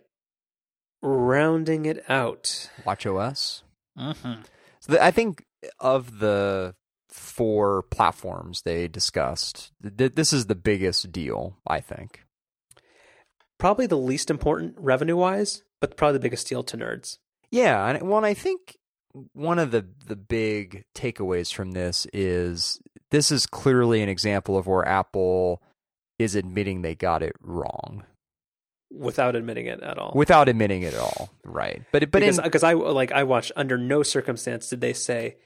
[1.02, 2.70] Rounding it out.
[2.86, 3.64] Watch OS.
[3.98, 4.42] Mm-hmm.
[4.80, 5.44] So the, I think
[5.78, 6.74] of the
[7.10, 11.58] four platforms they discussed, th- this is the biggest deal.
[11.66, 12.24] I think
[13.62, 17.18] Probably the least important revenue wise, but probably the biggest deal to nerds.
[17.52, 18.76] Yeah, and well, and I think
[19.34, 22.80] one of the the big takeaways from this is
[23.12, 25.62] this is clearly an example of where Apple
[26.18, 28.05] is admitting they got it wrong
[28.90, 30.12] without admitting it at all.
[30.14, 31.30] without admitting it at all.
[31.44, 35.36] Right, but but because in, I like I watched under no circumstance did they say,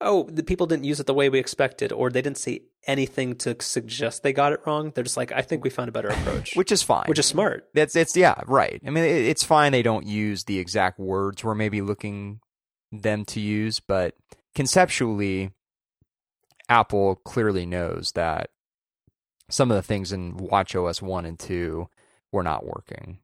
[0.00, 3.34] "Oh, the people didn't use it the way we expected," or they didn't say anything
[3.36, 4.92] to suggest they got it wrong.
[4.94, 7.06] They're just like, "I think we found a better approach," which is fine.
[7.06, 7.68] which is smart.
[7.74, 8.80] That's it's yeah right.
[8.86, 12.40] I mean it, it's fine they don't use the exact words we're maybe looking
[12.92, 14.14] them to use, but
[14.54, 15.50] conceptually,
[16.68, 18.50] Apple clearly knows that
[19.48, 21.88] some of the things in WatchOS one and two
[22.32, 23.18] were not working.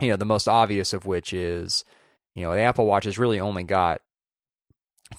[0.00, 1.84] You know, the most obvious of which is,
[2.34, 4.00] you know, the Apple Watch has really only got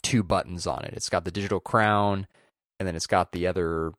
[0.01, 0.93] two buttons on it.
[0.93, 2.27] It's got the digital crown,
[2.79, 3.93] and then it's got the other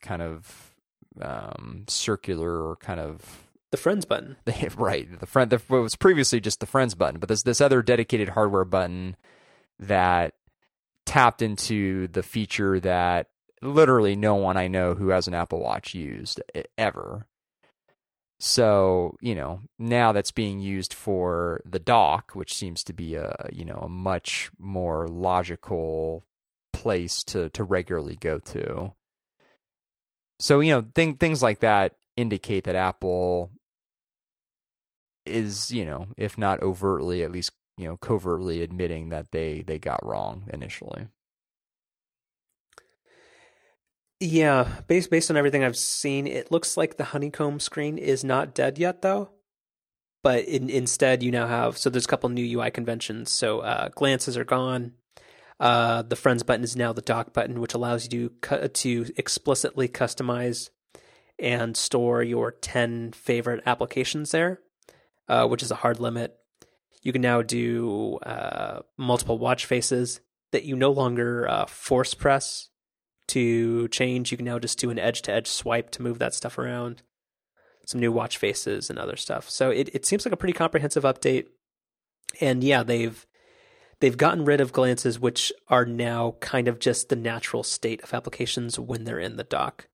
[0.00, 0.74] kind of
[1.20, 4.36] um, circular or kind of The friends button.
[4.76, 7.82] right the friend the, what was previously just the friends button but there's this other
[7.82, 9.16] dedicated hardware button
[9.78, 10.34] that
[11.06, 13.28] tapped into the feature that
[13.64, 17.26] literally no one i know who has an apple watch used e- ever.
[18.40, 23.34] So you know now that's being used for the dock which seems to be a
[23.52, 26.24] you know a much more logical
[26.72, 28.92] place to to regularly go to.
[30.40, 33.50] So you know thing, things like that indicate that apple
[35.26, 39.78] is you know if not overtly at least you know covertly admitting that they they
[39.78, 41.08] got wrong initially
[44.24, 48.54] Yeah, based based on everything I've seen, it looks like the honeycomb screen is not
[48.54, 49.28] dead yet, though.
[50.22, 53.30] But in, instead, you now have so there's a couple new UI conventions.
[53.30, 54.92] So uh, glances are gone.
[55.60, 59.12] Uh, the friends button is now the dock button, which allows you to cu- to
[59.18, 60.70] explicitly customize
[61.38, 64.60] and store your ten favorite applications there,
[65.28, 66.34] uh, which is a hard limit.
[67.02, 70.22] You can now do uh, multiple watch faces
[70.52, 72.70] that you no longer uh, force press
[73.28, 74.30] to change.
[74.30, 77.02] You can now just do an edge to edge swipe to move that stuff around.
[77.86, 79.50] Some new watch faces and other stuff.
[79.50, 81.46] So it, it seems like a pretty comprehensive update.
[82.40, 83.26] And yeah, they've
[84.00, 88.14] they've gotten rid of glances, which are now kind of just the natural state of
[88.14, 89.88] applications when they're in the dock,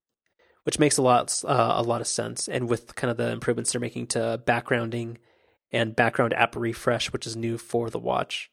[0.65, 2.48] which makes a lot uh, a lot of sense.
[2.48, 5.16] And with kind of the improvements they're making to backgrounding
[5.73, 8.51] and background app refresh, which is new for the watch,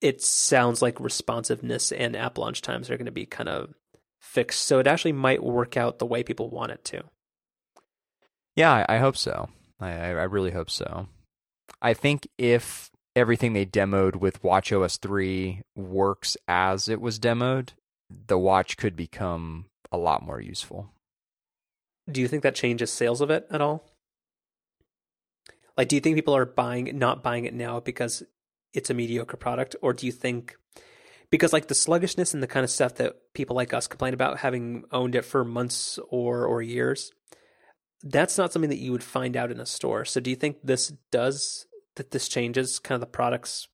[0.00, 3.74] it sounds like responsiveness and app launch times are going to be kind of
[4.20, 4.62] fixed.
[4.62, 7.02] So it actually might work out the way people want it to.
[8.56, 9.48] yeah i, hope so
[9.80, 11.08] I, I I really hope so
[11.82, 17.70] I think if everything they demoed with WatchOS 3 works as it was demoed,
[18.26, 20.90] the watch could become a lot more useful.
[22.10, 23.84] Do you think that changes sales of it at all?
[25.76, 28.22] Like, do you think people are buying, not buying it now because
[28.74, 30.56] it's a mediocre product, or do you think
[31.30, 34.38] because like the sluggishness and the kind of stuff that people like us complain about,
[34.38, 37.12] having owned it for months or or years,
[38.02, 40.04] that's not something that you would find out in a store.
[40.04, 42.10] So, do you think this does that?
[42.10, 43.68] This changes kind of the product's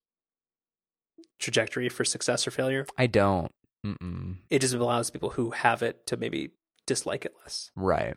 [1.39, 2.86] trajectory for success or failure?
[2.97, 3.51] I don't.
[3.85, 4.36] Mm-mm.
[4.51, 6.51] It just allows people who have it to maybe
[6.86, 7.70] dislike it less.
[7.74, 8.14] Right.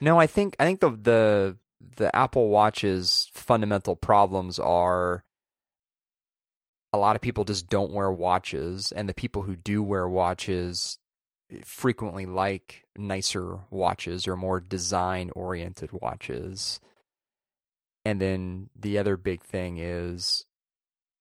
[0.00, 1.56] No, I think I think the the
[1.98, 5.24] the Apple Watch's fundamental problems are
[6.96, 10.98] a lot of people just don't wear watches, and the people who do wear watches
[11.62, 16.80] frequently like nicer watches or more design oriented watches.
[18.04, 20.46] And then the other big thing is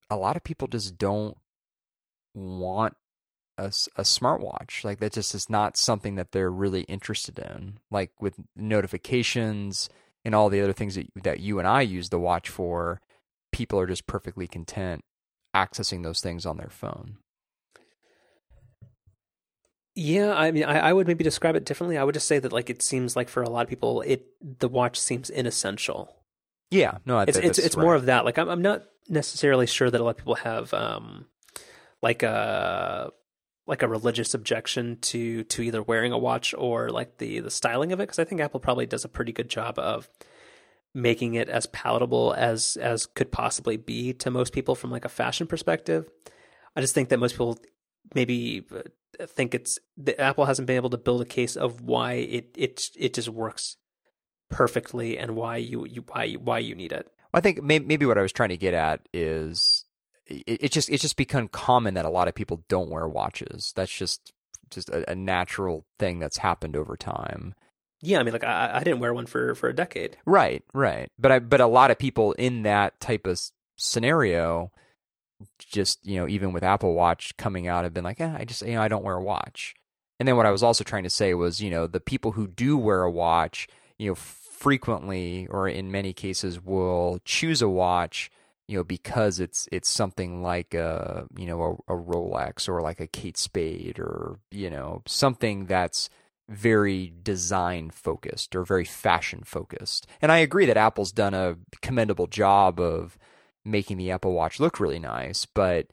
[0.09, 1.37] a lot of people just don't
[2.33, 2.95] want
[3.57, 4.83] a, a smartwatch.
[4.83, 7.79] Like that just is not something that they're really interested in.
[7.91, 9.89] Like with notifications
[10.23, 13.01] and all the other things that that you and I use the watch for,
[13.51, 15.03] people are just perfectly content
[15.55, 17.17] accessing those things on their phone.
[19.95, 21.97] Yeah, I mean, I, I, would maybe describe it differently.
[21.97, 24.25] I would just say that, like, it seems like for a lot of people, it
[24.59, 26.17] the watch seems inessential.
[26.69, 27.83] Yeah, no, it's it's it's right.
[27.83, 28.25] more of that.
[28.25, 31.27] Like, I'm I'm not necessarily sure that a lot of people have um
[32.01, 33.11] like a
[33.67, 37.93] like a religious objection to to either wearing a watch or like the the styling
[37.93, 40.09] of it because I think Apple probably does a pretty good job of
[40.95, 45.09] making it as palatable as as could possibly be to most people from like a
[45.09, 46.09] fashion perspective.
[46.75, 47.59] I just think that most people
[48.13, 52.13] maybe uh, think it's the Apple hasn't been able to build a case of why
[52.13, 53.77] it it it just works
[54.49, 57.07] perfectly and why you you why why you need it.
[57.33, 59.83] I think maybe what I was trying to get at is
[60.25, 63.73] it, it just it's just become common that a lot of people don't wear watches.
[63.75, 64.31] That's just
[64.69, 67.53] just a, a natural thing that's happened over time.
[68.05, 70.17] Yeah, I mean, like I, I didn't wear one for for a decade.
[70.25, 71.09] Right, right.
[71.17, 73.41] But I but a lot of people in that type of
[73.77, 74.71] scenario,
[75.59, 78.61] just you know, even with Apple Watch coming out, have been like, eh, I just
[78.61, 79.73] you know, I don't wear a watch.
[80.19, 82.47] And then what I was also trying to say was, you know, the people who
[82.47, 83.67] do wear a watch,
[83.97, 88.31] you know, frequently or in many cases will choose a watch
[88.67, 92.99] you know, because it's it's something like a you know a, a, Rolex or like
[92.99, 96.09] a Kate Spade or you know something that's
[96.47, 100.07] very design focused or very fashion focused.
[100.21, 103.17] And I agree that Apple's done a commendable job of
[103.63, 105.87] making the Apple Watch look really nice, but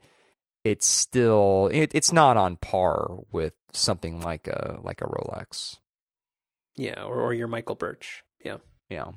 [0.63, 5.77] it's still it, it's not on par with something like a like a Rolex.
[6.75, 8.23] Yeah, or, or your Michael Birch.
[8.43, 8.57] Yeah.
[8.89, 9.11] Yeah.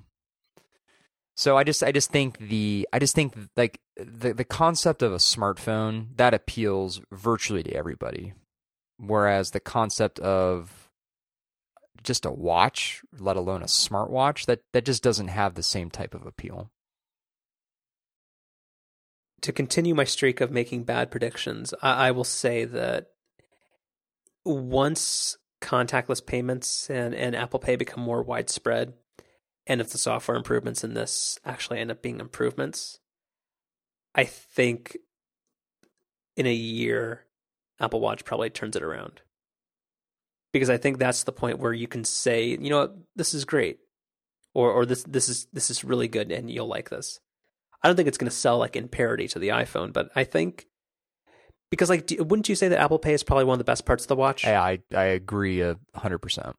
[1.37, 5.13] So I just I just think the I just think like the the concept of
[5.13, 8.33] a smartphone that appeals virtually to everybody.
[8.99, 10.86] Whereas the concept of
[12.07, 16.15] just a watch, let alone a smartwatch, that that just doesn't have the same type
[16.15, 16.71] of appeal.
[19.43, 23.09] To continue my streak of making bad predictions, I, I will say that
[24.45, 28.95] once contactless payments and, and Apple Pay become more widespread,
[29.67, 33.01] and if the software improvements in this actually end up being improvements,
[34.15, 34.97] I think
[36.37, 37.27] in a year,
[37.81, 39.21] Apple Watch probably turns it around.
[40.53, 43.45] Because I think that's the point where you can say, you know what, this is
[43.45, 43.79] great.
[44.55, 47.21] Or or this this is this is really good and you'll like this.
[47.83, 50.25] I don't think it's going to sell like in parity to the iPhone, but I
[50.25, 50.67] think
[51.71, 53.85] because like do, wouldn't you say that Apple Pay is probably one of the best
[53.85, 54.47] parts of the watch?
[54.47, 56.57] I I, I agree a hundred percent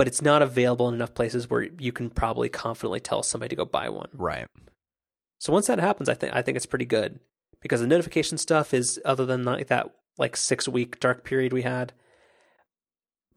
[0.00, 3.56] but it's not available in enough places where you can probably confidently tell somebody to
[3.56, 4.08] go buy one.
[4.14, 4.46] Right.
[5.38, 7.20] So once that happens, I think I think it's pretty good
[7.60, 11.60] because the notification stuff is other than like that like six week dark period we
[11.60, 11.92] had,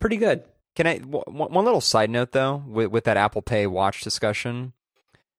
[0.03, 0.43] pretty good.
[0.75, 4.73] Can I one little side note though with with that Apple Pay watch discussion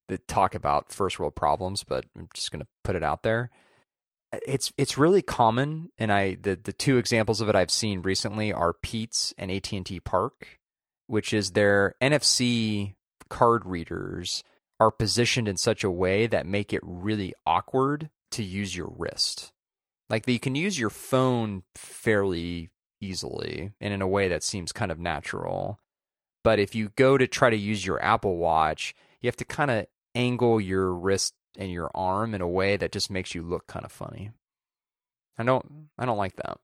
[0.08, 3.50] that talk about first world problems, but I'm just going to put it out there.
[4.46, 8.52] It's it's really common, and I the the two examples of it I've seen recently
[8.52, 10.58] are Peet's and AT and T Park
[11.06, 12.94] which is their NFC
[13.28, 14.42] card readers
[14.80, 19.52] are positioned in such a way that make it really awkward to use your wrist.
[20.10, 22.70] Like you can use your phone fairly
[23.04, 25.78] easily and in a way that seems kind of natural.
[26.42, 29.70] But if you go to try to use your Apple Watch, you have to kind
[29.70, 33.66] of angle your wrist and your arm in a way that just makes you look
[33.66, 34.30] kind of funny.
[35.38, 36.58] I don't I don't like that.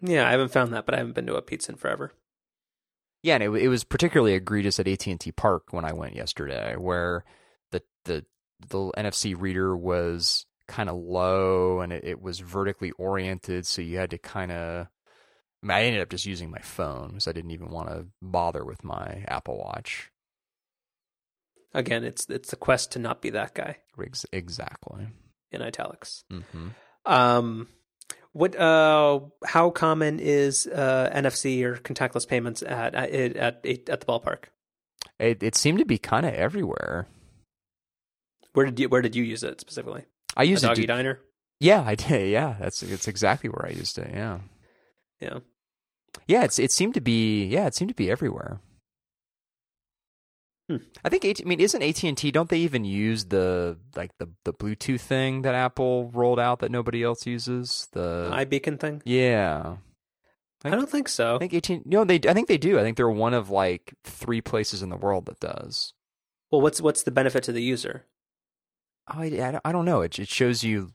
[0.00, 2.12] Yeah, I haven't found that, but I haven't been to a pizza in forever.
[3.22, 6.14] Yeah, and it, it was particularly egregious at AT and T Park when I went
[6.16, 7.24] yesterday, where
[7.72, 8.24] the the
[8.68, 13.98] the NFC reader was kind of low and it, it was vertically oriented, so you
[13.98, 14.88] had to kind of.
[15.70, 18.84] I, ended up just using my phone because I didn't even want to bother with
[18.84, 20.10] my Apple Watch.
[21.74, 25.08] Again, it's it's the quest to not be that guy Ex- Exactly.
[25.52, 26.24] in italics.
[26.30, 26.68] hmm
[27.04, 27.68] Um,
[28.32, 28.56] what?
[28.56, 34.44] Uh, how common is uh, NFC or contactless payments at at at, at the ballpark?
[35.18, 37.06] It it seemed to be kind of everywhere.
[38.54, 40.04] Where did you Where did you use it specifically?
[40.36, 40.70] I used a it.
[40.70, 41.20] doggy to- diner.
[41.60, 42.30] yeah, I did.
[42.30, 44.10] Yeah, that's it's exactly where I used it.
[44.14, 44.38] Yeah.
[45.20, 45.38] Yeah.
[46.26, 48.60] Yeah, it's it seemed to be yeah, it seemed to be everywhere.
[50.68, 50.78] Hmm.
[51.04, 52.30] I think AT, I mean isn't AT and T?
[52.32, 56.72] Don't they even use the like the the Bluetooth thing that Apple rolled out that
[56.72, 57.86] nobody else uses?
[57.92, 59.00] The iBeacon thing.
[59.04, 59.76] yeah,
[60.64, 61.36] I don't think so.
[61.36, 61.86] I think AT.
[61.86, 62.80] No, they I think they do.
[62.80, 65.92] I think they're one of like three places in the world that does.
[66.50, 68.04] Well, what's what's the benefit to the user?
[69.08, 70.00] Oh, I, I don't- I don't know.
[70.00, 70.90] It it shows you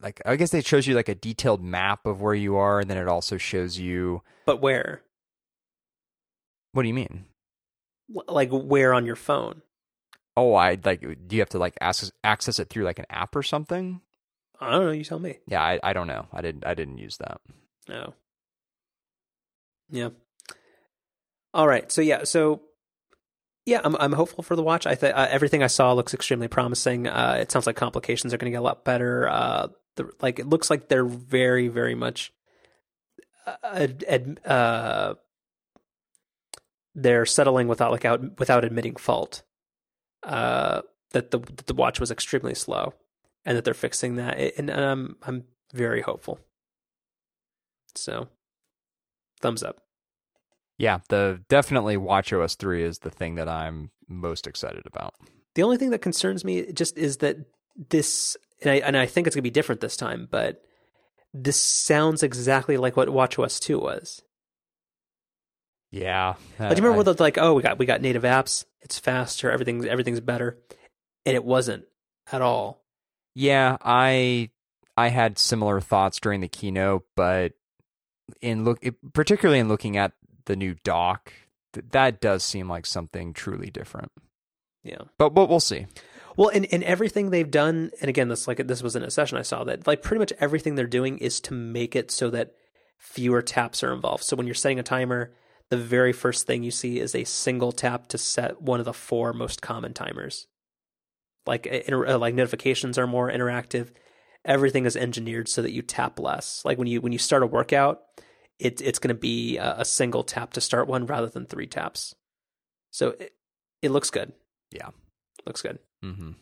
[0.00, 2.90] like I guess it shows you like a detailed map of where you are, and
[2.90, 4.22] then it also shows you.
[4.46, 5.02] But where?
[6.72, 7.26] What do you mean?
[8.28, 9.62] Like where on your phone?
[10.36, 11.00] Oh, I like.
[11.00, 14.00] Do you have to like access access it through like an app or something?
[14.60, 14.90] I don't know.
[14.92, 15.38] You tell me.
[15.46, 16.26] Yeah, I, I don't know.
[16.32, 17.40] I didn't I didn't use that.
[17.88, 18.14] No.
[19.90, 20.10] Yeah.
[21.54, 21.90] All right.
[21.90, 22.24] So yeah.
[22.24, 22.62] So
[23.66, 24.86] yeah, I'm I'm hopeful for the watch.
[24.86, 27.06] I think uh, everything I saw looks extremely promising.
[27.06, 29.28] Uh, it sounds like complications are going to get a lot better.
[29.28, 32.32] Uh, the, like it looks like they're very very much.
[33.46, 33.88] Uh,
[34.44, 35.14] uh,
[36.94, 39.42] they're settling without like out without admitting fault.
[40.22, 40.82] Uh,
[41.12, 42.94] that the that the watch was extremely slow,
[43.44, 44.38] and that they're fixing that.
[44.38, 46.40] And, and I'm I'm very hopeful.
[47.94, 48.28] So,
[49.40, 49.82] thumbs up.
[50.80, 55.12] Yeah, the definitely WatchOS three is the thing that I'm most excited about.
[55.54, 57.36] The only thing that concerns me just is that
[57.90, 60.62] this, and I, and I think it's going to be different this time, but
[61.34, 64.22] this sounds exactly like what WatchOS 2 was.
[65.90, 68.64] Yeah, Like, do you remember where they're like, oh, we got we got native apps,
[68.80, 70.56] it's faster, everything's everything's better,
[71.26, 71.84] and it wasn't
[72.32, 72.84] at all.
[73.34, 74.48] Yeah, I
[74.96, 77.52] I had similar thoughts during the keynote, but
[78.40, 78.82] in look,
[79.12, 80.12] particularly in looking at
[80.46, 81.32] the new dock,
[81.72, 84.12] th- that does seem like something truly different.
[84.82, 85.02] Yeah.
[85.18, 85.86] But but we'll see.
[86.36, 89.36] Well, and, and everything they've done, and again, this like this was in a session
[89.36, 92.52] I saw that like pretty much everything they're doing is to make it so that
[92.98, 94.24] fewer taps are involved.
[94.24, 95.32] So when you're setting a timer,
[95.70, 98.92] the very first thing you see is a single tap to set one of the
[98.92, 100.46] four most common timers.
[101.46, 103.90] Like uh, inter- like notifications are more interactive.
[104.44, 106.62] Everything is engineered so that you tap less.
[106.64, 108.00] Like when you when you start a workout,
[108.60, 111.66] it, it's going to be a, a single tap to start one rather than three
[111.66, 112.14] taps.
[112.90, 113.32] So it,
[113.82, 114.32] it looks good.
[114.70, 114.90] Yeah.
[115.46, 115.78] Looks good.
[116.02, 116.32] hmm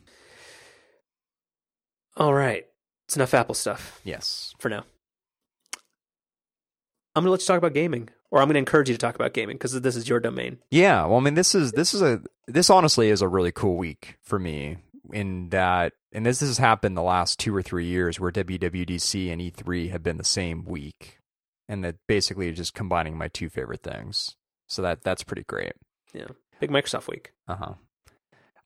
[2.17, 2.67] All right.
[3.07, 4.55] It's enough Apple stuff Yes.
[4.59, 4.85] for now.
[7.15, 8.99] I'm going to let you talk about gaming, or I'm going to encourage you to
[8.99, 10.59] talk about gaming because this is your domain.
[10.71, 13.77] Yeah, well, I mean, this is this is a this honestly is a really cool
[13.77, 14.77] week for me
[15.13, 19.41] in that, and this has happened the last two or three years where WWDC and
[19.41, 21.19] E3 have been the same week,
[21.69, 24.37] and that basically just combining my two favorite things.
[24.67, 25.73] So that that's pretty great.
[26.13, 26.29] Yeah,
[26.61, 27.33] big Microsoft week.
[27.47, 27.75] Uh huh.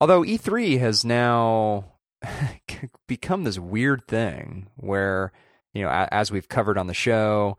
[0.00, 1.92] Although E3 has now
[3.06, 5.32] become this weird thing where,
[5.72, 7.56] you know, as we've covered on the show,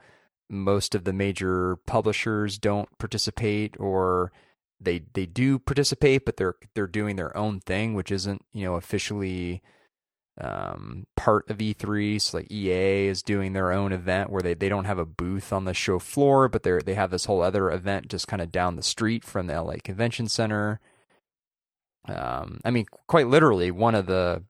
[0.49, 4.32] most of the major publishers don't participate or
[4.80, 8.76] they they do participate but they're they're doing their own thing which isn't, you know,
[8.76, 9.61] officially
[10.39, 12.19] um, part of E3.
[12.19, 15.53] So like EA is doing their own event where they, they don't have a booth
[15.53, 18.51] on the show floor, but they they have this whole other event just kind of
[18.51, 20.80] down the street from the LA Convention Center.
[22.07, 24.43] Um, I mean, quite literally, one of the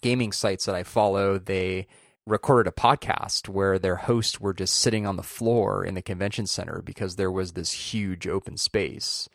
[0.00, 1.86] gaming sites that I follow, they
[2.26, 6.46] recorded a podcast where their hosts were just sitting on the floor in the convention
[6.46, 9.28] center because there was this huge open space.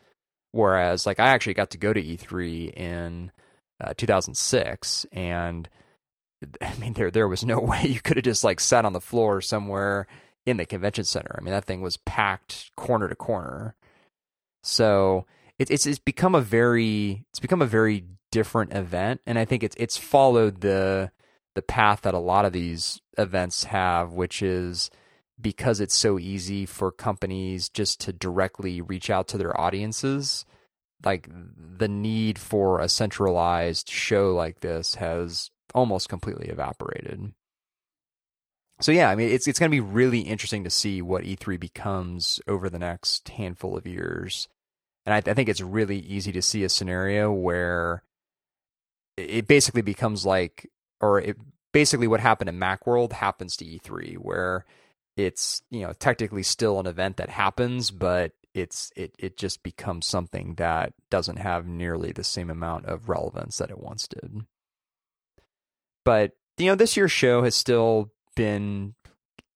[0.52, 3.30] Whereas, like, I actually got to go to E3 in
[3.80, 5.68] uh, 2006, and
[6.60, 9.00] I mean, there there was no way you could have just like sat on the
[9.00, 10.06] floor somewhere
[10.46, 11.36] in the convention center.
[11.38, 13.74] I mean, that thing was packed corner to corner.
[14.62, 15.26] So
[15.58, 19.62] it, it's it's become a very it's become a very different event, and I think
[19.62, 21.10] it's it's followed the
[21.54, 24.90] the path that a lot of these events have, which is
[25.40, 30.44] because it's so easy for companies just to directly reach out to their audiences
[31.04, 37.32] like the need for a centralized show like this has almost completely evaporated.
[38.80, 41.58] So yeah, I mean it's it's going to be really interesting to see what E3
[41.58, 44.48] becomes over the next handful of years.
[45.04, 48.02] And I, I think it's really easy to see a scenario where
[49.16, 50.70] it basically becomes like,
[51.00, 51.36] or it
[51.72, 54.64] basically what happened in MacWorld happens to E3, where
[55.16, 60.06] it's you know technically still an event that happens, but it's it it just becomes
[60.06, 64.42] something that doesn't have nearly the same amount of relevance that it once did.
[66.04, 68.94] But you know, this year's show has still been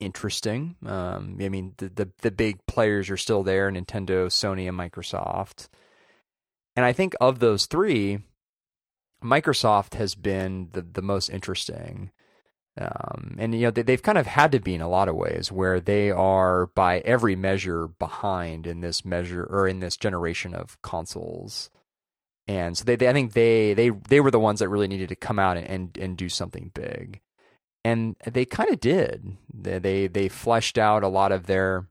[0.01, 0.77] interesting.
[0.85, 5.69] Um, I mean, the, the the big players are still there: Nintendo, Sony, and Microsoft.
[6.75, 8.21] And I think of those three,
[9.23, 12.11] Microsoft has been the the most interesting.
[12.81, 15.15] Um, and you know they, they've kind of had to be in a lot of
[15.15, 20.55] ways where they are by every measure behind in this measure or in this generation
[20.55, 21.69] of consoles
[22.49, 25.09] and so they, they, I think they they they were the ones that really needed
[25.11, 27.21] to come out and and, and do something big,
[27.85, 29.37] and they kind of did.
[29.53, 31.87] They, they they fleshed out a lot of their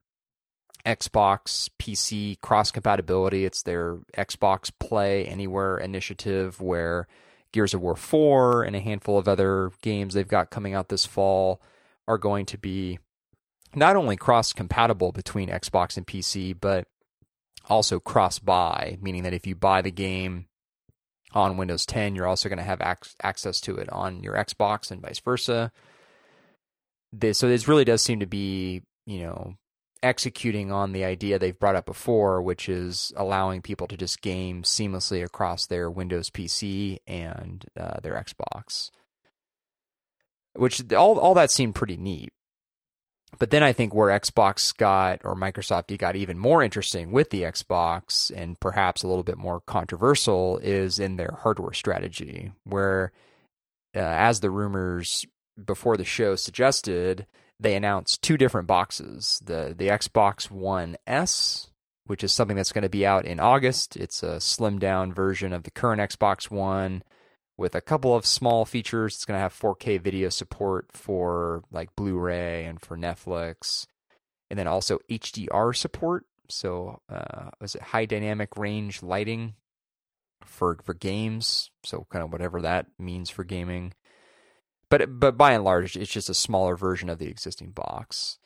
[0.86, 3.46] Xbox PC cross compatibility.
[3.46, 7.08] It's their Xbox Play Anywhere initiative where
[7.52, 11.06] Gears of War 4 and a handful of other games they've got coming out this
[11.06, 11.62] fall
[12.08, 13.00] are going to be
[13.76, 16.88] not only cross compatible between Xbox and PC, but
[17.70, 20.48] also cross buy, meaning that if you buy the game
[21.34, 24.92] on Windows 10, you're also going to have ac- access to it on your Xbox
[24.92, 25.72] and vice versa.
[27.14, 29.56] This, so this really does seem to be, you know,
[30.04, 34.64] executing on the idea they've brought up before, which is allowing people to just game
[34.64, 38.92] seamlessly across their Windows PC and uh, their Xbox.
[40.54, 42.34] Which all all that seemed pretty neat.
[43.40, 47.44] But then I think where Xbox got or Microsoft got even more interesting with the
[47.44, 53.14] Xbox and perhaps a little bit more controversial is in their hardware strategy, where
[53.96, 55.26] uh, as the rumors
[55.64, 57.26] before the show suggested,
[57.62, 61.70] they announced two different boxes the the Xbox One S,
[62.06, 63.96] which is something that's going to be out in August.
[63.96, 67.04] It's a slimmed down version of the current Xbox One
[67.58, 69.16] with a couple of small features.
[69.16, 73.86] It's going to have 4K video support for like Blu-ray and for Netflix,
[74.50, 76.26] and then also HDR support.
[76.50, 79.54] So, uh, is it high dynamic range lighting
[80.44, 81.70] for for games?
[81.86, 83.94] So, kind of whatever that means for gaming.
[84.92, 88.38] But but by and large, it's just a smaller version of the existing box.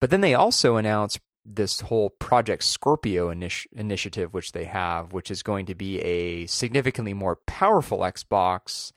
[0.00, 5.30] But then they also announced this whole Project Scorpio initi- initiative, which they have, which
[5.30, 8.92] is going to be a significantly more powerful Xbox,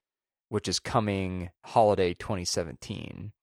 [0.47, 3.34] which is coming holiday 2017.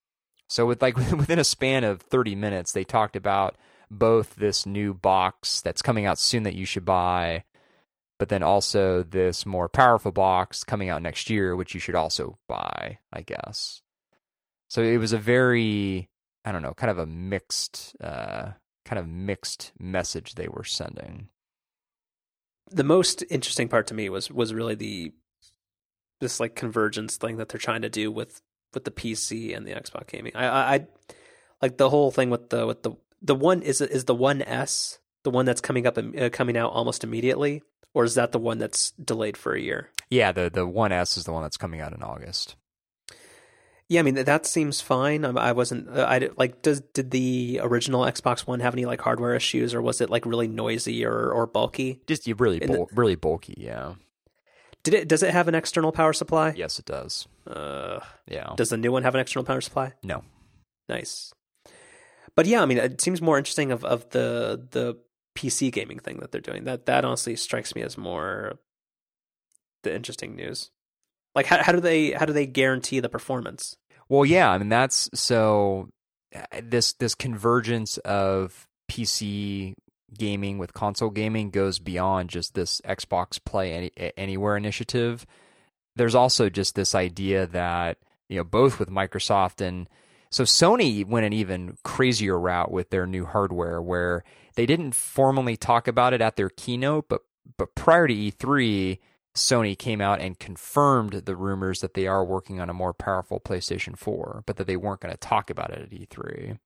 [0.49, 3.57] So with like within a span of 30 minutes, they talked about
[3.91, 7.45] both this new box that's coming out soon that you should buy,
[8.25, 12.39] but then also this more powerful box coming out next year, which you should also
[12.49, 13.83] buy, I guess.
[14.69, 16.09] So it was a very,
[16.43, 18.53] I don't know, kind of a mixed uh,
[18.87, 21.29] kind of mixed message they were sending.
[22.71, 25.13] The most interesting part to me was was really the
[26.23, 28.41] this like convergence thing that they're trying to do with
[28.73, 30.33] with the PC and the Xbox gaming.
[30.35, 30.87] I I, I
[31.61, 34.99] like the whole thing with the with the the one is is the one S
[35.25, 37.63] the one that's coming up uh, coming out almost immediately,
[37.95, 39.91] or is that the one that's delayed for a year?
[40.11, 42.57] Yeah, the the one S is the one that's coming out in August.
[43.89, 45.25] Yeah, I mean that seems fine.
[45.25, 45.89] I wasn't.
[45.89, 46.63] Uh, I like.
[46.63, 50.25] Does did the original Xbox One have any like hardware issues, or was it like
[50.27, 52.01] really noisy or or bulky?
[52.07, 53.55] Just really bul- the, really bulky.
[53.59, 53.95] Yeah.
[54.85, 55.09] Did it?
[55.09, 56.55] Does it have an external power supply?
[56.57, 57.29] Yes, it does.
[57.47, 58.55] Uh, yeah.
[58.57, 59.93] Does the new one have an external power supply?
[60.03, 60.25] No.
[60.89, 61.33] Nice.
[62.35, 64.99] But yeah, I mean, it seems more interesting of of the the
[65.37, 66.65] PC gaming thing that they're doing.
[66.65, 68.59] That that honestly strikes me as more
[69.83, 70.71] the interesting news.
[71.35, 73.77] Like how how do they how do they guarantee the performance?
[74.09, 75.89] Well, yeah, I mean that's so
[76.35, 79.75] uh, this this convergence of PC
[80.17, 85.27] gaming with console gaming goes beyond just this Xbox Play Any, Anywhere initiative.
[85.97, 87.99] There's also just this idea that
[88.29, 89.89] you know both with Microsoft and
[90.35, 94.25] so Sony went an even crazier route with their new hardware where
[94.57, 97.21] they didn't formally talk about it at their keynote, but
[97.57, 98.99] but prior to E3,
[99.37, 103.39] Sony came out and confirmed the rumors that they are working on a more powerful
[103.39, 106.59] PlayStation 4, but that they weren't going to talk about it at E3.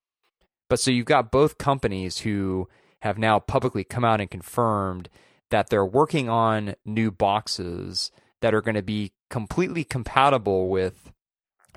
[0.70, 2.70] But so you've got both companies who
[3.00, 5.10] have now publicly come out and confirmed
[5.50, 11.12] that they're working on new boxes that are going to be completely compatible with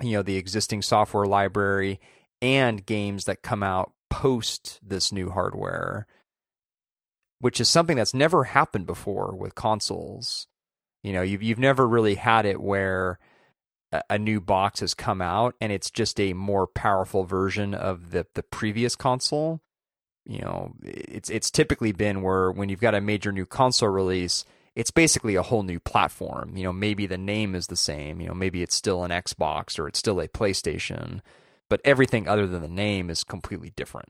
[0.00, 2.00] you know the existing software library
[2.40, 6.06] and games that come out post this new hardware
[7.40, 10.46] which is something that's never happened before with consoles
[11.02, 13.18] you know, you've you've never really had it where
[13.90, 18.10] a, a new box has come out and it's just a more powerful version of
[18.10, 19.60] the the previous console.
[20.24, 24.44] You know, it's it's typically been where when you've got a major new console release,
[24.74, 26.56] it's basically a whole new platform.
[26.56, 28.20] You know, maybe the name is the same.
[28.20, 31.20] You know, maybe it's still an Xbox or it's still a PlayStation,
[31.68, 34.08] but everything other than the name is completely different.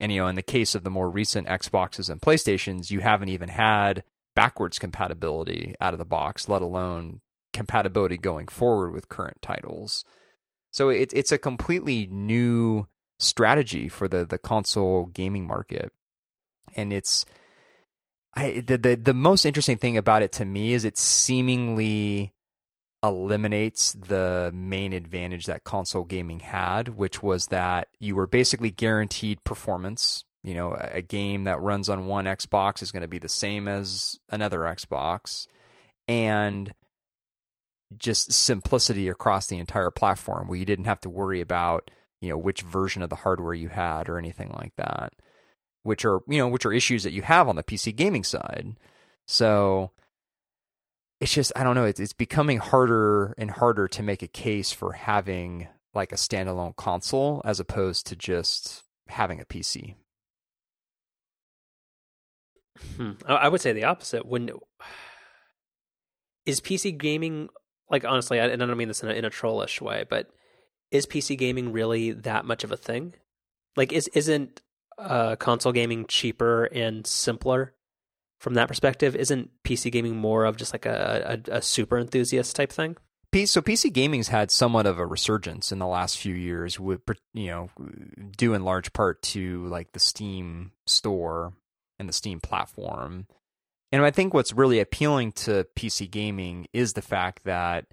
[0.00, 3.28] And you know, in the case of the more recent Xboxes and PlayStations, you haven't
[3.28, 7.20] even had backwards compatibility out of the box, let alone
[7.52, 10.04] compatibility going forward with current titles.
[10.70, 12.86] So it's it's a completely new
[13.18, 15.92] strategy for the the console gaming market,
[16.76, 17.24] and it's
[18.34, 22.32] I the the, the most interesting thing about it to me is it seemingly
[23.02, 29.42] eliminates the main advantage that console gaming had, which was that you were basically guaranteed
[29.44, 30.24] performance.
[30.42, 33.66] You know, a game that runs on one Xbox is going to be the same
[33.68, 35.46] as another Xbox,
[36.06, 36.72] and
[37.96, 41.90] just simplicity across the entire platform where you didn't have to worry about
[42.20, 45.12] you know which version of the hardware you had or anything like that
[45.88, 48.76] which are you know which are issues that you have on the PC gaming side
[49.26, 49.90] so
[51.20, 54.72] it's just I don't know it's it's becoming harder and harder to make a case
[54.72, 59.94] for having like a standalone console as opposed to just having a PC
[62.96, 63.12] hmm.
[63.26, 64.50] I would say the opposite when
[66.46, 67.48] is PC gaming
[67.90, 70.28] like honestly, and I don't mean this in a, in a trollish way, but
[70.90, 73.14] is PC gaming really that much of a thing?
[73.76, 74.60] Like, is isn't
[74.98, 77.74] uh, console gaming cheaper and simpler
[78.40, 79.16] from that perspective?
[79.16, 82.96] Isn't PC gaming more of just like a, a, a super enthusiast type thing?
[83.34, 87.02] So PC gaming's had somewhat of a resurgence in the last few years, with
[87.34, 87.68] you know,
[88.36, 91.52] due in large part to like the Steam store
[91.98, 93.26] and the Steam platform.
[93.92, 97.86] And I think what's really appealing to PC gaming is the fact that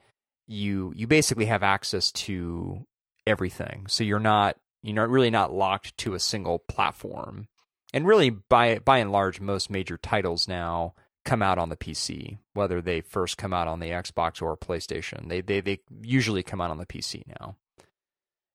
[0.48, 2.86] you you basically have access to
[3.27, 3.88] everything.
[3.88, 4.56] So you're not
[4.88, 7.48] you're not really not locked to a single platform.
[7.94, 10.94] And really by by and large most major titles now
[11.24, 15.30] come out on the PC, whether they first come out on the Xbox or PlayStation.
[15.30, 17.56] They they they usually come out on the PC now.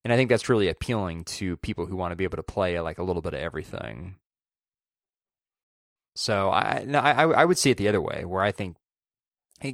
[0.05, 2.81] And I think that's really appealing to people who want to be able to play
[2.81, 4.17] like a little bit of everything
[6.15, 8.77] so I, I, I would see it the other way, where I think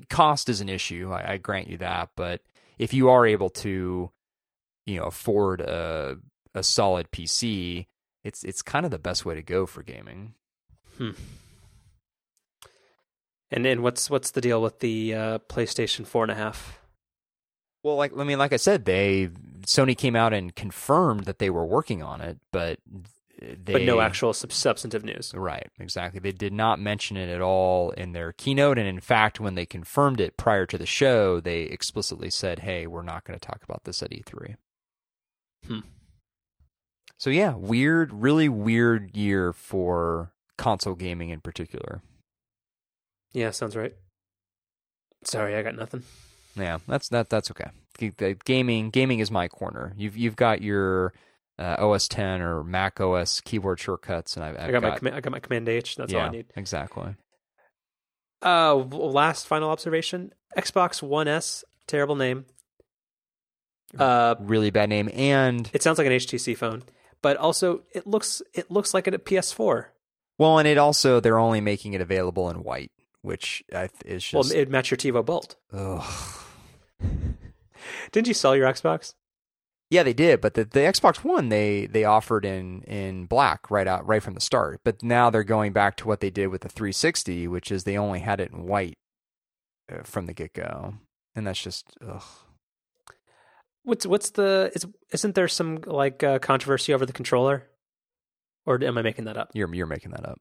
[0.08, 1.10] cost is an issue.
[1.12, 2.42] I, I grant you that, but
[2.78, 4.10] if you are able to,
[4.86, 6.18] you know, afford a
[6.56, 7.86] a solid PC,
[8.24, 10.34] it's it's kind of the best way to go for gaming.
[10.96, 11.10] Hmm.
[13.50, 16.80] And then what's what's the deal with the uh, PlayStation four and a half?
[17.84, 19.28] Well, like I mean, like I said, they
[19.66, 22.80] Sony came out and confirmed that they were working on it, but
[23.38, 25.32] they, but no actual substantive news.
[25.34, 26.18] Right, exactly.
[26.18, 29.66] They did not mention it at all in their keynote, and in fact, when they
[29.66, 33.62] confirmed it prior to the show, they explicitly said, "Hey, we're not going to talk
[33.62, 34.56] about this at E3."
[35.66, 35.80] Hmm.
[37.18, 42.02] So yeah, weird, really weird year for console gaming in particular.
[43.32, 43.94] Yeah, sounds right.
[45.24, 46.02] Sorry, I got nothing.
[46.56, 47.28] Yeah, that's that.
[47.28, 47.70] That's okay.
[48.44, 49.92] Gaming, gaming is my corner.
[49.96, 51.12] You've you've got your
[51.58, 54.98] uh, OS 10 or Mac OS keyboard shortcuts, and I've, I've i got, got, my
[54.98, 55.96] command, I got my Command H.
[55.96, 56.46] That's yeah, all I need.
[56.56, 57.14] Exactly.
[58.42, 62.46] Uh, last final observation: Xbox One S, terrible name.
[63.98, 66.82] Uh, really bad name, and it sounds like an HTC phone,
[67.26, 69.86] but also it looks it looks like a PS4.
[70.38, 72.92] Well, and it also they're only making it available in white,
[73.22, 73.64] which
[74.04, 75.56] is just well, it match your TiVo Bolt.
[75.72, 76.04] Ugh.
[78.12, 79.14] Didn't you sell your Xbox?
[79.90, 83.88] Yeah, they did, but the, the Xbox One they they offered in in black right
[83.88, 84.82] out right from the start.
[84.84, 87.98] But now they're going back to what they did with the 360, which is they
[87.98, 88.98] only had it in white
[89.92, 90.94] uh, from the get go,
[91.34, 92.22] and that's just ugh.
[93.86, 97.68] What's what's the is isn't there some like uh, controversy over the controller,
[98.64, 99.52] or am I making that up?
[99.54, 100.40] You're you're making that up.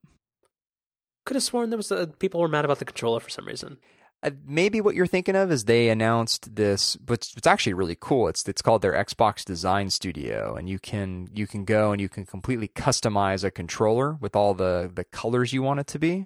[1.27, 3.77] Could have sworn there was a, people were mad about the controller for some reason.
[4.23, 8.27] Uh, maybe what you're thinking of is they announced this, but it's actually really cool.
[8.27, 12.09] It's it's called their Xbox Design Studio, and you can you can go and you
[12.09, 16.25] can completely customize a controller with all the the colors you want it to be.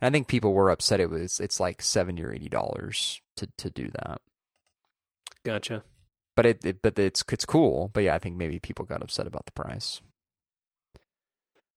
[0.00, 0.98] And I think people were upset.
[0.98, 4.20] It was it's like seventy or eighty dollars to to do that.
[5.44, 5.84] Gotcha.
[6.38, 7.90] But it, it but it's it's cool.
[7.92, 10.00] But yeah, I think maybe people got upset about the price.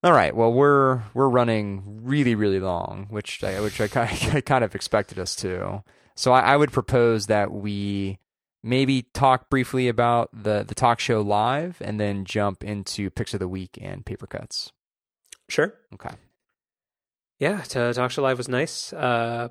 [0.03, 0.35] All right.
[0.35, 4.75] Well, we're we're running really really long, which I which I kind of, kind of
[4.75, 5.83] expected us to.
[6.13, 8.19] So I, I, would propose that we
[8.61, 13.39] maybe talk briefly about the the talk show live, and then jump into picks of
[13.39, 14.73] the week and paper cuts.
[15.49, 15.73] Sure.
[15.95, 16.13] Okay.
[17.39, 18.93] Yeah, to talk show live was nice.
[18.93, 19.47] Uh,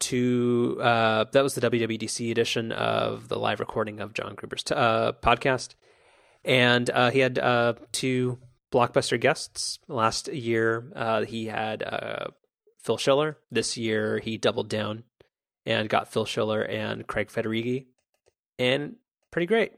[0.00, 4.74] to uh, that was the WWDC edition of the live recording of John Gruber's t-
[4.74, 5.74] uh, podcast,
[6.44, 8.38] and uh, he had uh, two
[8.72, 9.78] blockbuster guests.
[9.88, 12.26] Last year, uh, he had uh,
[12.82, 13.38] Phil Schiller.
[13.50, 15.04] This year he doubled down
[15.66, 17.86] and got Phil Schiller and Craig Federighi,
[18.58, 18.96] and
[19.30, 19.72] pretty great.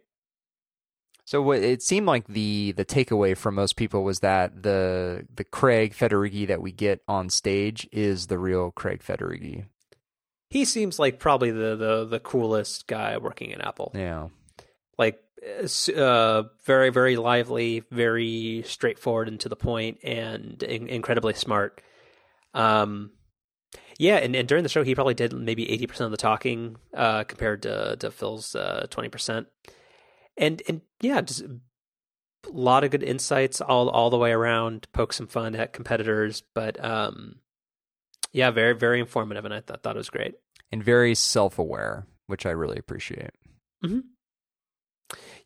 [1.25, 5.95] So it seemed like the the takeaway from most people was that the the Craig
[5.95, 9.67] Federighi that we get on stage is the real Craig Federighi.
[10.53, 13.91] He seems like probably the the, the coolest guy working in Apple.
[13.95, 14.29] Yeah.
[14.99, 15.19] Like
[15.97, 21.81] uh, very very lively, very straightforward and to the point, and in- incredibly smart.
[22.53, 23.13] Um,
[23.99, 26.77] yeah, and, and during the show, he probably did maybe eighty percent of the talking,
[26.95, 29.47] uh, compared to to Phil's uh, twenty percent.
[30.37, 31.61] And and yeah, just a
[32.51, 34.87] lot of good insights all all the way around.
[34.93, 37.37] Poke some fun at competitors, but um,
[38.33, 40.35] yeah, very very informative, and I th- thought it was great
[40.73, 43.31] and very self aware, which I really appreciate.
[43.85, 44.01] Mm-hmm.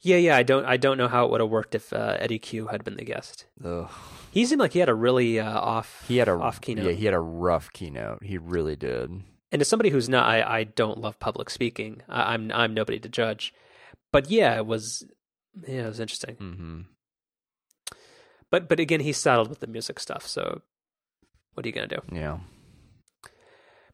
[0.01, 0.37] Yeah, yeah.
[0.37, 2.85] I don't I don't know how it would have worked if uh, Eddy Cue had
[2.85, 3.47] been the guest.
[3.65, 3.91] Ugh.
[4.31, 6.05] He seemed like he had a really uh, off.
[6.07, 6.85] He had a off keynote.
[6.87, 8.23] Yeah, he had a rough keynote.
[8.23, 9.11] He really did.
[9.51, 12.03] And as somebody who's not, I, I don't love public speaking.
[12.09, 13.53] I, I'm I'm nobody to judge,
[14.13, 15.05] but yeah, it was
[15.67, 16.37] yeah, it was interesting.
[16.37, 16.81] Mm-hmm.
[18.51, 20.27] But but again, he's saddled with the music stuff.
[20.27, 20.61] So
[21.55, 22.03] what are you gonna do?
[22.13, 22.39] Yeah.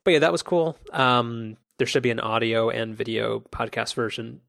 [0.04, 0.76] But yeah, that was cool.
[0.92, 4.40] Um, there should be an audio and video podcast version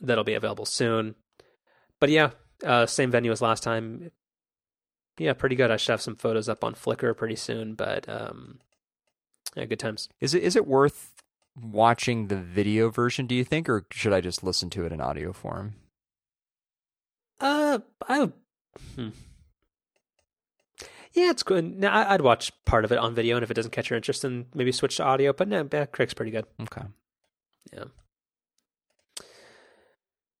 [0.00, 1.14] that'll be available soon.
[2.00, 2.30] But yeah,
[2.64, 4.10] uh, same venue as last time.
[5.18, 5.70] Yeah, pretty good.
[5.70, 7.74] I should have some photos up on Flickr pretty soon.
[7.74, 8.58] But um,
[9.54, 10.08] yeah, good times.
[10.20, 11.14] Is it is it worth
[11.60, 13.26] watching the video version?
[13.26, 15.74] Do you think, or should I just listen to it in audio form?
[17.40, 18.30] Uh, I.
[18.94, 19.08] Hmm.
[21.16, 21.78] Yeah, it's good.
[21.78, 24.20] No, I'd watch part of it on video, and if it doesn't catch your interest,
[24.20, 25.32] then maybe switch to audio.
[25.32, 26.44] But no, yeah, Craig's pretty good.
[26.60, 26.82] Okay.
[27.72, 27.84] Yeah.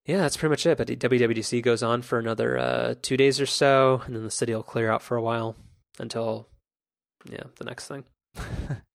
[0.04, 0.76] Yeah, that's pretty much it.
[0.76, 4.54] But WWDC goes on for another uh, two days or so, and then the city
[4.54, 5.56] will clear out for a while
[5.98, 6.46] until,
[7.24, 8.04] yeah, the next thing.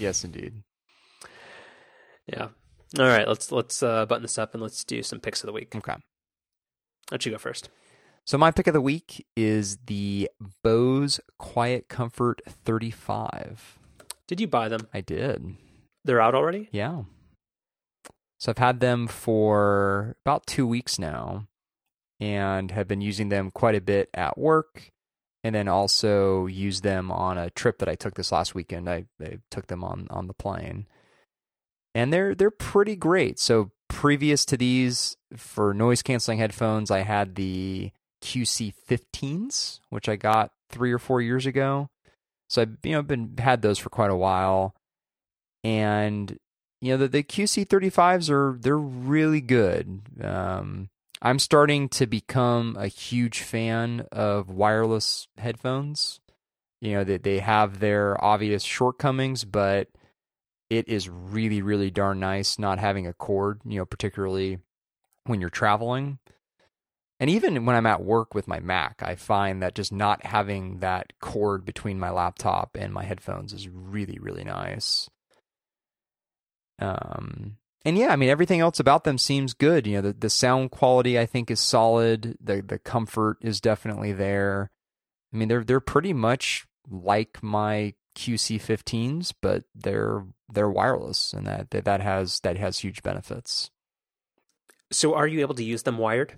[0.00, 0.64] yes, indeed.
[2.26, 2.48] Yeah.
[2.98, 5.52] All right, let's let's uh, button this up and let's do some picks of the
[5.52, 5.72] week.
[5.76, 5.94] Okay.
[7.06, 7.68] Don't you go first?
[8.24, 10.30] So my pick of the week is the
[10.62, 13.78] Bose Quiet Comfort 35.
[14.28, 14.86] Did you buy them?
[14.94, 15.56] I did.
[16.04, 16.68] They're out already?
[16.70, 17.02] Yeah.
[18.38, 21.46] So I've had them for about two weeks now
[22.20, 24.90] and have been using them quite a bit at work
[25.44, 28.88] and then also used them on a trip that I took this last weekend.
[28.88, 30.86] I, I took them on, on the plane.
[31.94, 33.38] And they're they're pretty great.
[33.38, 37.90] So previous to these for noise canceling headphones, I had the
[38.22, 41.90] QC15s, which I got three or four years ago.
[42.48, 44.74] So I've you know been had those for quite a while,
[45.64, 46.38] and
[46.80, 50.02] you know the, the QC35s are they're really good.
[50.22, 50.90] Um,
[51.20, 56.20] I'm starting to become a huge fan of wireless headphones.
[56.80, 59.88] You know that they, they have their obvious shortcomings, but
[60.68, 63.60] it is really really darn nice not having a cord.
[63.64, 64.58] You know, particularly
[65.24, 66.18] when you're traveling.
[67.22, 70.80] And even when I'm at work with my Mac, I find that just not having
[70.80, 75.08] that cord between my laptop and my headphones is really, really nice.
[76.80, 79.86] Um, and yeah, I mean everything else about them seems good.
[79.86, 82.36] You know, the the sound quality I think is solid.
[82.42, 84.72] The the comfort is definitely there.
[85.32, 91.70] I mean, they're they're pretty much like my QC15s, but they're they're wireless, and that
[91.70, 93.70] that has that has huge benefits.
[94.90, 96.34] So, are you able to use them wired?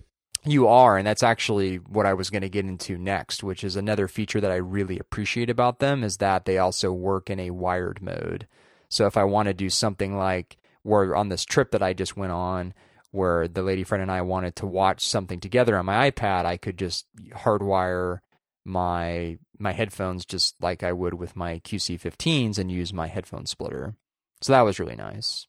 [0.47, 3.77] You are, and that's actually what I was going to get into next, which is
[3.77, 7.51] another feature that I really appreciate about them is that they also work in a
[7.51, 8.47] wired mode.
[8.91, 12.17] So if I want to do something like where on this trip that I just
[12.17, 12.75] went on,
[13.11, 16.57] where the lady friend and I wanted to watch something together on my iPad, I
[16.57, 18.19] could just hardwire
[18.65, 23.95] my my headphones just like I would with my QC15s and use my headphone splitter.
[24.43, 25.47] So that was really nice.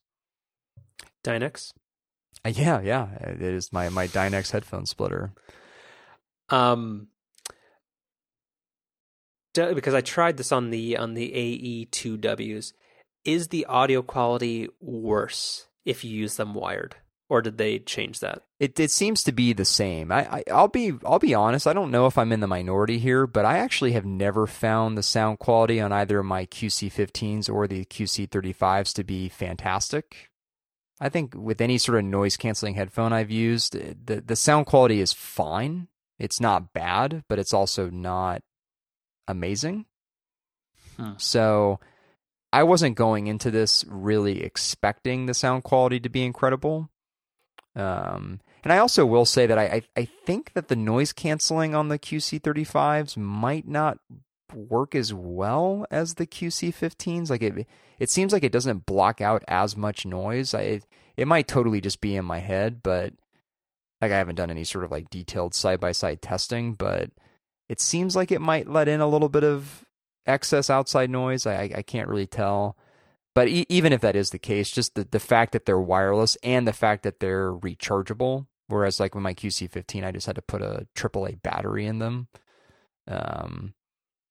[1.24, 1.72] Dynex?
[2.46, 5.32] Uh, yeah, yeah, it is my my Dynex headphone splitter.
[6.48, 7.08] Um,
[9.52, 11.32] because I tried this on the on the
[11.90, 12.72] AE2Ws.
[13.24, 16.94] Is the audio quality worse if you use them wired,
[17.28, 18.42] or did they change that?
[18.60, 20.12] It it seems to be the same.
[20.12, 21.66] I, I will be I'll be honest.
[21.66, 24.96] I don't know if I'm in the minority here, but I actually have never found
[24.96, 30.30] the sound quality on either my QC15s or the QC35s to be fantastic.
[31.00, 33.74] I think with any sort of noise canceling headphone I've used,
[34.06, 35.88] the the sound quality is fine.
[36.18, 38.42] It's not bad, but it's also not
[39.28, 39.86] amazing.
[40.96, 41.12] Hmm.
[41.18, 41.80] So
[42.52, 46.88] I wasn't going into this really expecting the sound quality to be incredible.
[47.74, 51.74] Um, and I also will say that I, I, I think that the noise canceling
[51.74, 53.98] on the QC35s might not
[54.54, 57.30] work as well as the QC15s.
[57.30, 57.66] Like it,
[57.98, 60.54] it seems like it doesn't block out as much noise.
[60.54, 60.80] I,
[61.16, 63.14] it might totally just be in my head, but
[64.00, 67.10] like I haven't done any sort of like detailed side by side testing, but
[67.68, 69.84] it seems like it might let in a little bit of
[70.26, 71.46] excess outside noise.
[71.46, 72.76] I, I can't really tell.
[73.34, 76.36] But e- even if that is the case, just the, the fact that they're wireless
[76.42, 80.42] and the fact that they're rechargeable, whereas like with my QC15, I just had to
[80.42, 82.28] put a AAA battery in them.
[83.08, 83.74] Um,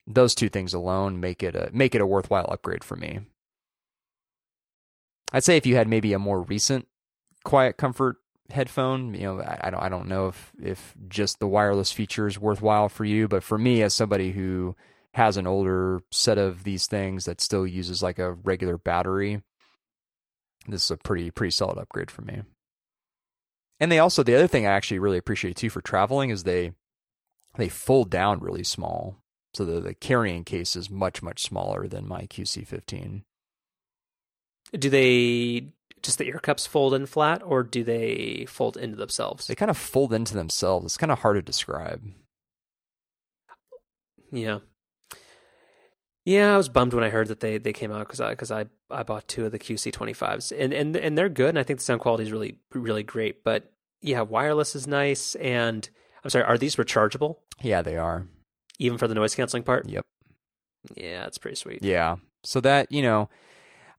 [0.08, 3.22] those two things alone make it a make it a worthwhile upgrade for me.
[5.32, 6.88] I'd say if you had maybe a more recent
[7.44, 8.18] quiet comfort
[8.52, 12.28] headphone, you know, I, I don't I don't know if if just the wireless feature
[12.28, 14.76] is worthwhile for you, but for me as somebody who
[15.14, 19.42] has an older set of these things that still uses like a regular battery,
[20.68, 22.44] this is a pretty pretty solid upgrade for me.
[23.80, 26.74] And they also the other thing I actually really appreciate too for traveling is they
[27.58, 29.18] they fold down really small.
[29.56, 33.24] So the, the carrying case is much, much smaller than my QC15.
[34.78, 35.70] Do they
[36.04, 39.48] just the ear cups fold in flat or do they fold into themselves?
[39.48, 40.86] They kind of fold into themselves.
[40.86, 42.04] It's kind of hard to describe.
[44.32, 44.60] Yeah.
[46.26, 48.52] Yeah, I was bummed when I heard that they, they came out because I because
[48.52, 51.60] I, I bought two of the QC twenty fives and, and and they're good and
[51.60, 53.44] I think the sound quality is really really great.
[53.44, 53.72] But
[54.02, 55.88] yeah, wireless is nice and
[56.24, 57.38] I'm sorry, are these rechargeable?
[57.62, 58.28] Yeah, they are.
[58.80, 59.88] Even for the noise canceling part?
[59.88, 60.06] Yep.
[60.96, 61.84] Yeah, that's pretty sweet.
[61.84, 62.18] Yeah.
[62.44, 63.30] So that, you know,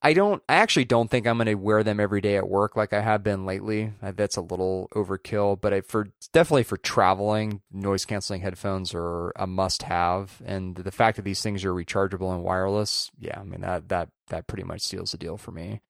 [0.03, 2.77] I don't I actually don't think I'm going to wear them every day at work
[2.77, 3.93] like I have been lately.
[4.01, 9.47] That's a little overkill, but I, for definitely for traveling, noise canceling headphones are a
[9.47, 13.63] must have and the fact that these things are rechargeable and wireless, yeah, I mean
[13.63, 15.81] that that that pretty much seals the deal for me.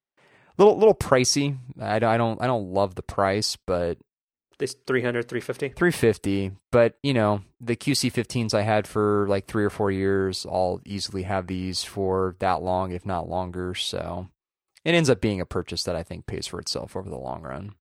[0.56, 1.58] Little little pricey.
[1.80, 3.98] I, I don't I don't love the price, but
[4.58, 9.70] this 300 350 350 but you know the qc15s i had for like three or
[9.70, 13.74] four years i'll easily have these for that long if not longer.
[13.74, 14.28] So
[14.84, 17.42] it ends up being a purchase that i think pays for itself over the long
[17.42, 17.74] run.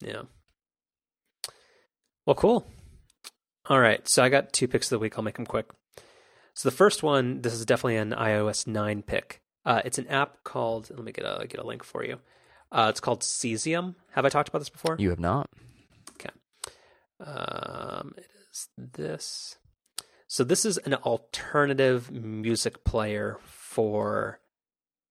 [0.00, 0.22] Yeah.
[2.26, 2.66] Well cool.
[3.66, 4.06] All right.
[4.08, 5.14] So i got two picks of the week.
[5.16, 5.70] I'll make them quick.
[6.54, 9.40] So the first one this is definitely an ios 9 pick.
[9.64, 12.18] Uh, it's an app called let me get a get a link for you
[12.72, 13.94] uh, it's called Cesium.
[14.12, 14.96] Have I talked about this before?
[14.98, 15.48] You have not.
[16.12, 16.30] Okay.
[17.20, 19.56] Um, it is this.
[20.26, 24.40] So this is an alternative music player for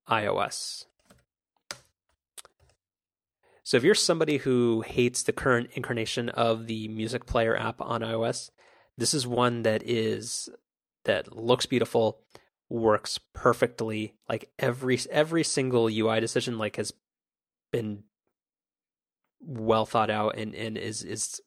[0.09, 0.85] iOS.
[3.63, 8.01] So if you're somebody who hates the current incarnation of the music player app on
[8.01, 8.49] iOS,
[8.97, 10.49] this is one that is
[11.05, 12.19] that looks beautiful,
[12.69, 14.15] works perfectly.
[14.27, 16.93] Like every every single UI decision like has
[17.73, 18.03] been
[19.41, 21.41] well thought out and, and is is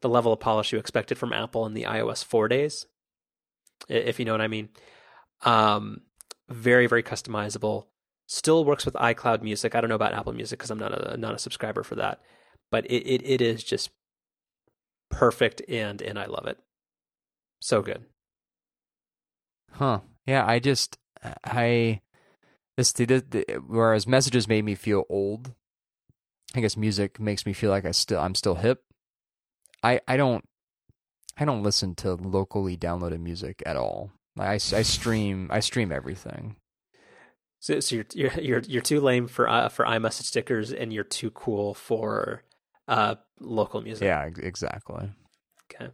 [0.00, 2.86] the level of polish you expected from Apple in the iOS four days,
[3.88, 4.68] if you know what I mean.
[5.42, 6.02] Um,
[6.48, 7.86] very very customizable.
[8.26, 9.74] Still works with iCloud Music.
[9.74, 12.20] I don't know about Apple Music because I'm not a not a subscriber for that,
[12.70, 13.90] but it, it it is just
[15.10, 16.58] perfect and and I love it.
[17.60, 18.04] So good.
[19.72, 20.00] Huh.
[20.26, 20.98] Yeah, I just
[21.44, 22.00] I
[22.76, 22.92] this,
[23.66, 25.52] whereas messages made me feel old.
[26.54, 28.84] I guess music makes me feel like I still I'm still hip.
[29.82, 30.44] I I don't
[31.36, 34.12] I don't listen to locally downloaded music at all.
[34.38, 36.56] I, I stream I stream everything.
[37.60, 41.02] So, so you're, you're you're you're too lame for uh, for iMessage stickers, and you're
[41.02, 42.42] too cool for
[42.88, 44.04] uh, local music.
[44.04, 45.10] Yeah, exactly.
[45.72, 45.90] Okay.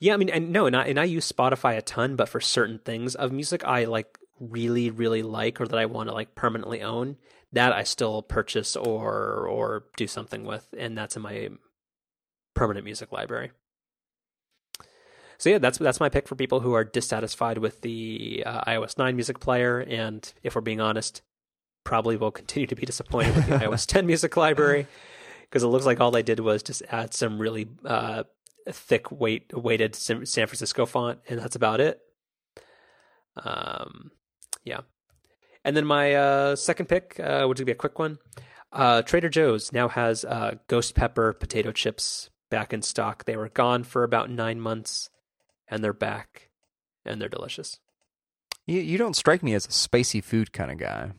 [0.00, 2.40] Yeah, I mean, and no, and I and I use Spotify a ton, but for
[2.40, 6.34] certain things of music, I like really really like or that I want to like
[6.34, 7.16] permanently own,
[7.52, 11.50] that I still purchase or or do something with, and that's in my
[12.54, 13.50] permanent music library.
[15.38, 18.98] So yeah, that's that's my pick for people who are dissatisfied with the uh, iOS
[18.98, 21.22] 9 music player, and if we're being honest,
[21.84, 24.86] probably will continue to be disappointed with the iOS 10 music library
[25.42, 28.24] because it looks like all they did was just add some really uh,
[28.70, 32.00] thick weight weighted San Francisco font, and that's about it.
[33.36, 34.12] Um,
[34.64, 34.80] yeah.
[35.64, 38.18] And then my uh, second pick, uh, which would be a quick one,
[38.72, 43.24] uh, Trader Joe's now has uh, ghost pepper potato chips back in stock.
[43.24, 45.10] They were gone for about nine months,
[45.68, 46.50] and they're back,
[47.04, 47.78] and they're delicious.
[48.66, 51.12] You you don't strike me as a spicy food kind of guy.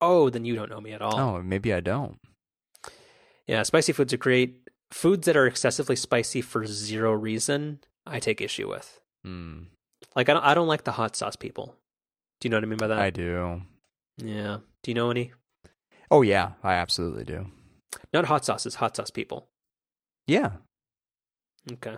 [0.00, 1.18] Oh, then you don't know me at all.
[1.18, 2.18] Oh, maybe I don't.
[3.46, 4.68] Yeah, spicy foods are great.
[4.90, 9.00] Foods that are excessively spicy for zero reason, I take issue with.
[9.26, 9.66] Mm.
[10.16, 11.76] Like I don't, I don't like the hot sauce people.
[12.40, 12.98] Do you know what I mean by that?
[12.98, 13.62] I do.
[14.18, 14.58] Yeah.
[14.82, 15.32] Do you know any?
[16.10, 17.46] Oh yeah, I absolutely do.
[18.12, 19.48] Not hot sauces, hot sauce people.
[20.26, 20.52] Yeah.
[21.70, 21.96] Okay.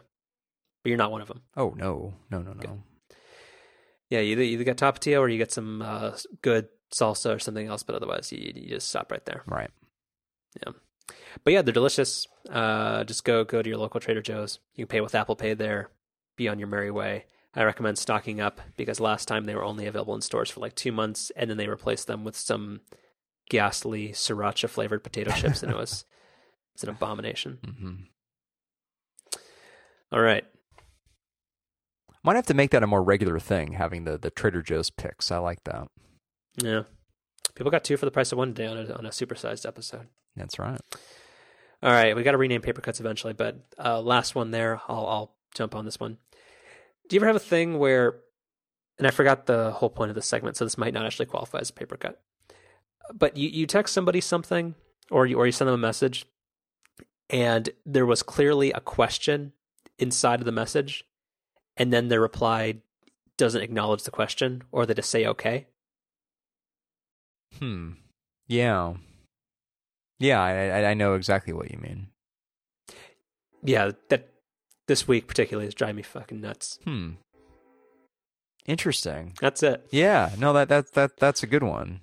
[0.83, 1.43] But you're not one of them.
[1.57, 2.61] Oh no, no, no, no.
[2.61, 2.83] Good.
[4.11, 6.13] Yeah, you either, either get tapatio or you get some uh,
[6.43, 9.43] good salsa or something else, but otherwise you, you just stop right there.
[9.47, 9.71] Right.
[10.57, 10.73] Yeah.
[11.45, 12.27] But yeah, they're delicious.
[12.51, 14.59] Uh, just go go to your local Trader Joe's.
[14.75, 15.91] You can pay with Apple Pay there.
[16.37, 17.25] Be on your merry way.
[17.55, 20.75] I recommend stocking up because last time they were only available in stores for like
[20.75, 22.81] two months, and then they replaced them with some
[23.51, 26.05] ghastly sriracha flavored potato chips, and it was
[26.75, 27.59] it's an abomination.
[27.65, 27.95] hmm
[30.11, 30.45] All right,
[32.25, 35.31] Might have to make that a more regular thing, having the, the Trader Joe's picks.
[35.31, 35.89] I like that.
[36.57, 36.83] yeah,
[37.55, 40.07] people got two for the price of one today on a, on a supersized episode.
[40.37, 40.81] That's right.
[41.83, 44.81] All right, we got to rename paper cuts eventually, but uh, last one there.
[44.89, 46.17] I'll I'll jump on this one.
[47.13, 48.21] Do you ever have a thing where,
[48.97, 51.59] and I forgot the whole point of this segment, so this might not actually qualify
[51.59, 52.23] as a paper cut,
[53.13, 54.77] but you you text somebody something,
[55.11, 56.25] or you or you send them a message,
[57.29, 59.53] and there was clearly a question
[59.99, 61.05] inside of the message,
[61.77, 62.77] and then their reply
[63.37, 65.67] doesn't acknowledge the question, or they just say okay.
[67.59, 67.91] Hmm.
[68.47, 68.95] Yeah.
[70.19, 72.07] Yeah, I, I I know exactly what you mean.
[73.63, 74.32] Yeah, that
[74.89, 76.79] this week particularly is driving me fucking nuts.
[76.85, 77.11] Hmm.
[78.67, 79.35] Interesting.
[79.41, 79.87] That's it.
[79.91, 80.31] Yeah.
[80.39, 82.01] No, that that that that's a good one.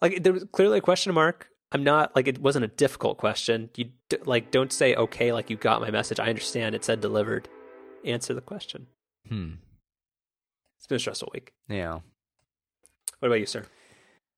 [0.00, 3.70] like there was clearly a question mark i'm not like it wasn't a difficult question
[3.76, 7.00] you d- like don't say okay like you got my message i understand it said
[7.00, 7.48] delivered
[8.04, 8.88] answer the question
[9.28, 9.52] Hmm.
[10.76, 12.00] it's been a stressful week Yeah.
[13.20, 13.64] what about you sir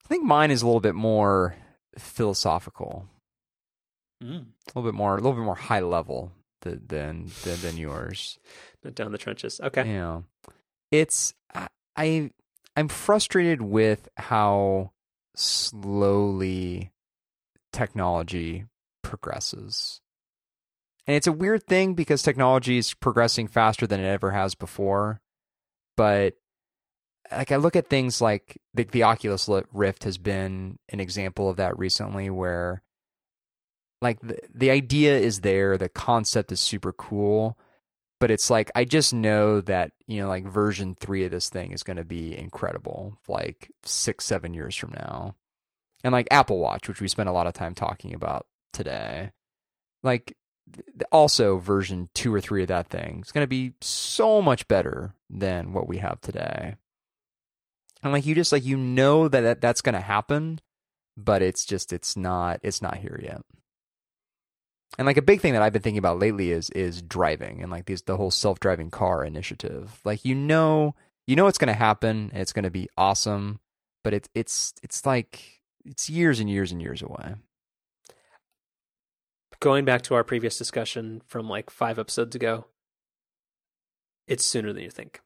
[0.04, 1.56] I think mine is a little bit more
[1.98, 3.08] philosophical,
[4.22, 4.42] mm.
[4.44, 6.30] a little bit more, a little bit more high level
[6.70, 8.38] than than than yours.
[8.94, 10.22] down the trenches okay Yeah,
[10.90, 12.30] it's I, I
[12.76, 14.92] I'm frustrated with how
[15.36, 16.92] slowly
[17.72, 18.66] technology
[19.02, 20.00] progresses.
[21.06, 25.20] And it's a weird thing because technology is progressing faster than it ever has before.
[25.96, 26.34] But
[27.30, 31.56] like I look at things like the, the Oculus Rift has been an example of
[31.56, 32.82] that recently where
[34.04, 37.58] like the, the idea is there, the concept is super cool,
[38.20, 41.72] but it's like I just know that, you know, like version 3 of this thing
[41.72, 45.34] is going to be incredible like 6 7 years from now.
[46.04, 49.32] And like Apple Watch, which we spent a lot of time talking about today.
[50.02, 50.36] Like
[51.10, 55.14] also version 2 or 3 of that thing is going to be so much better
[55.30, 56.76] than what we have today.
[58.02, 60.60] And like you just like you know that, that that's going to happen,
[61.16, 63.40] but it's just it's not it's not here yet.
[64.98, 67.70] And like a big thing that I've been thinking about lately is is driving and
[67.70, 70.00] like these the whole self-driving car initiative.
[70.04, 70.94] Like you know
[71.26, 73.60] you know it's going to happen and it's going to be awesome,
[74.02, 77.34] but it's it's it's like it's years and years and years away.
[79.60, 82.66] going back to our previous discussion from like five episodes ago
[84.26, 85.20] it's sooner than you think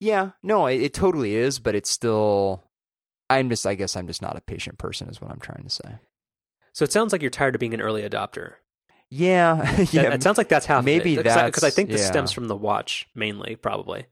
[0.00, 2.62] Yeah, no, it, it totally is, but it's still
[3.30, 5.70] I'm just I guess I'm just not a patient person is what I'm trying to
[5.70, 5.98] say.
[6.72, 8.54] so it sounds like you're tired of being an early adopter
[9.16, 12.06] Yeah, yeah, it sounds like that's half maybe because I, 'cause I think this yeah.
[12.08, 14.06] stems from the watch mainly probably.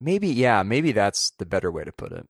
[0.00, 2.26] Maybe yeah, maybe that's the better way to put it.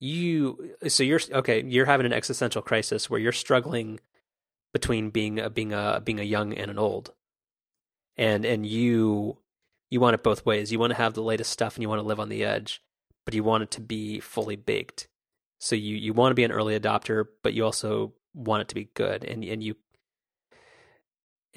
[0.00, 3.98] you so you're okay you're having an existential crisis where you're struggling
[4.72, 7.12] between being a being a being a young and an old.
[8.16, 9.38] And and you
[9.90, 10.70] you want it both ways.
[10.70, 12.82] You want to have the latest stuff and you want to live on the edge
[13.24, 15.08] but you want it to be fully baked.
[15.60, 18.74] So you you want to be an early adopter but you also want it to
[18.74, 19.74] be good and and you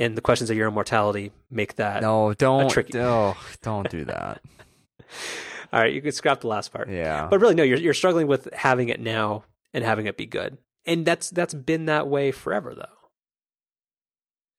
[0.01, 4.41] and the questions of your immortality make that No, don't tricky- oh, don't do that.
[5.73, 7.27] all right you can scrap the last part Yeah.
[7.29, 10.57] But really, no, you're you're struggling with having it now and having it be good,
[10.85, 12.97] and that's that's been that way forever, though.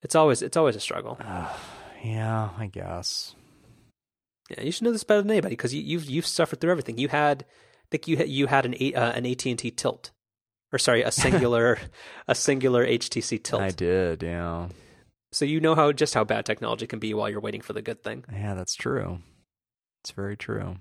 [0.01, 1.17] It's always it's always a struggle.
[2.03, 3.35] yeah, I guess.
[4.49, 6.97] Yeah, you should know this better than anybody because you, you've you've suffered through everything.
[6.97, 10.11] You had, I think you had, you had an uh, an AT and T tilt,
[10.71, 11.79] or sorry, a Cingular
[12.27, 13.61] a Cingular HTC tilt.
[13.61, 14.67] I did, yeah.
[15.33, 17.81] So you know how just how bad technology can be while you're waiting for the
[17.81, 18.23] good thing.
[18.31, 19.19] Yeah, that's true.
[20.03, 20.77] It's very true.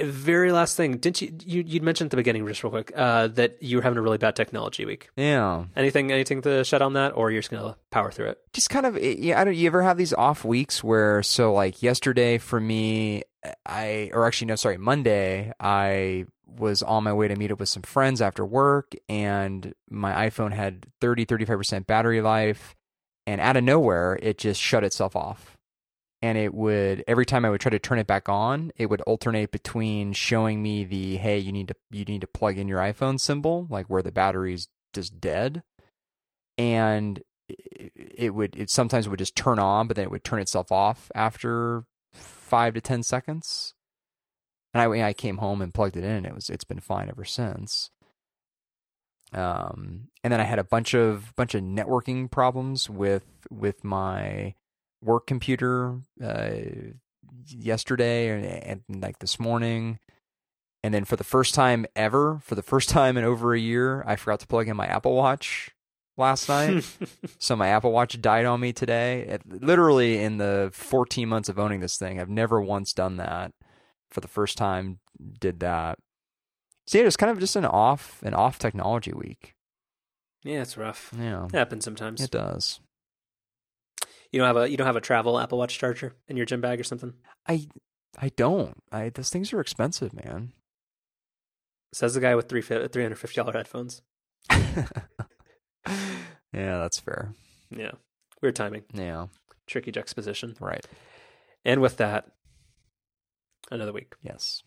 [0.00, 3.28] Very last thing, didn't you you you'd mentioned at the beginning just real quick uh,
[3.28, 5.10] that you were having a really bad technology week.
[5.14, 5.66] Yeah.
[5.76, 8.38] Anything anything to shed on that, or you're just gonna power through it?
[8.54, 11.82] Just kind of yeah, I don't you ever have these off weeks where so like
[11.82, 13.24] yesterday for me
[13.66, 16.24] I or actually no, sorry, Monday I
[16.58, 20.52] was on my way to meet up with some friends after work and my iPhone
[20.52, 22.76] had 30 35% battery life
[23.26, 25.56] and out of nowhere it just shut itself off.
[26.22, 29.00] And it would every time I would try to turn it back on, it would
[29.02, 32.80] alternate between showing me the hey, you need to you need to plug in your
[32.80, 35.62] iPhone symbol, like where the battery's just dead,
[36.58, 40.70] and it, would it sometimes would just turn on, but then it would turn itself
[40.70, 43.74] off after five to ten seconds.
[44.72, 46.24] And I I came home and plugged it in.
[46.24, 47.90] It was it's been fine ever since.
[49.32, 54.54] Um, and then I had a bunch of bunch of networking problems with with my
[55.02, 56.50] work computer uh,
[57.46, 58.28] yesterday
[58.64, 59.98] and, and like this morning.
[60.82, 64.02] And then for the first time ever, for the first time in over a year,
[64.06, 65.70] I forgot to plug in my Apple Watch
[66.16, 66.84] last night.
[67.38, 69.20] so my Apple Watch died on me today.
[69.22, 73.52] It, literally in the 14 months of owning this thing, I've never once done that.
[74.10, 74.98] For the first time,
[75.40, 75.98] did that.
[76.86, 79.54] See, it was kind of just an off an off technology week.
[80.42, 81.12] Yeah, it's rough.
[81.18, 82.20] Yeah, It happens sometimes.
[82.20, 82.80] it does.
[84.32, 86.60] You don't have a you don't have a travel Apple Watch charger in your gym
[86.60, 87.14] bag or something.
[87.48, 87.66] I
[88.18, 88.76] I don't.
[88.90, 90.52] I those things are expensive, man.
[91.92, 94.02] Says the guy with three three hundred fifty dollar headphones.
[94.50, 94.84] yeah,
[96.52, 97.34] that's fair.
[97.70, 97.92] Yeah,
[98.42, 99.26] weird timing, Yeah,
[99.66, 100.56] tricky juxtaposition.
[100.60, 100.84] right.
[101.64, 102.26] And with that,
[103.70, 104.14] another week.
[104.22, 104.62] Yes.